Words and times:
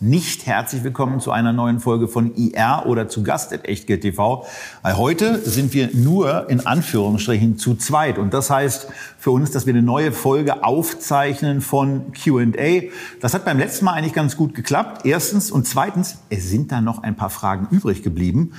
nicht 0.00 0.46
herzlich 0.46 0.84
willkommen 0.84 1.18
zu 1.18 1.32
einer 1.32 1.52
neuen 1.52 1.80
Folge 1.80 2.06
von 2.06 2.32
IR 2.36 2.84
oder 2.86 3.08
zu 3.08 3.24
Gast 3.24 3.52
at 3.52 3.66
Echtgeld 3.66 4.02
TV. 4.02 4.46
Weil 4.82 4.96
heute 4.96 5.40
sind 5.40 5.74
wir 5.74 5.90
nur 5.92 6.48
in 6.48 6.64
Anführungsstrichen 6.64 7.58
zu 7.58 7.74
zweit. 7.74 8.16
Und 8.16 8.32
das 8.32 8.48
heißt 8.48 8.86
für 9.18 9.32
uns, 9.32 9.50
dass 9.50 9.66
wir 9.66 9.74
eine 9.74 9.82
neue 9.82 10.12
Folge 10.12 10.62
aufzeichnen 10.62 11.60
von 11.60 12.12
Q&A. 12.12 12.82
Das 13.20 13.34
hat 13.34 13.44
beim 13.44 13.58
letzten 13.58 13.86
Mal 13.86 13.94
eigentlich 13.94 14.14
ganz 14.14 14.36
gut 14.36 14.54
geklappt. 14.54 15.04
Erstens. 15.04 15.50
Und 15.50 15.66
zweitens, 15.66 16.18
es 16.30 16.48
sind 16.48 16.70
da 16.70 16.80
noch 16.80 17.02
ein 17.02 17.16
paar 17.16 17.30
Fragen 17.30 17.66
übrig 17.72 18.04
geblieben. 18.04 18.52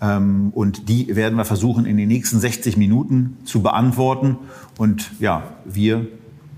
Ähm, 0.00 0.50
und 0.54 0.88
die 0.88 1.14
werden 1.14 1.36
wir 1.36 1.44
versuchen 1.44 1.84
in 1.84 1.98
den 1.98 2.08
nächsten 2.08 2.40
60 2.40 2.78
Minuten 2.78 3.36
zu 3.44 3.60
beantworten. 3.60 4.38
Und 4.78 5.10
ja, 5.20 5.42
wir 5.66 6.06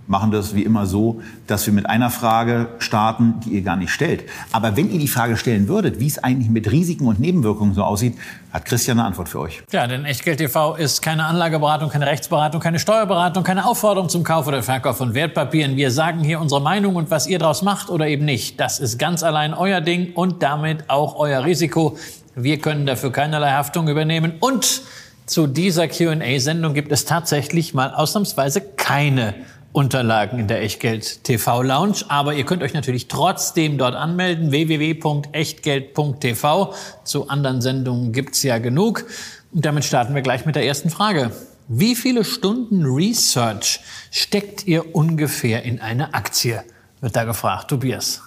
machen 0.09 0.31
das 0.31 0.55
wie 0.55 0.63
immer 0.63 0.87
so, 0.87 1.21
dass 1.47 1.67
wir 1.67 1.73
mit 1.73 1.89
einer 1.89 2.11
Frage 2.11 2.69
starten, 2.79 3.35
die 3.45 3.51
ihr 3.51 3.63
gar 3.63 3.77
nicht 3.77 3.91
stellt. 3.91 4.25
Aber 4.53 4.77
wenn 4.77 4.91
ihr 4.91 4.99
die 4.99 5.09
Frage 5.09 5.37
stellen 5.37 5.69
würdet, 5.69 6.01
wie 6.01 6.07
es 6.07 6.19
eigentlich 6.19 6.49
mit 6.49 6.73
Risiken 6.73 7.07
und 7.07 7.21
Nebenwirkungen 7.21 7.75
so 7.75 7.85
aussieht, 7.85 8.17
hat 8.51 8.65
Christian 8.65 8.99
eine 8.99 9.07
Antwort 9.07 9.29
für 9.29 9.41
euch. 9.41 9.63
Ja, 9.71 9.87
denn 9.87 10.07
Echtgeld 10.07 10.39
TV 10.39 10.77
ist 10.77 11.03
keine 11.03 11.27
Anlageberatung, 11.27 11.91
keine 11.91 12.07
Rechtsberatung, 12.07 12.61
keine 12.61 12.79
Steuerberatung, 12.79 13.45
keine 13.45 13.67
Aufforderung 13.67 14.09
zum 14.09 14.25
Kauf 14.25 14.47
oder 14.47 14.63
Verkauf 14.63 14.97
von 14.97 15.13
Wertpapieren. 15.13 15.77
Wir 15.77 15.91
sagen 15.91 16.21
hier 16.21 16.41
unsere 16.41 16.63
Meinung 16.63 16.97
und 16.97 17.11
was 17.11 17.27
ihr 17.27 17.39
daraus 17.39 17.63
macht 17.63 17.91
oder 17.91 18.09
eben 18.09 18.25
nicht. 18.25 18.59
Das 18.59 18.81
ist 18.81 18.99
ganz 18.99 19.23
allein 19.23 19.53
euer 19.53 19.83
Ding 19.83 20.15
und 20.15 20.43
damit 20.43 20.89
auch 20.89 21.17
euer 21.17 21.45
Risiko. 21.45 21.99
Wir 22.35 22.59
können 22.59 22.87
dafür 22.87 23.13
keinerlei 23.13 23.51
Haftung 23.51 23.89
übernehmen 23.89 24.35
und 24.41 24.83
zu 25.27 25.47
dieser 25.47 25.89
Q&A-Sendung 25.89 26.73
gibt 26.73 26.91
es 26.91 27.05
tatsächlich 27.05 27.75
mal 27.75 27.93
ausnahmsweise 27.93 28.63
keine 28.63 29.35
Unterlagen 29.73 30.39
in 30.39 30.47
der 30.49 30.63
Echtgeld 30.63 31.25
TV 31.25 31.63
Lounge. 31.63 32.05
Aber 32.09 32.35
ihr 32.35 32.45
könnt 32.45 32.63
euch 32.63 32.75
natürlich 32.75 33.09
trotzdem 33.09 33.79
dort 33.79 33.95
anmelden. 33.95 34.51
www.echtgeld.tv. 34.51 36.75
Zu 37.05 37.29
anderen 37.29 37.61
Sendungen 37.61 38.13
gibt's 38.13 38.43
ja 38.43 38.59
genug. 38.59 39.05
Und 39.53 39.65
damit 39.65 39.85
starten 39.85 40.15
wir 40.15 40.23
gleich 40.23 40.47
mit 40.47 40.57
der 40.57 40.67
ersten 40.67 40.91
Frage. 40.91 41.31
Wie 41.69 41.95
viele 41.95 42.25
Stunden 42.25 42.85
Research 42.87 43.79
steckt 44.11 44.67
ihr 44.67 44.97
ungefähr 44.97 45.63
in 45.65 45.81
eine 45.81 46.15
Aktie? 46.15 46.65
Wird 47.01 47.15
da 47.15 47.23
gefragt. 47.25 47.69
Tobias. 47.69 48.23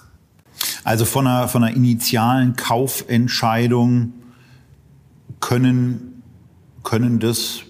Also 0.84 1.04
von 1.04 1.26
einer, 1.26 1.48
von 1.48 1.64
einer 1.64 1.74
initialen 1.74 2.54
Kaufentscheidung 2.54 4.12
können, 5.40 6.22
können 6.84 7.18
das 7.18 7.62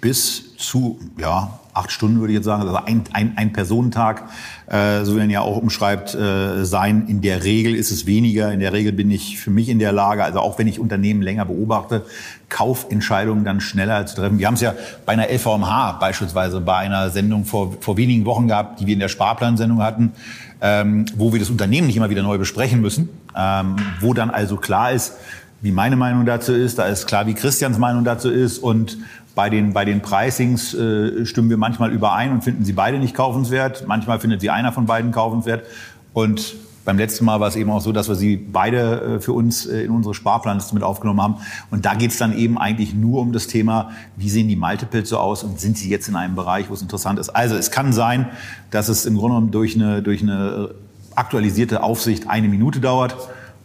bis 0.00 0.56
zu 0.56 0.98
ja, 1.18 1.59
acht 1.72 1.92
Stunden, 1.92 2.20
würde 2.20 2.32
ich 2.32 2.38
jetzt 2.38 2.46
sagen, 2.46 2.62
also 2.62 2.76
ein, 2.76 3.02
ein, 3.12 3.32
ein 3.36 3.52
Personentag, 3.52 4.24
äh, 4.66 5.04
so 5.04 5.14
wie 5.14 5.20
man 5.20 5.30
ja 5.30 5.40
auch 5.40 5.56
umschreibt, 5.56 6.14
äh, 6.14 6.64
sein. 6.64 7.06
In 7.06 7.20
der 7.20 7.44
Regel 7.44 7.74
ist 7.74 7.90
es 7.90 8.06
weniger. 8.06 8.52
In 8.52 8.60
der 8.60 8.72
Regel 8.72 8.92
bin 8.92 9.10
ich 9.10 9.38
für 9.38 9.50
mich 9.50 9.68
in 9.68 9.78
der 9.78 9.92
Lage, 9.92 10.24
also 10.24 10.40
auch 10.40 10.58
wenn 10.58 10.66
ich 10.66 10.80
Unternehmen 10.80 11.22
länger 11.22 11.44
beobachte, 11.44 12.04
Kaufentscheidungen 12.48 13.44
dann 13.44 13.60
schneller 13.60 14.04
zu 14.06 14.16
treffen. 14.16 14.38
Wir 14.38 14.46
haben 14.46 14.54
es 14.54 14.60
ja 14.60 14.74
bei 15.06 15.12
einer 15.12 15.28
LVMH 15.30 15.98
beispielsweise 16.00 16.60
bei 16.60 16.76
einer 16.76 17.10
Sendung 17.10 17.44
vor, 17.44 17.76
vor 17.80 17.96
wenigen 17.96 18.24
Wochen 18.24 18.48
gehabt, 18.48 18.80
die 18.80 18.86
wir 18.86 18.94
in 18.94 19.00
der 19.00 19.08
Sparplansendung 19.08 19.82
hatten, 19.82 20.12
ähm, 20.60 21.06
wo 21.16 21.32
wir 21.32 21.40
das 21.40 21.50
Unternehmen 21.50 21.86
nicht 21.86 21.96
immer 21.96 22.10
wieder 22.10 22.22
neu 22.22 22.38
besprechen 22.38 22.80
müssen, 22.80 23.08
ähm, 23.36 23.76
wo 24.00 24.12
dann 24.12 24.30
also 24.30 24.56
klar 24.56 24.92
ist, 24.92 25.14
wie 25.62 25.72
meine 25.72 25.96
Meinung 25.96 26.24
dazu 26.24 26.52
ist, 26.54 26.78
da 26.78 26.86
ist 26.86 27.06
klar, 27.06 27.26
wie 27.26 27.34
Christians 27.34 27.78
Meinung 27.78 28.04
dazu 28.04 28.30
ist 28.30 28.58
und 28.58 28.96
bei 29.40 29.48
den, 29.48 29.72
bei 29.72 29.86
den 29.86 30.02
Pricings 30.02 30.74
äh, 30.74 31.24
stimmen 31.24 31.48
wir 31.48 31.56
manchmal 31.56 31.90
überein 31.92 32.30
und 32.30 32.44
finden 32.44 32.62
sie 32.62 32.74
beide 32.74 32.98
nicht 32.98 33.14
kaufenswert. 33.14 33.86
Manchmal 33.86 34.20
findet 34.20 34.42
sie 34.42 34.50
einer 34.50 34.70
von 34.70 34.84
beiden 34.84 35.12
kaufenswert. 35.12 35.64
Und 36.12 36.56
beim 36.84 36.98
letzten 36.98 37.24
Mal 37.24 37.40
war 37.40 37.48
es 37.48 37.56
eben 37.56 37.70
auch 37.70 37.80
so, 37.80 37.90
dass 37.90 38.06
wir 38.10 38.16
sie 38.16 38.36
beide 38.36 39.00
äh, 39.16 39.20
für 39.20 39.32
uns 39.32 39.64
äh, 39.64 39.84
in 39.84 39.92
unsere 39.92 40.12
Sparplanliste 40.12 40.74
mit 40.74 40.82
aufgenommen 40.82 41.22
haben. 41.22 41.36
Und 41.70 41.86
da 41.86 41.94
geht 41.94 42.10
es 42.10 42.18
dann 42.18 42.36
eben 42.36 42.58
eigentlich 42.58 42.92
nur 42.92 43.22
um 43.22 43.32
das 43.32 43.46
Thema, 43.46 43.92
wie 44.14 44.28
sehen 44.28 44.46
die 44.46 44.56
Multiples 44.56 45.08
so 45.08 45.16
aus 45.16 45.42
und 45.42 45.58
sind 45.58 45.78
sie 45.78 45.88
jetzt 45.88 46.06
in 46.06 46.16
einem 46.16 46.34
Bereich, 46.34 46.68
wo 46.68 46.74
es 46.74 46.82
interessant 46.82 47.18
ist. 47.18 47.30
Also 47.30 47.54
es 47.54 47.70
kann 47.70 47.94
sein, 47.94 48.28
dass 48.70 48.90
es 48.90 49.06
im 49.06 49.16
Grunde 49.16 49.36
genommen 49.36 49.52
durch 49.52 49.74
eine, 49.74 50.02
durch 50.02 50.20
eine 50.20 50.74
aktualisierte 51.14 51.82
Aufsicht 51.82 52.28
eine 52.28 52.46
Minute 52.48 52.80
dauert. 52.80 53.16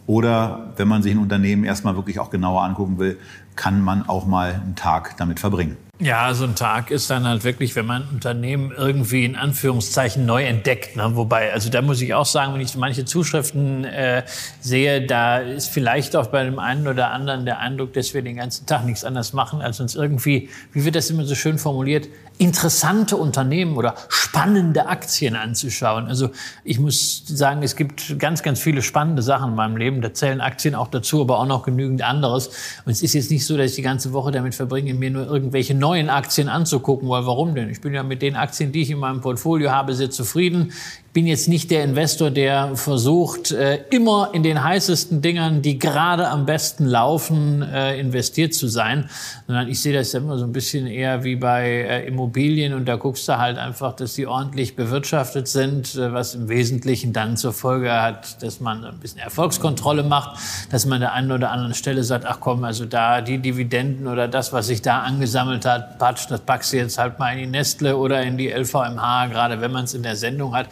Oder 0.06 0.72
wenn 0.76 0.88
man 0.88 1.02
sich 1.02 1.12
ein 1.12 1.18
Unternehmen 1.18 1.64
erstmal 1.64 1.96
wirklich 1.96 2.18
auch 2.18 2.30
genauer 2.30 2.62
angucken 2.62 2.98
will, 2.98 3.18
kann 3.56 3.80
man 3.80 4.08
auch 4.08 4.26
mal 4.26 4.54
einen 4.54 4.76
Tag 4.76 5.16
damit 5.16 5.40
verbringen. 5.40 5.76
Ja, 5.98 6.34
so 6.34 6.44
ein 6.44 6.54
Tag 6.54 6.90
ist 6.90 7.08
dann 7.08 7.26
halt 7.26 7.42
wirklich, 7.44 7.74
wenn 7.74 7.86
man 7.86 8.06
Unternehmen 8.12 8.70
irgendwie 8.76 9.24
in 9.24 9.34
Anführungszeichen 9.34 10.26
neu 10.26 10.44
entdeckt. 10.44 10.94
Ne? 10.94 11.12
Wobei, 11.14 11.54
also 11.54 11.70
da 11.70 11.80
muss 11.80 12.02
ich 12.02 12.12
auch 12.12 12.26
sagen, 12.26 12.52
wenn 12.52 12.60
ich 12.60 12.76
manche 12.76 13.06
Zuschriften 13.06 13.84
äh, 13.84 14.22
sehe, 14.60 15.06
da 15.06 15.38
ist 15.38 15.68
vielleicht 15.68 16.14
auch 16.14 16.26
bei 16.26 16.44
dem 16.44 16.58
einen 16.58 16.86
oder 16.86 17.12
anderen 17.12 17.46
der 17.46 17.60
Eindruck, 17.60 17.94
dass 17.94 18.12
wir 18.12 18.20
den 18.20 18.36
ganzen 18.36 18.66
Tag 18.66 18.84
nichts 18.84 19.04
anderes 19.04 19.32
machen, 19.32 19.62
als 19.62 19.80
uns 19.80 19.94
irgendwie, 19.94 20.50
wie 20.74 20.84
wird 20.84 20.96
das 20.96 21.08
immer 21.08 21.24
so 21.24 21.34
schön 21.34 21.56
formuliert, 21.56 22.08
interessante 22.38 23.16
Unternehmen 23.16 23.76
oder 23.76 23.94
spannende 24.08 24.86
Aktien 24.86 25.36
anzuschauen. 25.36 26.06
Also 26.06 26.30
ich 26.64 26.78
muss 26.78 27.22
sagen, 27.26 27.62
es 27.62 27.76
gibt 27.76 28.18
ganz, 28.18 28.42
ganz 28.42 28.60
viele 28.60 28.82
spannende 28.82 29.22
Sachen 29.22 29.50
in 29.50 29.56
meinem 29.56 29.76
Leben. 29.76 30.02
Da 30.02 30.12
zählen 30.12 30.40
Aktien 30.40 30.74
auch 30.74 30.88
dazu, 30.88 31.22
aber 31.22 31.38
auch 31.38 31.46
noch 31.46 31.62
genügend 31.62 32.02
anderes. 32.02 32.48
Und 32.84 32.92
es 32.92 33.02
ist 33.02 33.14
jetzt 33.14 33.30
nicht 33.30 33.46
so, 33.46 33.56
dass 33.56 33.70
ich 33.70 33.76
die 33.76 33.82
ganze 33.82 34.12
Woche 34.12 34.32
damit 34.32 34.54
verbringe, 34.54 34.92
mir 34.92 35.10
nur 35.10 35.26
irgendwelche 35.26 35.74
neuen 35.86 36.10
Aktien 36.10 36.48
anzugucken. 36.48 37.08
Weil 37.08 37.26
warum 37.26 37.54
denn? 37.54 37.70
Ich 37.70 37.80
bin 37.80 37.94
ja 37.94 38.02
mit 38.02 38.20
den 38.20 38.34
Aktien, 38.34 38.72
die 38.72 38.82
ich 38.82 38.90
in 38.90 38.98
meinem 38.98 39.20
Portfolio 39.20 39.70
habe, 39.70 39.94
sehr 39.94 40.10
zufrieden 40.10 40.72
bin 41.16 41.26
jetzt 41.26 41.48
nicht 41.48 41.70
der 41.70 41.82
Investor, 41.82 42.30
der 42.30 42.76
versucht, 42.76 43.50
äh, 43.50 43.84
immer 43.88 44.32
in 44.34 44.42
den 44.42 44.62
heißesten 44.62 45.22
Dingern, 45.22 45.62
die 45.62 45.78
gerade 45.78 46.28
am 46.28 46.44
besten 46.44 46.84
laufen, 46.84 47.62
äh, 47.62 47.98
investiert 47.98 48.52
zu 48.52 48.68
sein, 48.68 49.08
sondern 49.46 49.66
ich 49.66 49.80
sehe 49.80 49.94
das 49.94 50.12
immer 50.12 50.36
so 50.36 50.44
ein 50.44 50.52
bisschen 50.52 50.86
eher 50.86 51.24
wie 51.24 51.36
bei 51.36 51.70
äh, 51.70 52.06
Immobilien 52.06 52.74
und 52.74 52.84
da 52.84 52.96
guckst 52.96 53.26
du 53.28 53.38
halt 53.38 53.56
einfach, 53.56 53.96
dass 53.96 54.12
die 54.12 54.26
ordentlich 54.26 54.76
bewirtschaftet 54.76 55.48
sind, 55.48 55.96
was 55.96 56.34
im 56.34 56.50
Wesentlichen 56.50 57.14
dann 57.14 57.38
zur 57.38 57.54
Folge 57.54 57.94
hat, 57.94 58.42
dass 58.42 58.60
man 58.60 58.84
ein 58.84 58.98
bisschen 58.98 59.20
Erfolgskontrolle 59.20 60.02
macht, 60.02 60.38
dass 60.70 60.84
man 60.84 60.96
an 60.96 61.00
der 61.00 61.12
einen 61.14 61.32
oder 61.32 61.50
anderen 61.50 61.72
Stelle 61.72 62.04
sagt, 62.04 62.26
ach 62.26 62.40
komm, 62.40 62.62
also 62.62 62.84
da 62.84 63.22
die 63.22 63.38
Dividenden 63.38 64.06
oder 64.06 64.28
das, 64.28 64.52
was 64.52 64.66
sich 64.66 64.82
da 64.82 65.00
angesammelt 65.00 65.64
hat, 65.64 65.98
patsch, 65.98 66.26
das 66.28 66.40
packst 66.40 66.74
du 66.74 66.76
jetzt 66.76 66.98
halt 66.98 67.18
mal 67.18 67.32
in 67.32 67.38
die 67.38 67.46
Nestle 67.46 67.96
oder 67.96 68.22
in 68.22 68.36
die 68.36 68.50
LVMH, 68.50 69.28
gerade 69.28 69.62
wenn 69.62 69.72
man 69.72 69.84
es 69.84 69.94
in 69.94 70.02
der 70.02 70.16
Sendung 70.16 70.54
hat. 70.54 70.68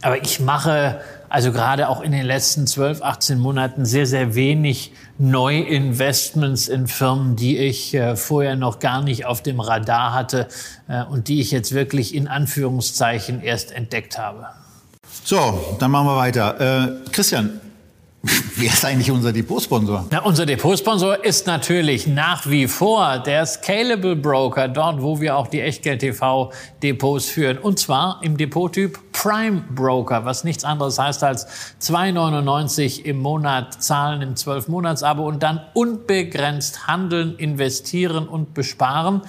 Aber 0.00 0.22
ich 0.22 0.40
mache 0.40 1.00
also 1.28 1.52
gerade 1.52 1.88
auch 1.88 2.00
in 2.00 2.12
den 2.12 2.24
letzten 2.24 2.66
12, 2.66 3.02
18 3.02 3.38
Monaten 3.38 3.84
sehr, 3.84 4.06
sehr 4.06 4.34
wenig 4.34 4.92
Neuinvestments 5.18 6.68
in 6.68 6.86
Firmen, 6.86 7.36
die 7.36 7.58
ich 7.58 7.94
äh, 7.94 8.16
vorher 8.16 8.56
noch 8.56 8.78
gar 8.78 9.02
nicht 9.02 9.26
auf 9.26 9.42
dem 9.42 9.60
Radar 9.60 10.14
hatte 10.14 10.48
äh, 10.88 11.02
und 11.04 11.28
die 11.28 11.40
ich 11.40 11.50
jetzt 11.50 11.74
wirklich 11.74 12.14
in 12.14 12.28
Anführungszeichen 12.28 13.42
erst 13.42 13.72
entdeckt 13.72 14.18
habe. 14.18 14.46
So, 15.24 15.76
dann 15.78 15.90
machen 15.90 16.06
wir 16.06 16.16
weiter. 16.16 17.04
Äh, 17.04 17.10
Christian, 17.10 17.60
Wer 18.22 18.72
ist 18.72 18.84
eigentlich 18.84 19.12
unser 19.12 19.32
Depotsponsor? 19.32 20.06
Na, 20.10 20.24
unser 20.24 20.44
Depotsponsor 20.44 21.24
ist 21.24 21.46
natürlich 21.46 22.08
nach 22.08 22.48
wie 22.50 22.66
vor 22.66 23.20
der 23.20 23.46
Scalable 23.46 24.16
Broker, 24.16 24.66
dort 24.66 25.00
wo 25.00 25.20
wir 25.20 25.36
auch 25.36 25.46
die 25.46 25.60
Echtgeld 25.60 26.00
TV 26.00 26.52
Depots 26.82 27.26
führen. 27.26 27.58
Und 27.58 27.78
zwar 27.78 28.18
im 28.22 28.36
Depottyp 28.36 28.98
Prime 29.12 29.62
Broker, 29.72 30.24
was 30.24 30.42
nichts 30.42 30.64
anderes 30.64 30.98
heißt 30.98 31.22
als 31.22 31.46
2,99 31.80 33.04
im 33.04 33.18
Monat 33.18 33.80
zahlen 33.80 34.22
im 34.22 34.34
12-Monats-Abo 34.34 35.24
und 35.24 35.44
dann 35.44 35.60
unbegrenzt 35.74 36.88
handeln, 36.88 37.36
investieren 37.36 38.26
und 38.26 38.52
besparen. 38.54 39.22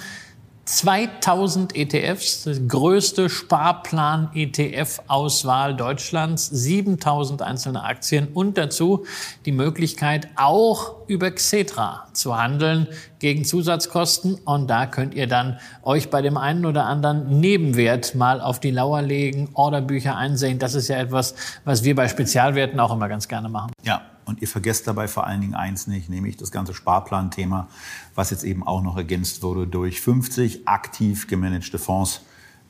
2000 0.70 1.76
ETFs, 1.76 2.44
das 2.44 2.62
größte 2.68 3.28
Sparplan-ETF-Auswahl 3.28 5.76
Deutschlands, 5.76 6.46
7000 6.46 7.42
einzelne 7.42 7.84
Aktien 7.84 8.28
und 8.36 8.56
dazu 8.56 9.08
die 9.48 9.52
Möglichkeit, 9.52 10.28
auch 10.36 11.08
über 11.08 11.32
Xetra 11.32 12.06
zu 12.14 12.38
handeln 12.38 12.86
gegen 13.18 13.46
Zusatzkosten. 13.46 14.36
Und 14.46 14.68
da 14.68 14.86
könnt 14.86 15.16
ihr 15.16 15.26
dann 15.26 15.58
euch 15.82 16.12
bei 16.12 16.22
dem 16.22 16.38
einen 16.38 16.68
oder 16.68 16.86
anderen 16.86 17.40
Nebenwert 17.40 18.14
mal 18.14 18.40
auf 18.40 18.60
die 18.60 18.70
Lauer 18.70 19.02
legen, 19.02 19.50
Orderbücher 19.56 20.16
einsehen. 20.16 20.60
Das 20.60 20.76
ist 20.76 20.88
ja 20.88 21.00
etwas, 21.00 21.34
was 21.66 21.84
wir 21.84 21.96
bei 21.96 22.08
Spezialwerten 22.08 22.80
auch 22.80 22.94
immer 22.94 23.10
ganz 23.10 23.28
gerne 23.28 23.50
machen. 23.50 23.72
Ja, 23.84 24.04
Und 24.30 24.44
ihr 24.44 24.48
vergesst 24.48 24.86
dabei 24.86 25.08
vor 25.08 25.26
allen 25.26 25.42
Dingen 25.42 25.56
eins 25.56 25.88
nicht, 25.88 26.08
nämlich 26.08 26.38
das 26.38 26.52
ganze 26.52 26.76
Sparplan-Thema, 26.76 27.68
was 28.14 28.30
jetzt 28.30 28.44
eben 28.44 28.62
auch 28.62 28.84
noch 28.84 28.96
ergänzt 28.96 29.42
wurde 29.42 29.66
durch 29.66 30.02
50 30.02 30.68
aktiv 30.68 31.26
gemanagte 31.26 31.80
Fonds. 31.80 32.22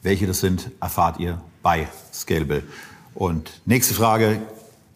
Welche 0.02 0.26
das 0.26 0.40
sind, 0.40 0.72
erfahrt 0.80 1.20
ihr 1.20 1.42
bei 1.62 1.90
Scalable. 2.14 2.64
Und 3.14 3.60
nächste 3.66 3.94
Frage 3.94 4.40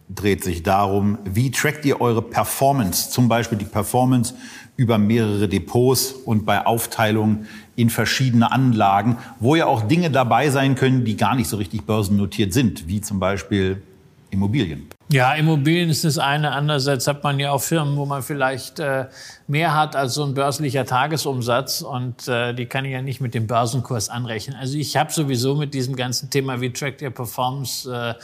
dreht 0.08 0.42
sich 0.42 0.64
darum, 0.64 1.18
wie 1.26 1.52
trackt 1.52 1.84
ihr 1.84 2.00
eure 2.00 2.22
Performance, 2.22 3.10
zum 3.10 3.28
Beispiel 3.28 3.58
die 3.58 3.66
Performance 3.66 4.34
über 4.78 4.98
mehrere 4.98 5.50
Depots 5.50 6.14
und 6.14 6.46
bei 6.46 6.66
Aufteilung 6.66 7.46
in 7.76 7.90
verschiedene 7.90 8.54
Anlagen, 8.54 9.18
wo 9.42 9.58
ja 9.58 9.66
auch 9.66 9.82
Dinge 9.82 10.12
dabei 10.12 10.50
sein 10.50 10.76
können, 10.76 11.04
die 11.04 11.18
gar 11.18 11.36
nicht 11.36 11.50
so 11.50 11.58
richtig 11.58 11.84
börsennotiert 11.84 12.54
sind, 12.54 12.88
wie 12.88 13.02
zum 13.02 13.20
Beispiel 13.20 13.82
Immobilien. 14.34 14.90
Ja, 15.10 15.34
Immobilien 15.34 15.90
ist 15.90 16.04
das 16.04 16.18
eine. 16.18 16.52
Andererseits 16.52 17.08
hat 17.08 17.24
man 17.24 17.40
ja 17.40 17.52
auch 17.52 17.62
Firmen, 17.62 17.96
wo 17.98 18.06
man 18.06 18.24
vielleicht 18.24 18.80
äh, 18.80 19.06
mehr 19.48 19.76
hat 19.76 19.96
als 19.96 20.16
so 20.16 20.24
ein 20.24 20.34
börslicher 20.34 20.86
Tagesumsatz 20.86 21.82
und 21.82 22.28
äh, 22.28 22.54
die 22.54 22.66
kann 22.66 22.86
ich 22.86 22.92
ja 22.92 23.02
nicht 23.02 23.22
mit 23.22 23.34
dem 23.34 23.46
Börsenkurs 23.46 24.10
anrechnen. 24.10 24.56
Also 24.56 24.78
ich 24.78 24.98
habe 24.98 25.12
sowieso 25.12 25.56
mit 25.56 25.74
diesem 25.74 25.96
ganzen 25.96 26.30
Thema, 26.30 26.62
wie 26.62 26.74
trackt 26.74 27.02
ihr 27.02 27.12
Performance, 27.12 27.94
äh, 27.94 28.16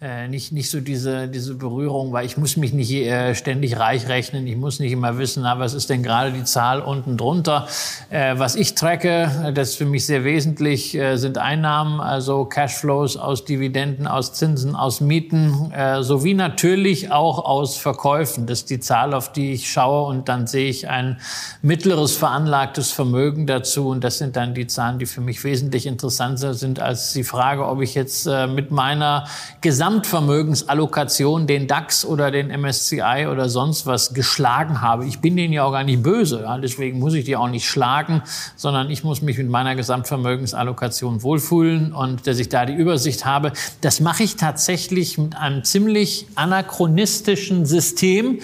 äh, 0.00 0.28
nicht, 0.28 0.52
nicht 0.52 0.70
so 0.70 0.78
diese, 0.78 1.26
diese 1.26 1.56
Berührung, 1.56 2.12
weil 2.12 2.24
ich 2.24 2.36
muss 2.36 2.56
mich 2.56 2.72
nicht 2.72 2.92
äh, 2.92 3.34
ständig 3.34 3.80
reich 3.80 4.06
rechnen. 4.06 4.46
Ich 4.46 4.54
muss 4.54 4.78
nicht 4.78 4.92
immer 4.92 5.18
wissen, 5.18 5.42
na, 5.42 5.58
was 5.58 5.74
ist 5.74 5.90
denn 5.90 6.04
gerade 6.04 6.30
die 6.30 6.44
Zahl 6.44 6.80
unten 6.80 7.16
drunter. 7.16 7.66
Äh, 8.08 8.38
was 8.38 8.54
ich 8.54 8.76
tracke, 8.76 9.52
das 9.54 9.70
ist 9.70 9.74
für 9.74 9.86
mich 9.86 10.06
sehr 10.06 10.22
wesentlich, 10.22 10.94
äh, 10.94 11.16
sind 11.16 11.38
Einnahmen, 11.38 12.00
also 12.00 12.44
Cashflows 12.44 13.16
aus 13.16 13.44
Dividenden, 13.44 14.06
aus 14.06 14.34
Zinsen, 14.34 14.76
aus 14.76 15.00
Mieten, 15.00 15.72
äh, 15.72 16.00
sowie 16.04 16.34
natürlich 16.34 17.10
auch 17.10 17.44
aus 17.44 17.76
Verkäufen. 17.76 18.46
Das 18.46 18.60
ist 18.60 18.70
die 18.70 18.78
Zahl, 18.78 19.12
auf 19.14 19.32
die 19.32 19.52
ich 19.52 19.68
schaue 19.68 20.08
und 20.08 20.28
dann 20.28 20.46
sehe 20.46 20.68
ich 20.68 20.88
ein 20.88 21.18
mittleres 21.60 22.14
veranlagtes 22.14 22.92
Vermögen 22.92 23.48
dazu. 23.48 23.88
Und 23.88 24.04
das 24.04 24.18
sind 24.18 24.36
dann 24.36 24.54
die 24.54 24.68
Zahlen, 24.68 25.00
die 25.00 25.06
für 25.06 25.22
mich 25.22 25.42
wesentlich 25.42 25.86
interessanter 25.86 26.54
sind 26.54 26.78
als 26.78 27.14
die 27.14 27.24
Frage, 27.24 27.66
ob 27.66 27.82
ich 27.82 27.96
jetzt 27.96 28.28
äh, 28.28 28.46
mit 28.46 28.70
meiner 28.70 29.26
Gesamt 29.60 29.87
Gesamtvermögensallokation 29.88 31.46
den 31.46 31.66
DAX 31.66 32.04
oder 32.04 32.30
den 32.30 32.48
MSCI 32.48 33.26
oder 33.32 33.48
sonst 33.48 33.86
was 33.86 34.12
geschlagen 34.12 34.82
habe. 34.82 35.06
Ich 35.06 35.20
bin 35.20 35.34
denen 35.34 35.54
ja 35.54 35.64
auch 35.64 35.72
gar 35.72 35.82
nicht 35.82 36.02
böse, 36.02 36.42
ja, 36.42 36.58
deswegen 36.58 36.98
muss 36.98 37.14
ich 37.14 37.24
die 37.24 37.36
auch 37.36 37.48
nicht 37.48 37.66
schlagen, 37.66 38.22
sondern 38.54 38.90
ich 38.90 39.02
muss 39.02 39.22
mich 39.22 39.38
mit 39.38 39.48
meiner 39.48 39.76
Gesamtvermögensallokation 39.76 41.22
wohlfühlen 41.22 41.94
und 41.94 42.26
dass 42.26 42.38
ich 42.38 42.50
da 42.50 42.66
die 42.66 42.74
Übersicht 42.74 43.24
habe. 43.24 43.52
Das 43.80 44.00
mache 44.00 44.24
ich 44.24 44.36
tatsächlich 44.36 45.16
mit 45.16 45.34
einem 45.34 45.64
ziemlich 45.64 46.26
anachronistischen 46.34 47.64
System. 47.64 48.40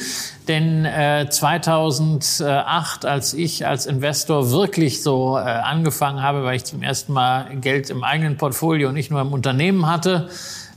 Denn 0.49 0.85
äh, 0.85 1.27
2008, 1.31 3.07
als 3.07 3.33
ich 3.33 3.67
als 3.67 3.87
Investor 3.87 4.51
wirklich 4.51 5.03
so 5.03 5.39
äh, 5.39 5.41
angefangen 5.41 6.23
habe, 6.23 6.45
weil 6.45 6.57
ich 6.57 6.65
zum 6.65 6.83
ersten 6.83 7.15
Mal 7.15 7.57
Geld 7.61 7.89
im 7.89 8.05
eigenen 8.05 8.37
Portfolio, 8.37 8.93
nicht 8.93 9.11
nur 9.11 9.23
im 9.23 9.33
Unternehmen 9.33 9.87
hatte, 9.87 10.29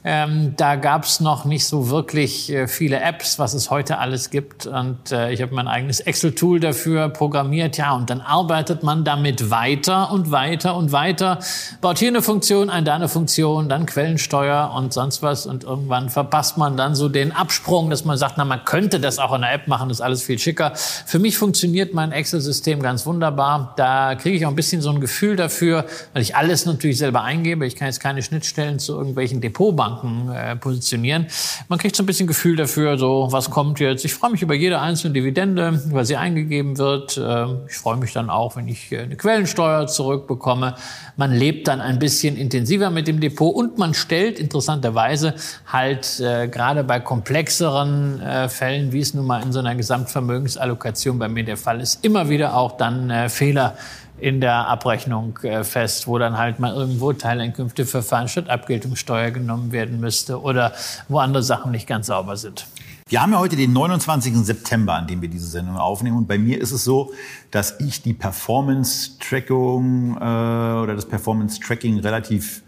ähm, 0.04 0.54
da 0.56 0.76
gab 0.76 1.04
es 1.04 1.20
noch 1.20 1.46
nicht 1.46 1.66
so 1.66 1.90
wirklich 1.90 2.52
äh, 2.52 2.68
viele 2.68 3.00
Apps, 3.02 3.40
was 3.40 3.54
es 3.54 3.70
heute 3.70 3.98
alles 3.98 4.30
gibt. 4.30 4.66
Und 4.66 5.12
äh, 5.12 5.32
ich 5.32 5.42
habe 5.42 5.54
mein 5.54 5.68
eigenes 5.68 6.00
Excel-Tool 6.00 6.60
dafür 6.60 7.10
programmiert. 7.10 7.78
Ja, 7.78 7.94
und 7.96 8.10
dann 8.10 8.22
arbeitet 8.22 8.84
man 8.84 9.04
damit 9.04 9.50
weiter 9.50 10.12
und 10.12 10.32
weiter 10.32 10.76
und 10.76 10.92
weiter. 10.92 11.40
Baut 11.82 12.00
hier 12.00 12.10
eine 12.10 12.22
Funktion, 12.22 12.70
ein 12.70 12.86
da 12.86 12.96
eine 12.96 13.10
Funktion, 13.10 13.70
dann 13.70 13.86
Quellensteuer 13.86 14.74
und 14.76 14.94
sonst 14.94 15.22
was. 15.22 15.46
Und 15.46 15.64
irgendwann 15.64 16.10
verpasst 16.10 16.58
man 16.58 16.78
dann 16.78 16.96
so 16.96 17.10
den 17.10 17.32
Absprung, 17.32 17.90
dass 17.90 18.06
man 18.06 18.18
sagt, 18.18 18.36
na, 18.38 18.46
man 18.46 18.64
könnte 18.66 19.00
das 19.00 19.20
auch 19.20 19.34
in 19.34 19.42
der 19.42 19.54
App 19.54 19.68
machen, 19.68 19.90
das 19.90 19.98
ist 19.98 20.02
alles 20.02 20.24
viel 20.24 20.40
schicker. 20.40 20.74
Für 20.76 21.20
mich 21.20 21.38
funktioniert 21.38 21.94
mein 21.94 22.12
Excel-System 22.12 22.82
ganz 22.82 23.06
wunderbar. 23.06 23.74
Da 23.78 24.16
kriege 24.16 24.38
ich 24.38 24.46
auch 24.46 24.52
ein 24.52 24.56
bisschen 24.56 24.82
so 24.82 24.90
ein 24.90 25.02
Gefühl 25.02 25.36
dafür, 25.36 25.86
weil 26.14 26.22
ich 26.22 26.36
alles 26.36 26.66
natürlich 26.66 26.98
selber 26.98 27.24
eingebe. 27.24 27.66
Ich 27.66 27.76
kann 27.76 27.88
jetzt 27.88 28.00
keine 28.00 28.22
Schnittstellen 28.22 28.80
zu 28.80 28.94
irgendwelchen 28.94 29.42
Depotbanken 29.42 29.97
Banken 29.98 30.32
äh, 30.32 30.56
positionieren. 30.56 31.28
Man 31.68 31.80
kriegt 31.80 31.96
so 31.96 32.04
ein 32.04 32.06
bisschen 32.06 32.28
Gefühl 32.28 32.56
dafür, 32.56 32.98
so 32.98 33.28
was 33.32 33.50
kommt 33.50 33.80
jetzt. 33.80 34.06
Ich 34.06 34.14
freue 34.14 34.32
mich 34.32 34.42
über 34.42 34.54
jede 34.54 34.80
einzelne 34.80 35.14
Dividende, 35.14 35.82
weil 35.92 36.06
sie 36.06 36.18
eingegeben 36.18 36.78
wird. 36.78 37.18
Äh, 37.18 37.46
ich 37.68 37.76
freue 37.76 37.98
mich 37.98 38.14
dann 38.14 38.30
auch, 38.30 38.56
wenn 38.56 38.68
ich 38.68 38.92
äh, 38.92 39.00
eine 39.00 39.16
Quellensteuer 39.16 39.88
zurückbekomme. 39.88 40.76
Man 41.16 41.34
lebt 41.34 41.68
dann 41.68 41.82
ein 41.82 42.00
bisschen 42.00 42.38
intensiver 42.38 42.90
mit 42.90 43.08
dem 43.08 43.20
Depot 43.20 43.54
und 43.54 43.78
man 43.78 43.94
stellt 43.94 44.40
interessanterweise 44.40 45.34
halt 45.66 46.20
äh, 46.20 46.48
gerade 46.48 46.84
bei 46.84 47.00
komplexeren 47.00 48.22
äh, 48.22 48.50
Fällen, 48.50 48.92
wie 48.92 49.00
es 49.00 49.14
nun 49.14 49.26
mal 49.26 49.42
in 49.42 49.52
so 49.52 49.60
einer 49.60 49.76
Gesamtvermögensallokation 49.76 51.20
bei 51.20 51.28
mir 51.28 51.44
der 51.44 51.58
Fall 51.58 51.82
ist, 51.82 52.04
immer 52.06 52.30
wieder 52.30 52.56
auch 52.56 52.78
dann 52.78 53.10
äh, 53.10 53.30
Fehler 53.30 53.76
in 54.20 54.42
der 54.42 54.68
Abrechnung 54.68 55.38
äh, 55.44 55.64
fest, 55.64 56.08
wo 56.08 56.18
dann 56.18 56.38
halt 56.38 56.60
mal 56.60 56.74
irgendwo 56.74 57.14
Teileinkünfte 57.14 57.86
für 57.86 58.02
Veranstaltungssteuer 58.02 59.32
genommen 59.32 59.72
werden 59.72 60.00
müsste 60.00 60.42
oder 60.42 60.74
wo 61.08 61.20
andere 61.20 61.44
Sachen 61.44 61.72
nicht 61.72 61.88
ganz 61.88 62.08
sauber 62.08 62.38
sind. 62.38 62.66
Wir 63.10 63.22
haben 63.22 63.32
ja 63.32 63.40
heute 63.40 63.56
den 63.56 63.72
29. 63.72 64.36
September, 64.46 64.96
an 64.96 65.08
dem 65.08 65.22
wir 65.22 65.30
diese 65.30 65.48
Sendung 65.48 65.78
aufnehmen. 65.78 66.18
Und 66.18 66.28
bei 66.28 66.38
mir 66.38 66.60
ist 66.60 66.72
es 66.72 66.84
so, 66.84 67.14
dass 67.52 67.80
ich 67.80 68.02
die 68.02 68.14
Performance-Trackung 68.14 70.18
äh, 70.18 70.20
oder 70.20 70.94
das 70.94 71.06
Performance-Tracking 71.06 72.00
relativ 72.00 72.64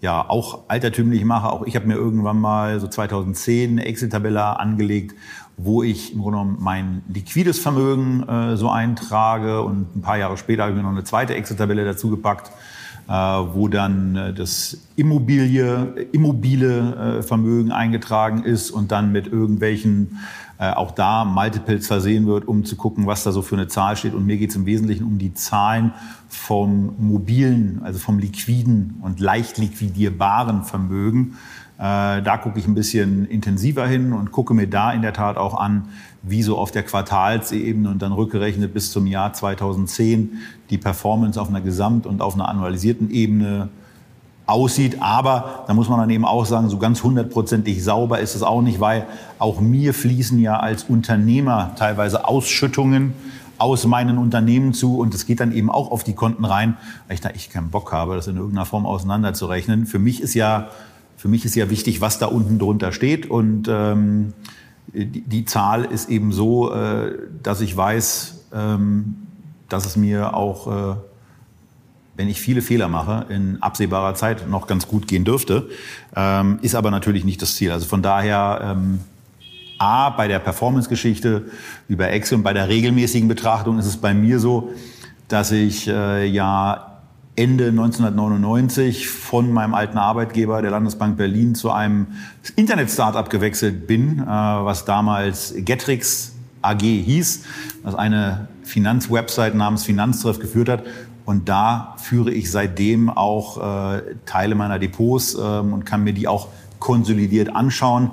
ja 0.00 0.28
auch 0.28 0.68
altertümlich 0.68 1.24
mache. 1.24 1.50
Auch 1.50 1.64
ich 1.64 1.76
habe 1.76 1.86
mir 1.86 1.94
irgendwann 1.94 2.40
mal 2.40 2.80
so 2.80 2.88
2010 2.88 3.70
eine 3.70 3.84
Excel-Tabelle 3.86 4.58
angelegt, 4.58 5.14
wo 5.56 5.82
ich 5.82 6.12
im 6.12 6.20
Grunde 6.20 6.38
genommen 6.38 6.58
mein 6.60 7.02
liquides 7.08 7.58
Vermögen 7.58 8.28
äh, 8.28 8.56
so 8.56 8.70
eintrage 8.70 9.62
und 9.62 9.96
ein 9.96 10.02
paar 10.02 10.18
Jahre 10.18 10.36
später 10.36 10.62
habe 10.62 10.72
ich 10.72 10.76
mir 10.76 10.82
noch 10.82 10.90
eine 10.90 11.04
zweite 11.04 11.34
Excel-Tabelle 11.34 11.84
dazu 11.84 12.10
gepackt, 12.10 12.50
äh, 13.08 13.12
wo 13.12 13.68
dann 13.68 14.16
äh, 14.16 14.34
das 14.34 14.78
Immobilie, 14.96 16.08
immobile 16.12 17.18
äh, 17.18 17.22
Vermögen 17.22 17.70
eingetragen 17.70 18.42
ist 18.42 18.70
und 18.70 18.90
dann 18.90 19.12
mit 19.12 19.26
irgendwelchen 19.26 20.18
äh, 20.58 20.70
auch 20.70 20.92
da 20.92 21.24
Multiples 21.24 21.86
versehen 21.86 22.26
wird, 22.26 22.46
um 22.46 22.64
zu 22.64 22.76
gucken, 22.76 23.06
was 23.06 23.24
da 23.24 23.32
so 23.32 23.42
für 23.42 23.56
eine 23.56 23.66
Zahl 23.66 23.96
steht. 23.96 24.14
Und 24.14 24.24
mir 24.24 24.36
geht 24.36 24.50
es 24.50 24.56
im 24.56 24.66
Wesentlichen 24.66 25.04
um 25.04 25.18
die 25.18 25.34
Zahlen 25.34 25.92
vom 26.28 26.94
mobilen, 26.98 27.80
also 27.82 27.98
vom 27.98 28.18
liquiden 28.18 28.98
und 29.02 29.20
leicht 29.20 29.58
liquidierbaren 29.58 30.62
Vermögen. 30.62 31.36
Äh, 31.76 32.22
da 32.22 32.38
gucke 32.40 32.58
ich 32.58 32.66
ein 32.66 32.74
bisschen 32.74 33.26
intensiver 33.26 33.86
hin 33.86 34.12
und 34.12 34.30
gucke 34.30 34.54
mir 34.54 34.68
da 34.68 34.92
in 34.92 35.02
der 35.02 35.12
Tat 35.12 35.36
auch 35.36 35.54
an, 35.54 35.88
wie 36.22 36.42
so 36.42 36.56
auf 36.56 36.70
der 36.70 36.84
Quartalsebene 36.84 37.88
und 37.88 38.00
dann 38.00 38.12
rückgerechnet 38.12 38.72
bis 38.72 38.92
zum 38.92 39.06
Jahr 39.06 39.32
2010 39.32 40.38
die 40.70 40.78
Performance 40.78 41.40
auf 41.40 41.48
einer 41.48 41.60
Gesamt- 41.60 42.06
und 42.06 42.22
auf 42.22 42.34
einer 42.34 42.48
annualisierten 42.48 43.10
Ebene 43.10 43.68
aussieht. 44.46 44.98
Aber 45.00 45.64
da 45.66 45.74
muss 45.74 45.88
man 45.88 45.98
dann 45.98 46.10
eben 46.10 46.24
auch 46.24 46.46
sagen, 46.46 46.68
so 46.68 46.78
ganz 46.78 47.02
hundertprozentig 47.02 47.82
sauber 47.82 48.20
ist 48.20 48.34
es 48.34 48.42
auch 48.42 48.62
nicht, 48.62 48.80
weil 48.80 49.06
auch 49.38 49.60
mir 49.60 49.94
fließen 49.94 50.38
ja 50.38 50.58
als 50.60 50.84
Unternehmer 50.84 51.72
teilweise 51.76 52.26
Ausschüttungen 52.26 53.14
aus 53.58 53.86
meinen 53.86 54.18
Unternehmen 54.18 54.74
zu 54.74 54.98
und 54.98 55.14
es 55.14 55.26
geht 55.26 55.40
dann 55.40 55.52
eben 55.52 55.70
auch 55.70 55.90
auf 55.90 56.04
die 56.04 56.14
Konten 56.14 56.44
rein, 56.44 56.76
weil 57.06 57.14
ich 57.14 57.20
da 57.20 57.30
echt 57.30 57.52
keinen 57.52 57.70
Bock 57.70 57.92
habe, 57.92 58.16
das 58.16 58.26
in 58.26 58.36
irgendeiner 58.36 58.66
Form 58.66 58.84
auseinanderzurechnen. 58.84 59.86
Für 59.86 59.98
mich 59.98 60.20
ist 60.20 60.34
ja 60.34 60.68
für 61.24 61.28
mich 61.28 61.46
ist 61.46 61.54
ja 61.54 61.70
wichtig, 61.70 62.02
was 62.02 62.18
da 62.18 62.26
unten 62.26 62.58
drunter 62.58 62.92
steht. 62.92 63.30
Und 63.30 63.66
ähm, 63.66 64.34
die, 64.92 65.22
die, 65.22 65.46
Zahl 65.46 65.86
ist 65.86 66.10
eben 66.10 66.32
so, 66.32 66.70
äh, 66.70 67.12
dass 67.42 67.62
ich 67.62 67.74
weiß, 67.74 68.44
ähm, 68.52 69.14
dass 69.70 69.86
es 69.86 69.96
mir 69.96 70.36
auch, 70.36 70.66
äh, 70.66 70.96
wenn 72.16 72.28
ich 72.28 72.42
viele 72.42 72.60
Fehler 72.60 72.88
mache, 72.88 73.24
in 73.30 73.56
absehbarer 73.62 74.14
Zeit 74.14 74.50
noch 74.50 74.66
ganz 74.66 74.86
gut 74.86 75.08
gehen 75.08 75.24
dürfte. 75.24 75.70
Ähm, 76.14 76.58
ist 76.60 76.74
aber 76.74 76.90
natürlich 76.90 77.24
nicht 77.24 77.40
das 77.40 77.54
Ziel. 77.54 77.72
Also 77.72 77.86
von 77.86 78.02
daher, 78.02 78.60
ähm, 78.62 79.00
A, 79.78 80.10
bei 80.10 80.28
der 80.28 80.40
Performance-Geschichte 80.40 81.46
über 81.88 82.10
Excel 82.10 82.36
und 82.36 82.44
bei 82.44 82.52
der 82.52 82.68
regelmäßigen 82.68 83.28
Betrachtung 83.28 83.78
ist 83.78 83.86
es 83.86 83.96
bei 83.96 84.12
mir 84.12 84.38
so, 84.38 84.72
dass 85.28 85.52
ich 85.52 85.88
äh, 85.88 86.26
ja 86.26 86.93
Ende 87.36 87.68
1999 87.68 89.08
von 89.08 89.52
meinem 89.52 89.74
alten 89.74 89.98
Arbeitgeber, 89.98 90.62
der 90.62 90.70
Landesbank 90.70 91.16
Berlin, 91.16 91.56
zu 91.56 91.72
einem 91.72 92.06
Internet-Startup 92.54 93.28
gewechselt 93.28 93.88
bin, 93.88 94.20
äh, 94.20 94.26
was 94.26 94.84
damals 94.84 95.52
Getrix 95.56 96.32
AG 96.62 96.80
hieß, 96.80 97.44
was 97.82 97.94
eine 97.96 98.48
Finanzwebsite 98.62 99.56
namens 99.56 99.84
Finanztreff 99.84 100.38
geführt 100.38 100.68
hat. 100.68 100.84
Und 101.24 101.48
da 101.48 101.96
führe 101.98 102.30
ich 102.30 102.50
seitdem 102.50 103.10
auch 103.10 103.94
äh, 103.96 104.02
Teile 104.26 104.54
meiner 104.54 104.78
Depots 104.78 105.34
ähm, 105.34 105.72
und 105.72 105.84
kann 105.84 106.04
mir 106.04 106.12
die 106.12 106.28
auch 106.28 106.48
konsolidiert 106.78 107.54
anschauen. 107.54 108.10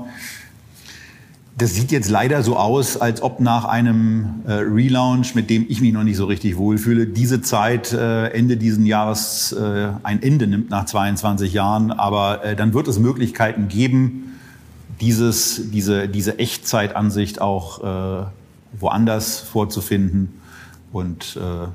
Das 1.61 1.75
sieht 1.75 1.91
jetzt 1.91 2.09
leider 2.09 2.41
so 2.41 2.57
aus, 2.57 2.97
als 2.97 3.21
ob 3.21 3.39
nach 3.39 3.65
einem 3.65 4.41
äh, 4.47 4.53
Relaunch, 4.53 5.35
mit 5.35 5.51
dem 5.51 5.67
ich 5.69 5.79
mich 5.79 5.93
noch 5.93 6.01
nicht 6.01 6.17
so 6.17 6.25
richtig 6.25 6.57
wohlfühle, 6.57 7.05
diese 7.05 7.43
Zeit 7.43 7.93
äh, 7.93 8.29
Ende 8.29 8.57
diesen 8.57 8.83
Jahres 8.87 9.51
äh, 9.51 9.89
ein 10.01 10.23
Ende 10.23 10.47
nimmt 10.47 10.71
nach 10.71 10.85
22 10.85 11.53
Jahren. 11.53 11.91
Aber 11.91 12.43
äh, 12.43 12.55
dann 12.55 12.73
wird 12.73 12.87
es 12.87 12.97
Möglichkeiten 12.97 13.67
geben, 13.67 14.39
dieses, 15.01 15.69
diese, 15.69 16.09
diese 16.09 16.39
Echtzeitansicht 16.39 17.41
auch 17.41 17.83
äh, 17.83 18.25
woanders 18.79 19.37
vorzufinden. 19.41 20.41
Und 20.91 21.37
äh, 21.39 21.67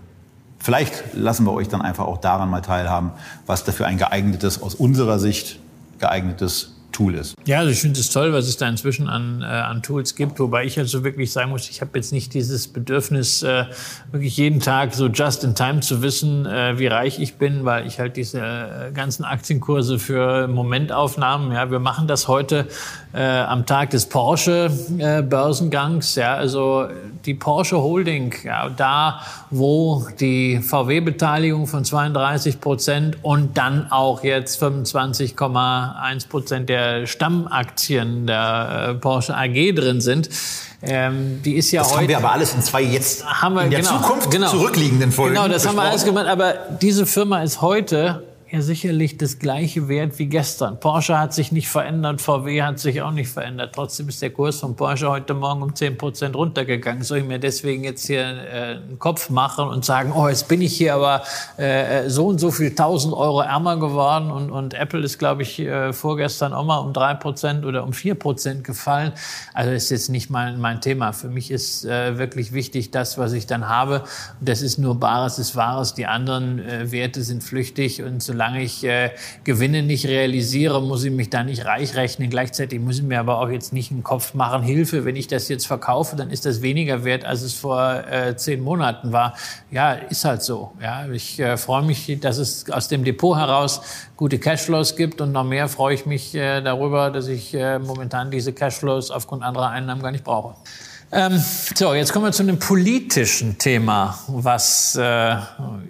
vielleicht 0.59 1.14
lassen 1.14 1.47
wir 1.47 1.52
euch 1.52 1.69
dann 1.69 1.81
einfach 1.81 2.07
auch 2.07 2.19
daran 2.19 2.50
mal 2.50 2.61
teilhaben, 2.61 3.12
was 3.47 3.62
dafür 3.62 3.87
ein 3.87 3.99
geeignetes, 3.99 4.61
aus 4.61 4.75
unserer 4.75 5.21
Sicht 5.21 5.61
geeignetes 6.00 6.75
Tool 6.97 7.15
ist. 7.15 7.35
Ja, 7.45 7.59
also 7.59 7.71
ich 7.71 7.81
finde 7.81 8.00
es 8.00 8.09
toll, 8.09 8.33
was 8.33 8.49
es 8.49 8.57
da 8.57 8.67
inzwischen 8.67 9.07
an, 9.11 9.43
äh, 9.43 9.45
an 9.45 9.83
Tools 9.83 10.15
gibt, 10.15 10.41
wobei 10.41 10.65
ich 10.65 10.79
also 10.79 11.05
wirklich 11.05 11.31
sagen 11.31 11.50
muss, 11.50 11.69
ich 11.69 11.83
habe 11.83 11.91
jetzt 11.95 12.11
nicht 12.11 12.33
dieses 12.33 12.69
Bedürfnis, 12.69 13.43
äh, 13.43 13.67
wirklich 14.12 14.38
jeden 14.38 14.61
Tag 14.61 14.95
so 14.95 15.09
just 15.09 15.45
in 15.45 15.55
time 15.55 15.81
zu 15.81 16.00
wissen, 16.00 16.47
äh, 16.47 16.79
wie 16.79 16.87
reich 16.87 17.19
ich 17.19 17.35
bin, 17.35 17.67
weil 17.67 17.87
ich 17.87 17.99
halt 17.99 18.17
diese 18.17 18.41
äh, 18.41 18.93
ganzen 18.95 19.25
Aktienkurse 19.25 19.99
für 19.99 20.49
Momentaufnahmen, 20.49 21.53
ja, 21.53 21.71
wir 21.71 21.81
machen 21.81 22.09
das 22.09 22.29
heute 22.29 22.67
äh, 23.16 23.23
am 23.23 23.64
Tag 23.64 23.90
des 23.90 24.06
Porsche 24.06 24.70
äh, 24.99 25.23
ja, 26.16 26.35
also 26.35 26.87
die 27.25 27.32
Porsche 27.35 27.78
Holding, 27.78 28.35
ja, 28.44 28.68
da 28.68 29.20
wo 29.50 30.06
die 30.20 30.61
VW-Beteiligung 30.61 31.66
von 31.66 31.85
32 31.85 32.61
Prozent 32.61 33.16
und 33.23 33.56
dann 33.56 33.90
auch 33.90 34.23
jetzt 34.23 34.62
25,1 34.62 36.28
Prozent 36.28 36.68
der 36.68 37.06
Stammaktien 37.06 38.26
der 38.26 38.88
äh, 38.90 38.94
Porsche 38.94 39.35
AG 39.35 39.75
drin 39.75 40.02
sind. 40.02 40.28
Ähm, 40.82 41.40
die 41.42 41.54
ist 41.54 41.73
ja 41.73 41.82
das 41.82 41.92
heute, 41.92 42.00
haben 42.00 42.08
wir 42.08 42.16
aber 42.18 42.32
alles 42.32 42.54
in 42.54 42.61
zwei 42.61 42.82
jetzt 42.82 43.25
haben 43.25 43.54
wir, 43.54 43.62
in 43.62 43.70
der 43.70 43.80
genau, 43.80 43.99
Zukunft 43.99 44.30
genau, 44.30 44.50
zurückliegenden 44.50 45.11
Folgen. 45.11 45.35
Genau, 45.35 45.49
das 45.49 45.62
besprochen. 45.62 45.78
haben 45.78 45.85
wir 45.85 45.90
alles 45.90 46.04
gemacht. 46.04 46.26
Aber 46.26 46.54
diese 46.82 47.06
Firma 47.06 47.42
ist 47.42 47.62
heute 47.62 48.25
ja 48.50 48.61
sicherlich 48.61 49.19
das 49.19 49.41
gleiche 49.41 49.88
Wert 49.88 50.19
wie 50.21 50.26
gestern. 50.26 50.79
Porsche 50.79 51.19
hat 51.19 51.35
sich 51.35 51.50
nicht 51.50 51.69
verändert, 51.69 52.21
VW 52.21 52.62
hat 52.62 52.79
sich 52.79 53.03
auch 53.03 53.11
nicht 53.11 53.29
verändert. 53.29 53.75
Trotzdem 53.75 54.09
ist 54.09 54.23
der 54.23 54.31
Kurs 54.31 54.61
von 54.61 54.76
Porsche 54.76 55.11
heute 55.11 55.35
Morgen 55.35 55.62
um 55.62 55.75
10 55.75 55.99
Prozent 55.99 56.37
runtergegangen. 56.37 57.03
Soll 57.03 57.19
ich 57.19 57.25
mir 57.25 57.41
deswegen 57.41 57.83
jetzt 57.83 58.07
hier 58.07 58.21
äh, 58.21 58.76
einen 58.76 58.99
Kopf 59.00 59.31
machen 59.31 59.67
und 59.67 59.85
sagen, 59.85 60.12
oh, 60.15 60.29
jetzt 60.29 60.47
bin 60.47 60.62
ich 60.62 60.76
hier 60.76 60.95
aber 60.95 61.23
äh, 61.57 62.09
so 62.09 62.29
und 62.29 62.38
so 62.38 62.53
viel 62.53 62.69
1000 62.69 63.15
Euro 63.15 63.41
ärmer 63.41 63.79
geworden 63.79 64.31
und, 64.31 64.50
und 64.50 64.75
Apple 64.75 65.00
ist, 65.00 65.19
glaube 65.19 65.43
ich, 65.43 65.59
äh, 65.59 65.93
vorgestern 65.93 66.53
auch 66.53 66.65
mal 66.65 66.79
um 66.79 66.93
3 66.93 67.15
Prozent 67.15 67.65
oder 67.65 67.83
um 67.83 67.93
4 67.93 68.15
Prozent 68.15 68.62
gefallen. 68.62 69.12
Also 69.55 69.73
ist 69.73 69.91
jetzt 69.91 70.09
nicht 70.09 70.31
mein, 70.31 70.61
mein 70.61 70.81
Thema. 70.81 71.12
Für 71.12 71.29
mich 71.29 71.50
ist 71.50 71.85
äh, 71.85 72.17
wirklich 72.17 72.53
wichtig, 72.53 72.93
das, 72.93 73.19
was 73.19 73.33
ich 73.33 73.47
dann 73.49 73.69
habe. 73.69 74.05
Das 74.41 74.62
ist 74.62 74.79
nur 74.79 75.00
Bares 75.00 75.41
ist 75.41 75.57
Wahres. 75.57 75.95
Die 75.95 76.07
anderen 76.07 76.61
äh, 76.61 76.93
Werte 76.93 77.25
sind 77.25 77.43
flüchtig 77.43 78.05
und 78.05 78.23
so 78.23 78.36
solange 78.37 78.62
ich 78.62 78.85
äh, 78.85 79.12
Gewinne 79.45 79.83
nicht 79.83 80.07
realisiere, 80.07 80.83
muss 80.83 81.05
ich 81.05 81.11
mich 81.11 81.31
da 81.31 81.43
nicht 81.43 81.64
reich 81.64 81.97
rechnen. 81.97 82.28
Gleichzeitig 82.28 82.78
muss 82.78 82.99
ich 82.99 83.02
mir 83.02 83.19
aber 83.19 83.40
auch 83.40 83.49
jetzt 83.49 83.73
nicht 83.73 83.90
einen 83.90 84.02
Kopf 84.02 84.35
machen, 84.35 84.62
Hilfe, 84.62 85.07
wenn 85.07 85.16
ich 85.16 85.26
das 85.26 85.49
jetzt 85.49 85.66
verkaufe, 85.66 86.16
dann 86.16 86.31
ist 86.31 86.45
das 86.45 86.61
weniger 86.61 87.02
wert, 87.05 87.25
als 87.25 87.40
es 87.40 87.55
vor 87.55 88.05
äh, 88.11 88.37
zehn 88.37 88.61
Monaten 88.61 89.12
war. 89.12 89.35
Ja, 89.71 89.93
ist 89.93 90.26
halt 90.26 90.43
so. 90.43 90.73
Ja, 90.83 91.09
ich 91.09 91.40
äh, 91.40 91.57
freue 91.57 91.83
mich, 91.83 92.19
dass 92.21 92.37
es 92.37 92.71
aus 92.71 92.88
dem 92.88 93.05
Depot 93.05 93.38
heraus 93.38 93.81
gute 94.16 94.38
Cashflows 94.38 94.97
gibt 94.97 95.23
und 95.23 95.33
noch 95.33 95.45
mehr 95.45 95.69
freue 95.69 95.95
ich 95.95 96.05
mich 96.05 96.35
äh, 96.35 96.61
darüber, 96.61 97.11
dass 97.11 97.28
ich 97.28 97.55
äh, 97.55 97.78
momentan 97.78 98.31
diese 98.31 98.52
Cashflows 98.52 99.11
aufgrund 99.11 99.43
anderer 99.45 99.71
Einnahmen 99.71 100.02
gar 100.02 100.11
nicht 100.12 100.25
brauche. 100.25 100.57
Ähm, 101.12 101.40
so, 101.76 101.94
jetzt 101.94 102.12
kommen 102.12 102.25
wir 102.25 102.32
zu 102.32 102.42
einem 102.42 102.58
politischen 102.58 103.58
Thema, 103.58 104.18
was 104.26 104.96
äh, 104.96 105.36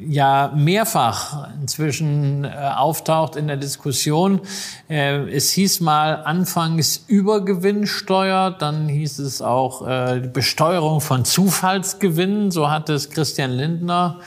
ja 0.07 0.53
mehrfach 0.55 1.49
inzwischen 1.59 2.45
äh, 2.45 2.49
auftaucht 2.49 3.37
in 3.37 3.47
der 3.47 3.57
Diskussion. 3.57 4.43
Äh, 4.91 5.31
es 5.31 5.53
hieß 5.53 5.81
mal 5.81 6.17
anfangs 6.17 7.03
Übergewinnsteuer, 7.07 8.51
dann 8.51 8.89
hieß 8.89 9.19
es 9.21 9.41
auch 9.41 9.87
äh, 9.87 10.21
Besteuerung 10.31 11.01
von 11.01 11.25
Zufallsgewinnen, 11.25 12.51
so 12.51 12.71
hat 12.71 12.91
es 12.91 13.09
Christian 13.09 13.53
Lindner 13.53 14.21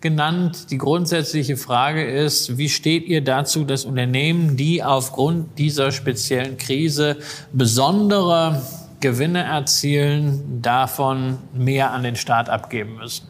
genannt. 0.00 0.70
Die 0.70 0.78
grundsätzliche 0.78 1.56
Frage 1.56 2.04
ist, 2.04 2.56
wie 2.56 2.68
steht 2.68 3.08
ihr 3.08 3.24
dazu, 3.24 3.64
dass 3.64 3.84
Unternehmen, 3.84 4.56
die 4.56 4.84
aufgrund 4.84 5.58
dieser 5.58 5.90
speziellen 5.90 6.56
Krise 6.56 7.16
besondere 7.52 8.62
Gewinne 9.06 9.44
erzielen, 9.44 10.60
davon 10.62 11.38
mehr 11.54 11.92
an 11.92 12.02
den 12.02 12.16
Staat 12.16 12.48
abgeben 12.48 12.96
müssen? 12.96 13.28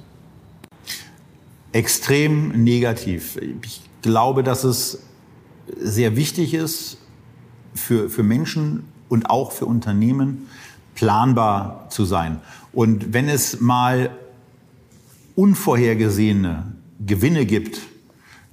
Extrem 1.73 2.64
negativ. 2.64 3.37
Ich 3.62 3.83
glaube, 4.00 4.42
dass 4.42 4.64
es 4.64 5.02
sehr 5.78 6.16
wichtig 6.16 6.54
ist 6.54 6.97
für, 7.75 8.09
für 8.09 8.23
Menschen 8.23 8.85
und 9.11 9.28
auch 9.28 9.52
für 9.52 9.66
Unternehmen, 9.66 10.49
planbar 10.95 11.88
zu 11.90 12.06
sein. 12.06 12.40
Und 12.73 13.12
wenn 13.12 13.28
es 13.28 13.61
mal 13.61 14.09
unvorhergesehene 15.35 16.73
Gewinne 17.04 17.45
gibt, 17.45 17.83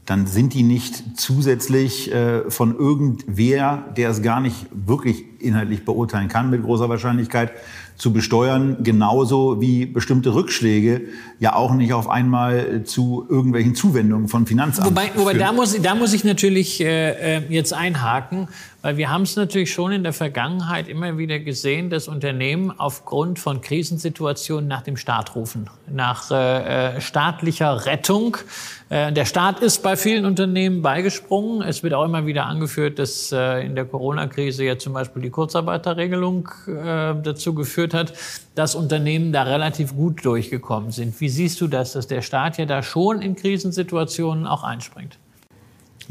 dann 0.05 0.27
sind 0.27 0.53
die 0.53 0.63
nicht 0.63 1.17
zusätzlich 1.17 2.11
äh, 2.11 2.49
von 2.49 2.75
irgendwer, 2.77 3.85
der 3.95 4.09
es 4.09 4.21
gar 4.21 4.41
nicht 4.41 4.67
wirklich 4.71 5.23
inhaltlich 5.39 5.85
beurteilen 5.85 6.27
kann, 6.27 6.49
mit 6.49 6.63
großer 6.63 6.89
Wahrscheinlichkeit 6.89 7.53
zu 7.95 8.11
besteuern, 8.11 8.77
genauso 8.83 9.61
wie 9.61 9.85
bestimmte 9.85 10.33
Rückschläge 10.33 11.01
ja 11.39 11.55
auch 11.55 11.73
nicht 11.73 11.93
auf 11.93 12.09
einmal 12.09 12.83
zu 12.83 13.25
irgendwelchen 13.29 13.75
Zuwendungen 13.75 14.27
von 14.27 14.45
Finanzamten. 14.45 14.95
Wobei, 14.95 15.11
wobei 15.15 15.33
da, 15.33 15.51
muss, 15.51 15.79
da 15.81 15.95
muss 15.95 16.13
ich 16.13 16.23
natürlich 16.23 16.81
äh, 16.81 17.37
äh 17.37 17.41
jetzt 17.49 17.73
einhaken. 17.73 18.47
Weil 18.83 18.97
wir 18.97 19.09
haben 19.09 19.21
es 19.21 19.37
natürlich 19.37 19.71
schon 19.71 19.93
in 19.93 20.03
der 20.03 20.11
Vergangenheit 20.11 20.89
immer 20.89 21.17
wieder 21.17 21.39
gesehen, 21.39 21.89
dass 21.89 22.09
Unternehmen 22.09 22.69
aufgrund 22.77 23.39
von 23.39 23.61
Krisensituationen 23.61 24.67
nach 24.67 24.81
dem 24.81 24.97
Staat 24.97 25.35
rufen, 25.35 25.69
nach 25.89 26.29
äh, 26.31 26.97
äh, 26.97 27.01
staatlicher 27.01 27.85
Rettung. 27.85 28.35
Äh, 28.89 29.13
der 29.13 29.23
Staat 29.23 29.61
ist 29.61 29.83
bei 29.83 29.95
vielen 29.95 30.25
Unternehmen 30.25 30.81
beigesprungen. 30.81 31.61
Es 31.61 31.81
wird 31.81 31.93
auch 31.93 32.03
immer 32.03 32.25
wieder 32.25 32.45
angeführt, 32.45 32.99
dass 32.99 33.31
äh, 33.31 33.65
in 33.65 33.75
der 33.75 33.85
Corona-Krise 33.85 34.65
ja 34.65 34.77
zum 34.77 34.91
Beispiel 34.91 35.21
die 35.21 35.29
Kurzarbeiterregelung 35.29 36.49
äh, 36.67 37.15
dazu 37.23 37.53
geführt 37.53 37.82
hat, 37.91 38.13
dass 38.53 38.75
Unternehmen 38.75 39.33
da 39.33 39.43
relativ 39.43 39.95
gut 39.95 40.23
durchgekommen 40.23 40.91
sind. 40.91 41.19
Wie 41.19 41.29
siehst 41.29 41.59
du 41.59 41.67
das, 41.67 41.93
dass 41.93 42.05
der 42.05 42.21
Staat 42.21 42.59
ja 42.59 42.65
da 42.65 42.83
schon 42.83 43.21
in 43.21 43.35
Krisensituationen 43.35 44.45
auch 44.45 44.63
einspringt? 44.63 45.17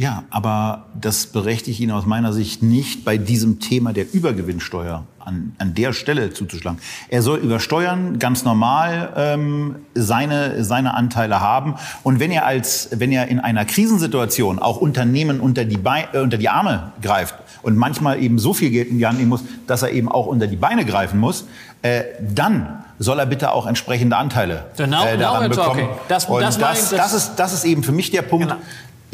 Ja, 0.03 0.25
aber 0.31 0.87
das 1.01 1.27
berechtigt 1.27 1.79
ihn 1.79 1.93
aus 1.93 2.07
meiner 2.07 2.33
Sicht 2.33 2.61
nicht, 2.61 3.05
bei 3.05 3.19
diesem 3.19 3.61
Thema 3.61 3.93
der 3.93 4.13
Übergewinnsteuer 4.13 5.05
an, 5.21 5.55
an 5.59 5.75
der 5.75 5.93
Stelle 5.93 6.33
zuzuschlagen. 6.33 6.81
Er 7.09 7.23
soll 7.23 7.39
übersteuern, 7.39 8.19
ganz 8.19 8.45
normal 8.45 9.13
ähm, 9.15 9.77
seine, 9.95 10.65
seine 10.65 10.95
Anteile 10.95 11.41
haben. 11.41 11.77
Und 12.03 12.19
wenn 12.19 12.33
er, 12.33 12.47
als, 12.47 12.89
wenn 12.91 13.13
er 13.13 13.29
in 13.29 13.39
einer 13.39 13.65
Krisensituation 13.65 14.59
auch 14.59 14.79
Unternehmen 14.79 15.39
unter 15.39 15.65
die, 15.65 15.77
Be 15.77 16.09
äh, 16.13 16.19
unter 16.19 16.37
die 16.37 16.49
Arme 16.49 16.91
greift 17.01 17.37
und 17.63 17.77
manchmal 17.77 18.21
eben 18.21 18.41
so 18.41 18.55
viel 18.55 18.71
Geld 18.71 18.89
in 18.89 18.99
die 18.99 19.07
Hand 19.07 19.19
nehmen 19.19 19.29
muss, 19.29 19.45
dass 19.69 19.83
er 19.83 19.93
eben 19.93 20.11
auch 20.11 20.27
unter 20.27 20.49
die 20.49 20.57
Beine 20.57 20.85
greifen 20.85 21.21
muss, 21.21 21.47
äh, 21.83 22.03
dann 22.21 22.83
soll 22.99 23.21
er 23.21 23.27
bitte 23.27 23.53
auch 23.53 23.69
entsprechende 23.69 24.17
Anteile 24.17 24.65
äh, 24.79 25.17
daran 25.17 25.49
bekommen. 25.49 25.91
Das, 26.09 26.27
das, 26.27 26.59
das, 26.59 26.91
das, 26.91 27.15
ist, 27.15 27.37
das 27.37 27.53
ist 27.53 27.65
eben 27.65 27.85
für 27.85 27.93
mich 27.93 28.11
der 28.11 28.23
Punkt. 28.23 28.49
Genau. 28.49 28.61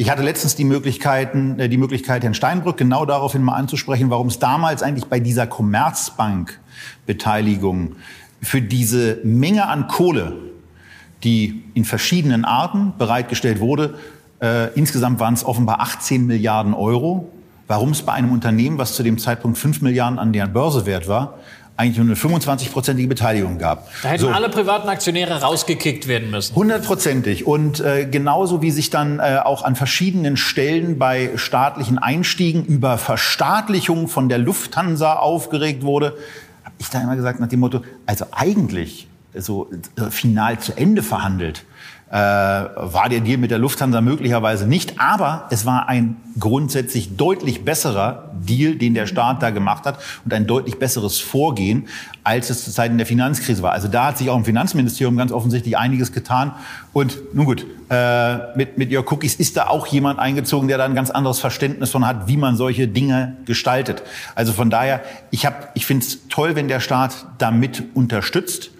Ich 0.01 0.09
hatte 0.09 0.23
letztens 0.23 0.55
die, 0.55 0.63
Möglichkeiten, 0.63 1.59
äh, 1.59 1.67
die 1.67 1.75
Möglichkeit, 1.75 2.23
Herrn 2.23 2.33
Steinbrück 2.33 2.77
genau 2.77 3.05
daraufhin 3.05 3.43
mal 3.43 3.55
anzusprechen, 3.55 4.09
warum 4.09 4.27
es 4.27 4.39
damals 4.39 4.81
eigentlich 4.81 5.07
bei 5.07 5.19
dieser 5.19 5.45
Commerzbank-Beteiligung 5.45 7.97
für 8.41 8.61
diese 8.61 9.19
Menge 9.25 9.67
an 9.67 9.89
Kohle, 9.89 10.37
die 11.25 11.65
in 11.73 11.83
verschiedenen 11.83 12.45
Arten 12.45 12.93
bereitgestellt 12.97 13.59
wurde, 13.59 13.95
äh, 14.41 14.73
insgesamt 14.73 15.19
waren 15.19 15.33
es 15.33 15.43
offenbar 15.43 15.81
18 15.81 16.25
Milliarden 16.25 16.73
Euro, 16.73 17.29
warum 17.67 17.89
es 17.89 18.01
bei 18.01 18.13
einem 18.13 18.31
Unternehmen, 18.31 18.77
was 18.77 18.95
zu 18.95 19.03
dem 19.03 19.17
Zeitpunkt 19.17 19.57
5 19.57 19.81
Milliarden 19.81 20.17
an 20.17 20.31
der 20.31 20.47
Börse 20.47 20.85
wert 20.85 21.09
war, 21.09 21.39
eigentlich 21.79 21.97
nur 21.97 22.07
eine 22.07 22.15
25-prozentige 22.15 23.07
Beteiligung 23.07 23.57
gab. 23.57 23.89
Da 24.03 24.09
hätten 24.09 24.23
so. 24.23 24.29
alle 24.29 24.49
privaten 24.49 24.89
Aktionäre 24.89 25.41
rausgekickt 25.41 26.09
werden 26.09 26.29
müssen. 26.29 26.53
Hundertprozentig. 26.53 27.47
Und 27.47 27.79
äh, 27.79 28.05
genauso 28.05 28.61
wie 28.61 28.71
sich 28.71 28.89
dann 28.89 29.19
äh, 29.19 29.39
auch 29.41 29.63
an 29.63 29.77
verschiedenen 29.77 30.35
Stellen 30.35 30.99
bei 30.99 31.31
staatlichen 31.35 31.97
Einstiegen 31.97 32.65
über 32.65 32.97
Verstaatlichung 32.97 34.09
von 34.09 34.27
der 34.27 34.39
Lufthansa 34.39 35.13
aufgeregt 35.13 35.83
wurde, 35.83 36.17
habe 36.65 36.75
ich 36.79 36.89
da 36.89 36.99
immer 37.01 37.15
gesagt 37.15 37.39
nach 37.39 37.47
dem 37.47 37.61
Motto, 37.61 37.81
also 38.05 38.25
eigentlich 38.31 39.07
so 39.33 39.71
äh, 39.95 40.11
final 40.11 40.59
zu 40.59 40.75
Ende 40.75 41.01
verhandelt 41.01 41.63
äh, 42.09 42.15
war 42.15 43.07
der 43.09 43.19
Deal 43.19 43.37
mit 43.37 43.51
der 43.51 43.59
Lufthansa 43.59 44.01
möglicherweise 44.01 44.67
nicht. 44.67 44.99
Aber 44.99 45.47
es 45.51 45.65
war 45.65 45.87
ein 45.87 46.17
grundsätzlich 46.39 47.17
deutlich 47.17 47.65
besserer 47.65 48.31
Deal, 48.33 48.75
den 48.75 48.93
der 48.93 49.05
Staat 49.05 49.43
da 49.43 49.49
gemacht 49.51 49.85
hat 49.85 49.99
und 50.25 50.33
ein 50.33 50.47
deutlich 50.47 50.79
besseres 50.79 51.19
Vorgehen, 51.19 51.87
als 52.23 52.49
es 52.49 52.63
zu 52.63 52.71
Zeiten 52.71 52.97
der 52.97 53.05
Finanzkrise 53.05 53.61
war. 53.61 53.73
Also 53.73 53.87
da 53.87 54.07
hat 54.07 54.17
sich 54.17 54.29
auch 54.29 54.37
im 54.37 54.45
Finanzministerium 54.45 55.17
ganz 55.17 55.31
offensichtlich 55.31 55.77
einiges 55.77 56.11
getan. 56.11 56.53
Und 56.93 57.17
nun 57.33 57.45
gut, 57.45 57.65
äh, 57.89 58.57
mit, 58.57 58.77
mit 58.77 58.91
Your 58.91 59.03
Cookies 59.11 59.35
ist 59.35 59.57
da 59.57 59.67
auch 59.67 59.85
jemand 59.87 60.19
eingezogen, 60.19 60.67
der 60.67 60.77
da 60.77 60.85
ein 60.85 60.95
ganz 60.95 61.11
anderes 61.11 61.39
Verständnis 61.39 61.91
von 61.91 62.07
hat, 62.07 62.27
wie 62.27 62.37
man 62.37 62.55
solche 62.55 62.87
Dinge 62.87 63.37
gestaltet. 63.45 64.01
Also 64.35 64.53
von 64.53 64.69
daher, 64.69 65.01
ich, 65.31 65.45
hab, 65.45 65.71
ich 65.75 65.85
finde 65.85 66.05
es 66.05 66.27
toll, 66.27 66.55
wenn 66.55 66.67
der 66.67 66.79
Staat 66.79 67.27
damit 67.37 67.83
unterstützt. 67.93 68.71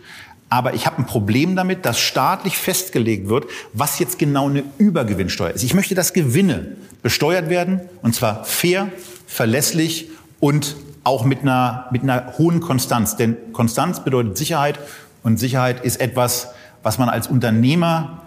Aber 0.50 0.74
ich 0.74 0.88
habe 0.88 0.98
ein 0.98 1.06
Problem 1.06 1.56
damit, 1.56 1.86
dass 1.86 2.00
staatlich 2.00 2.58
festgelegt 2.58 3.30
wird, 3.30 3.46
was 3.74 4.00
jetzt 4.00 4.18
genau 4.18 4.50
eine 4.50 4.64
Übergewinnsteuer 4.80 5.52
ist. 5.52 5.64
Ich 5.64 5.76
möchte, 5.76 5.94
dass 5.94 6.14
Gewinne 6.14 6.76
besteuert 7.04 7.50
werden, 7.50 7.82
und 8.02 8.16
zwar 8.16 8.46
fair, 8.46 8.90
verlässlich 9.28 10.10
und 10.40 10.76
auch 11.04 11.24
mit 11.24 11.42
einer, 11.42 11.88
mit 11.92 12.02
einer 12.02 12.34
hohen 12.38 12.62
Konstanz. 12.62 13.16
Denn 13.16 13.38
Konstanz 13.54 14.04
bedeutet 14.04 14.38
Sicherheit 14.38 14.80
und 15.22 15.40
Sicherheit 15.40 15.84
ist 15.86 16.02
etwas, 16.02 16.50
was 16.82 16.98
man 16.98 17.10
als 17.10 17.28
Unternehmer 17.28 18.24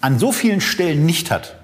an 0.00 0.18
so 0.18 0.32
vielen 0.32 0.60
Stellen 0.60 1.06
nicht 1.06 1.30
hat. 1.30 1.56